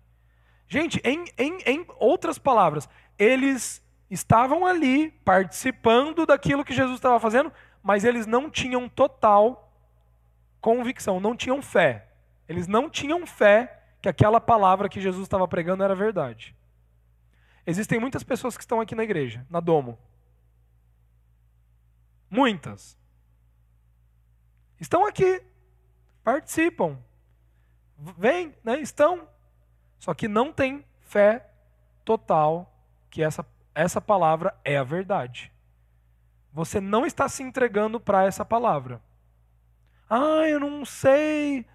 Gente, 0.68 1.00
em, 1.02 1.24
em, 1.38 1.60
em 1.66 1.86
outras 1.98 2.38
palavras, 2.38 2.90
eles 3.18 3.82
estavam 4.12 4.66
ali 4.66 5.12
participando 5.24 6.26
daquilo 6.26 6.66
que 6.66 6.74
Jesus 6.74 6.96
estava 6.96 7.18
fazendo, 7.22 7.54
mas 7.82 8.04
eles 8.04 8.26
não 8.28 8.50
tinham 8.50 8.90
total 8.90 9.74
convicção, 10.60 11.22
não 11.22 11.34
tinham 11.34 11.62
fé. 11.62 12.10
Eles 12.50 12.68
não 12.68 12.90
tinham 12.90 13.26
fé 13.26 13.82
que 14.02 14.10
aquela 14.10 14.42
palavra 14.42 14.90
que 14.90 15.00
Jesus 15.00 15.24
estava 15.24 15.48
pregando 15.48 15.86
era 15.86 15.96
verdade. 15.96 16.54
Existem 17.66 17.98
muitas 17.98 18.24
pessoas 18.24 18.58
que 18.58 18.64
estão 18.64 18.82
aqui 18.82 18.94
na 18.94 19.06
igreja, 19.06 19.48
na 19.50 19.62
Domo, 19.62 19.98
Muitas. 22.30 23.02
Estão 24.84 25.06
aqui, 25.06 25.42
participam, 26.26 26.98
vêm, 28.18 28.54
né, 28.62 28.82
estão, 28.82 29.30
só 29.98 30.14
que 30.14 30.28
não 30.28 30.52
tem 30.52 30.84
fé 31.00 31.50
total 32.04 32.70
que 33.10 33.24
essa, 33.24 33.46
essa 33.74 34.02
palavra 34.02 34.54
é 34.62 34.76
a 34.76 34.84
verdade. 34.84 35.54
Você 36.52 36.82
não 36.82 37.06
está 37.06 37.30
se 37.30 37.42
entregando 37.42 37.98
para 37.98 38.26
essa 38.26 38.44
palavra. 38.44 39.02
Ah, 40.10 40.46
eu 40.50 40.60
não 40.60 40.84
sei, 40.84 41.66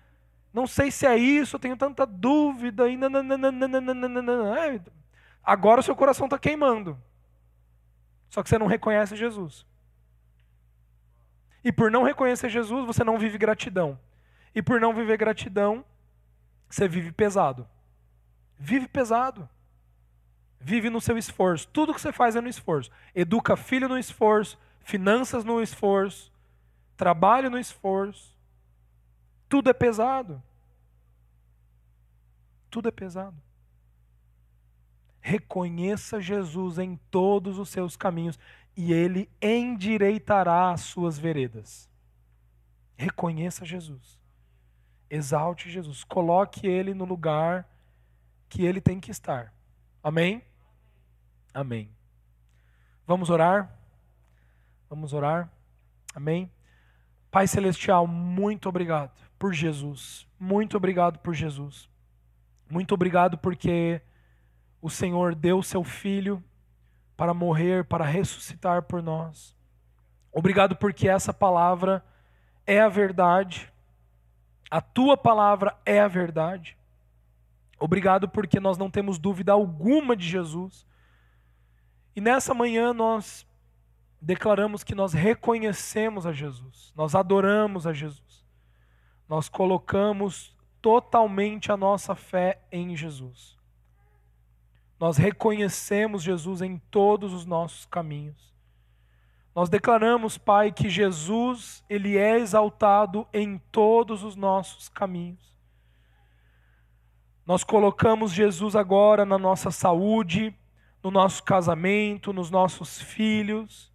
não 0.52 0.66
sei 0.66 0.90
se 0.90 1.06
é 1.06 1.16
isso, 1.16 1.56
eu 1.56 1.61
tenho 1.61 1.78
tanta 1.78 2.04
dúvida. 2.04 2.90
E 2.90 2.98
Agora 5.42 5.80
o 5.80 5.82
seu 5.82 5.96
coração 5.96 6.26
está 6.26 6.38
queimando. 6.38 7.02
Só 8.28 8.42
que 8.42 8.50
você 8.50 8.59
não 8.59 8.66
reconhece 8.66 9.16
Jesus. 9.16 9.66
E 11.64 11.72
por 11.72 11.90
não 11.90 12.02
reconhecer 12.02 12.48
Jesus, 12.48 12.86
você 12.86 13.02
não 13.02 13.18
vive 13.18 13.38
gratidão. 13.38 13.98
E 14.54 14.62
por 14.62 14.80
não 14.80 14.94
viver 14.94 15.16
gratidão, 15.16 15.84
você 16.68 16.88
vive 16.88 17.12
pesado. 17.12 17.68
Vive 18.59 18.88
pesado. 18.88 19.48
Vive 20.61 20.90
no 20.90 21.00
seu 21.00 21.16
esforço. 21.16 21.68
Tudo 21.68 21.94
que 21.94 22.00
você 22.00 22.12
faz 22.12 22.36
é 22.36 22.40
no 22.40 22.48
esforço. 22.48 22.90
Educa 23.14 23.56
filho 23.56 23.88
no 23.88 23.98
esforço, 23.98 24.59
finanças 24.80 25.44
no 25.44 25.62
esforço, 25.62 26.32
trabalho 26.96 27.50
no 27.50 27.59
esforço. 27.59 28.36
Tudo 29.48 29.70
é 29.70 29.72
pesado. 29.72 30.42
Tudo 32.70 32.88
é 32.88 32.92
pesado. 32.92 33.36
Reconheça 35.20 36.20
Jesus 36.20 36.78
em 36.78 36.96
todos 37.11 37.59
os 37.59 37.68
seus 37.68 37.96
caminhos 37.96 38.38
e 38.79 38.93
ele 38.93 39.29
endireitará 39.43 40.70
as 40.70 40.83
suas 40.83 41.18
veredas. 41.18 41.91
Reconheça 42.97 43.64
Jesus. 43.64 44.20
Exalte 45.11 45.68
Jesus. 45.68 46.05
Coloque 46.05 46.64
ele 46.64 46.95
no 46.95 47.05
lugar 47.05 47.68
que 48.49 48.64
ele 48.64 48.81
tem 48.81 49.01
que 49.01 49.11
estar. 49.11 49.53
Amém? 50.01 50.45
Amém. 51.53 51.91
Vamos 53.05 53.31
orar? 53.31 53.76
Vamos 54.89 55.12
orar? 55.12 55.51
Amém? 56.14 56.49
Pai 57.33 57.49
Celestial, 57.49 58.07
muito 58.07 58.68
obrigado 58.68 59.11
por 59.41 59.53
Jesus. 59.53 60.24
Muito 60.39 60.76
obrigado 60.76 61.18
por 61.18 61.35
Jesus. 61.35 61.91
Muito 62.70 62.95
obrigado 62.95 63.39
porque 63.39 64.01
o 64.81 64.89
Senhor 64.89 65.35
deu 65.35 65.64
seu 65.64 65.83
filho 65.83 66.41
para 67.18 67.34
morrer, 67.34 67.84
para 67.84 68.04
ressuscitar 68.04 68.84
por 68.84 69.02
nós. 69.02 69.52
Obrigado 70.32 70.76
porque 70.76 71.08
essa 71.08 71.34
palavra 71.34 72.04
é 72.64 72.80
a 72.80 72.88
verdade. 72.88 73.72
A 74.70 74.80
tua 74.80 75.16
palavra 75.16 75.76
é 75.84 75.98
a 75.98 76.06
verdade. 76.06 76.78
Obrigado 77.76 78.28
porque 78.28 78.60
nós 78.60 78.78
não 78.78 78.88
temos 78.88 79.18
dúvida 79.18 79.50
alguma 79.50 80.14
de 80.14 80.28
Jesus. 80.28 80.86
E 82.14 82.20
nessa 82.20 82.54
manhã 82.54 82.92
nós 82.92 83.44
declaramos 84.22 84.84
que 84.84 84.94
nós 84.94 85.12
reconhecemos 85.12 86.24
a 86.24 86.32
Jesus, 86.32 86.92
nós 86.94 87.16
adoramos 87.16 87.84
a 87.84 87.92
Jesus, 87.92 88.44
nós 89.28 89.48
colocamos 89.48 90.56
totalmente 90.80 91.72
a 91.72 91.76
nossa 91.76 92.14
fé 92.14 92.60
em 92.70 92.96
Jesus. 92.96 93.57
Nós 94.99 95.16
reconhecemos 95.16 96.22
Jesus 96.22 96.61
em 96.61 96.78
todos 96.90 97.32
os 97.32 97.46
nossos 97.46 97.86
caminhos. 97.86 98.49
Nós 99.55 99.68
declaramos, 99.68 100.38
Pai, 100.38 100.70
que 100.70 100.88
Jesus, 100.88 101.84
ele 101.88 102.16
é 102.16 102.38
exaltado 102.38 103.26
em 103.32 103.59
todos 103.72 104.22
os 104.22 104.36
nossos 104.36 104.88
caminhos. 104.88 105.57
Nós 107.44 107.64
colocamos 107.64 108.32
Jesus 108.32 108.76
agora 108.76 109.24
na 109.24 109.38
nossa 109.38 109.70
saúde, 109.70 110.55
no 111.03 111.11
nosso 111.11 111.42
casamento, 111.42 112.32
nos 112.32 112.51
nossos 112.51 113.01
filhos. 113.01 113.90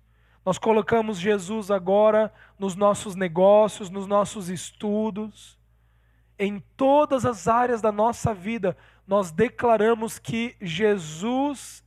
Nós 0.46 0.58
colocamos 0.58 1.20
Jesus 1.20 1.70
agora 1.70 2.34
nos 2.58 2.76
nossos 2.76 3.16
negócios, 3.16 3.90
nos 3.90 4.08
nossos 4.08 4.50
estudos, 4.50 5.58
em 6.38 6.60
todas 6.76 7.26
as 7.26 7.48
áreas 7.48 7.80
da 7.82 7.92
nossa 7.92 8.34
vida 8.34 8.76
nós 9.06 9.32
declaramos 9.32 10.18
que 10.18 10.56
Jesus 10.62 11.84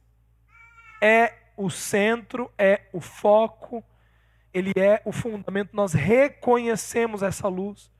é 1.01 1.35
o 1.57 1.71
centro, 1.71 2.53
é 2.59 2.83
o 2.93 3.01
foco, 3.01 3.83
ele 4.53 4.73
é 4.77 5.03
o 5.05 5.13
fundamento. 5.13 5.75
Nós 5.75 5.93
reconhecemos 5.93 7.23
essa 7.23 7.49
luz. 7.49 7.91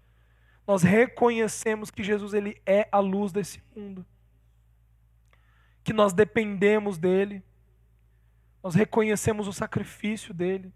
Nós 0.67 0.83
reconhecemos 0.83 1.91
que 1.91 2.03
Jesus 2.03 2.35
ele 2.35 2.61
é 2.67 2.89
a 2.91 2.99
luz 2.99 3.33
desse 3.33 3.63
mundo. 3.75 4.05
Que 5.83 5.93
nós 5.93 6.13
dependemos 6.13 6.99
dele. 6.99 7.43
Nós 8.63 8.75
reconhecemos 8.75 9.47
o 9.47 9.53
sacrifício 9.53 10.35
dele. 10.35 10.73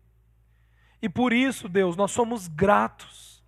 E 1.02 1.08
por 1.08 1.32
isso, 1.32 1.68
Deus, 1.68 1.96
nós 1.96 2.10
somos 2.10 2.46
gratos. 2.46 3.42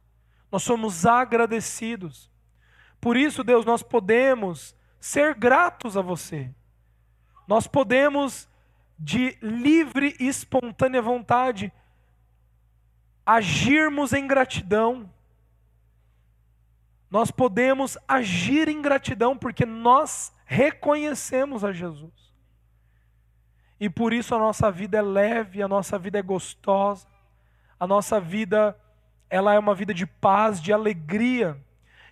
Nós 0.51 0.63
somos 0.63 1.07
agradecidos. 1.07 2.31
Por 3.01 3.17
isso, 3.17 3.45
Deus, 3.45 3.65
nós 3.65 3.83
podemos 3.83 4.75
ser 5.03 5.35
gratos 5.35 5.97
a 5.97 6.01
você. 6.01 6.49
Nós 7.49 7.67
podemos, 7.67 8.49
de 8.97 9.37
livre 9.43 10.17
e 10.21 10.29
espontânea 10.29 11.03
vontade, 11.03 11.73
agirmos 13.27 14.13
em 14.13 14.29
gratidão. 14.29 15.13
Nós 17.11 17.33
podemos 17.33 17.99
agir 18.07 18.69
em 18.69 18.81
gratidão 18.81 19.37
porque 19.37 19.67
nós 19.67 20.33
reconhecemos 20.45 21.65
a 21.65 21.73
Jesus. 21.73 22.33
E 23.81 23.91
por 23.91 24.13
isso 24.13 24.37
a 24.37 24.39
nossa 24.39 24.71
vida 24.71 24.99
é 24.99 25.03
leve, 25.03 25.61
a 25.61 25.67
nossa 25.67 25.99
vida 25.99 26.21
é 26.21 26.23
gostosa, 26.23 27.09
a 27.79 27.89
nossa 27.89 28.21
vida 28.21 28.79
ela 29.29 29.53
é 29.53 29.59
uma 29.59 29.75
vida 29.75 29.93
de 29.93 30.07
paz, 30.07 30.63
de 30.63 30.73
alegria. 30.73 31.61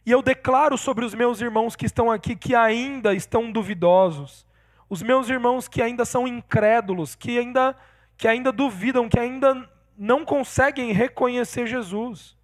E 0.05 0.11
eu 0.11 0.23
declaro 0.23 0.79
sobre 0.79 1.05
os 1.05 1.15
meus 1.15 1.41
irmãos 1.41 1.77
que 1.77 1.87
estão 1.87 2.11
aqui 2.11 2.35
que 2.35 2.55
ainda 2.55 3.15
estão 3.15 3.51
duvidosos, 3.53 4.47
os 4.89 5.03
meus 5.03 5.29
irmãos 5.29 5.69
que 5.69 5.83
ainda 5.83 6.05
são 6.05 6.27
incrédulos, 6.27 7.15
que 7.15 7.39
ainda 7.39 7.77
que 8.17 8.29
ainda 8.29 8.53
duvidam, 8.53 9.09
que 9.09 9.19
ainda 9.19 9.67
não 9.97 10.27
conseguem 10.27 10.93
reconhecer 10.93 11.67
Jesus. 11.67 12.37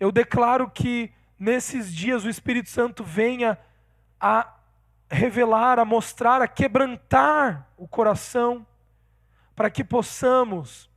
Eu 0.00 0.10
declaro 0.10 0.70
que 0.70 1.12
nesses 1.38 1.94
dias 1.94 2.24
o 2.24 2.30
Espírito 2.30 2.70
Santo 2.70 3.04
venha 3.04 3.58
a 4.18 4.54
revelar, 5.10 5.78
a 5.78 5.84
mostrar, 5.84 6.40
a 6.40 6.48
quebrantar 6.48 7.68
o 7.76 7.86
coração, 7.86 8.66
para 9.54 9.70
que 9.70 9.84
possamos, 9.84 10.90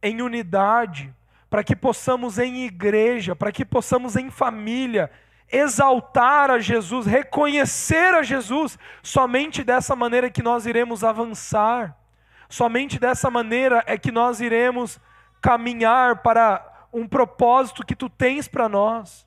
em 0.00 0.22
unidade, 0.22 1.14
para 1.50 1.64
que 1.64 1.74
possamos 1.74 2.38
em 2.38 2.64
igreja, 2.64 3.34
para 3.34 3.50
que 3.50 3.64
possamos 3.64 4.14
em 4.14 4.30
família, 4.30 5.10
exaltar 5.50 6.48
a 6.48 6.60
Jesus, 6.60 7.06
reconhecer 7.06 8.14
a 8.14 8.22
Jesus, 8.22 8.78
somente 9.02 9.64
dessa 9.64 9.96
maneira 9.96 10.30
que 10.30 10.42
nós 10.42 10.64
iremos 10.64 11.02
avançar, 11.02 11.98
somente 12.48 13.00
dessa 13.00 13.28
maneira 13.28 13.82
é 13.86 13.98
que 13.98 14.12
nós 14.12 14.40
iremos 14.40 15.00
caminhar 15.40 16.22
para 16.22 16.86
um 16.92 17.06
propósito 17.08 17.84
que 17.84 17.96
tu 17.96 18.08
tens 18.08 18.46
para 18.46 18.68
nós. 18.68 19.26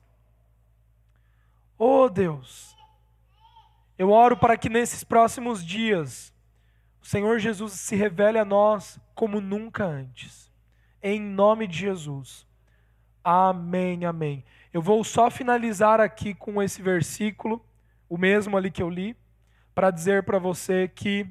Oh 1.78 2.08
Deus, 2.08 2.74
eu 3.98 4.10
oro 4.10 4.36
para 4.36 4.56
que 4.56 4.70
nesses 4.70 5.04
próximos 5.04 5.64
dias 5.64 6.32
o 7.02 7.06
Senhor 7.06 7.38
Jesus 7.38 7.74
se 7.74 7.94
revele 7.94 8.38
a 8.38 8.44
nós 8.46 8.98
como 9.14 9.42
nunca 9.42 9.84
antes. 9.84 10.43
Em 11.06 11.20
nome 11.20 11.66
de 11.66 11.80
Jesus. 11.80 12.46
Amém, 13.22 14.06
amém. 14.06 14.42
Eu 14.72 14.80
vou 14.80 15.04
só 15.04 15.30
finalizar 15.30 16.00
aqui 16.00 16.32
com 16.32 16.62
esse 16.62 16.80
versículo, 16.80 17.62
o 18.08 18.16
mesmo 18.16 18.56
ali 18.56 18.70
que 18.70 18.82
eu 18.82 18.88
li, 18.88 19.14
para 19.74 19.90
dizer 19.90 20.22
para 20.22 20.38
você 20.38 20.88
que. 20.88 21.28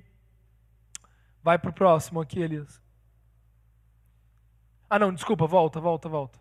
Vai 1.42 1.58
para 1.58 1.72
o 1.72 1.74
próximo 1.74 2.22
aqui, 2.22 2.40
Elias. 2.40 2.80
Ah, 4.88 5.00
não, 5.00 5.12
desculpa, 5.12 5.48
volta, 5.48 5.80
volta, 5.80 6.08
volta. 6.08 6.40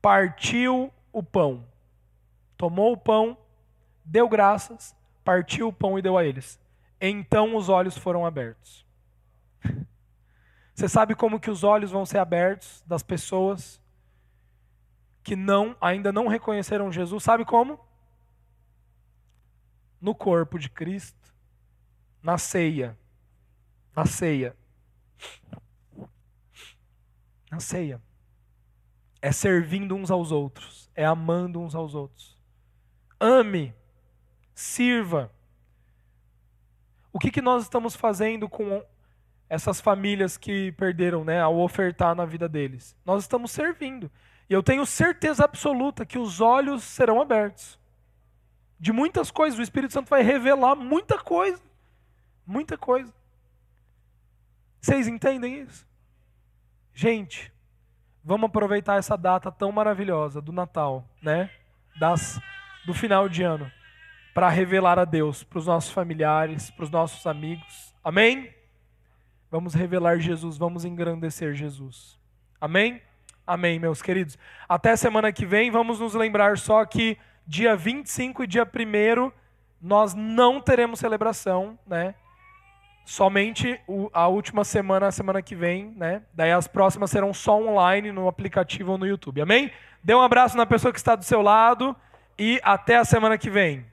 Partiu 0.00 0.92
o 1.12 1.24
pão, 1.24 1.66
tomou 2.56 2.92
o 2.92 2.96
pão, 2.96 3.36
deu 4.04 4.28
graças, 4.28 4.94
partiu 5.24 5.66
o 5.66 5.72
pão 5.72 5.98
e 5.98 6.02
deu 6.02 6.16
a 6.16 6.24
eles. 6.24 6.60
Então 7.00 7.56
os 7.56 7.68
olhos 7.68 7.98
foram 7.98 8.24
abertos. 8.24 8.86
Você 10.76 10.90
sabe 10.90 11.14
como 11.14 11.40
que 11.40 11.50
os 11.50 11.64
olhos 11.64 11.90
vão 11.90 12.04
ser 12.04 12.18
abertos 12.18 12.84
das 12.86 13.02
pessoas 13.02 13.80
que 15.22 15.34
não 15.34 15.74
ainda 15.80 16.12
não 16.12 16.28
reconheceram 16.28 16.92
Jesus? 16.92 17.22
Sabe 17.22 17.46
como? 17.46 17.80
No 19.98 20.14
corpo 20.14 20.58
de 20.58 20.68
Cristo, 20.68 21.34
na 22.22 22.36
ceia. 22.36 22.94
Na 23.96 24.04
ceia. 24.04 24.54
Na 27.50 27.58
ceia. 27.58 28.02
É 29.22 29.32
servindo 29.32 29.96
uns 29.96 30.10
aos 30.10 30.30
outros, 30.30 30.90
é 30.94 31.06
amando 31.06 31.58
uns 31.58 31.74
aos 31.74 31.94
outros. 31.94 32.38
Ame 33.18 33.74
sirva. 34.54 35.32
O 37.10 37.18
que, 37.18 37.30
que 37.30 37.40
nós 37.40 37.62
estamos 37.62 37.96
fazendo 37.96 38.46
com 38.46 38.84
essas 39.48 39.80
famílias 39.80 40.36
que 40.36 40.72
perderam, 40.72 41.24
né, 41.24 41.40
ao 41.40 41.58
ofertar 41.58 42.14
na 42.14 42.24
vida 42.24 42.48
deles? 42.48 42.96
Nós 43.04 43.22
estamos 43.22 43.50
servindo. 43.50 44.10
E 44.48 44.52
eu 44.52 44.62
tenho 44.62 44.86
certeza 44.86 45.44
absoluta 45.44 46.06
que 46.06 46.18
os 46.18 46.40
olhos 46.40 46.82
serão 46.82 47.20
abertos. 47.20 47.78
De 48.78 48.92
muitas 48.92 49.30
coisas, 49.30 49.58
o 49.58 49.62
Espírito 49.62 49.92
Santo 49.92 50.08
vai 50.08 50.22
revelar 50.22 50.74
muita 50.74 51.18
coisa. 51.18 51.62
Muita 52.46 52.76
coisa. 52.76 53.12
Vocês 54.80 55.08
entendem 55.08 55.62
isso? 55.62 55.86
Gente, 56.94 57.52
vamos 58.22 58.46
aproveitar 58.46 58.98
essa 58.98 59.16
data 59.16 59.50
tão 59.50 59.72
maravilhosa 59.72 60.40
do 60.40 60.52
Natal, 60.52 61.04
né? 61.20 61.50
Das, 61.98 62.40
do 62.84 62.94
final 62.94 63.28
de 63.28 63.42
ano 63.42 63.70
para 64.36 64.50
revelar 64.50 64.98
a 64.98 65.06
Deus 65.06 65.42
para 65.42 65.58
os 65.58 65.66
nossos 65.66 65.90
familiares, 65.90 66.70
para 66.70 66.84
os 66.84 66.90
nossos 66.90 67.26
amigos. 67.26 67.94
Amém? 68.04 68.54
Vamos 69.50 69.74
revelar 69.74 70.18
Jesus, 70.18 70.58
vamos 70.58 70.84
engrandecer 70.84 71.54
Jesus. 71.54 72.18
Amém? 72.60 73.00
Amém, 73.46 73.78
meus 73.78 74.02
queridos. 74.02 74.36
Até 74.68 74.96
semana 74.96 75.32
que 75.32 75.46
vem, 75.46 75.70
vamos 75.70 76.00
nos 76.00 76.14
lembrar 76.14 76.58
só 76.58 76.84
que 76.84 77.16
dia 77.46 77.76
25 77.76 78.42
e 78.42 78.46
dia 78.46 78.64
1 78.64 79.30
nós 79.80 80.14
não 80.14 80.60
teremos 80.60 80.98
celebração, 80.98 81.78
né? 81.86 82.14
Somente 83.04 83.80
a 84.12 84.26
última 84.26 84.64
semana, 84.64 85.06
a 85.06 85.12
semana 85.12 85.40
que 85.40 85.54
vem, 85.54 85.94
né? 85.96 86.22
Daí 86.34 86.50
as 86.50 86.66
próximas 86.66 87.10
serão 87.10 87.32
só 87.32 87.56
online 87.56 88.10
no 88.10 88.26
aplicativo 88.26 88.92
ou 88.92 88.98
no 88.98 89.06
YouTube. 89.06 89.40
Amém? 89.40 89.70
Dê 90.02 90.12
um 90.12 90.20
abraço 90.20 90.56
na 90.56 90.66
pessoa 90.66 90.92
que 90.92 90.98
está 90.98 91.14
do 91.14 91.24
seu 91.24 91.40
lado 91.40 91.94
e 92.36 92.60
até 92.64 92.96
a 92.96 93.04
semana 93.04 93.38
que 93.38 93.48
vem. 93.48 93.86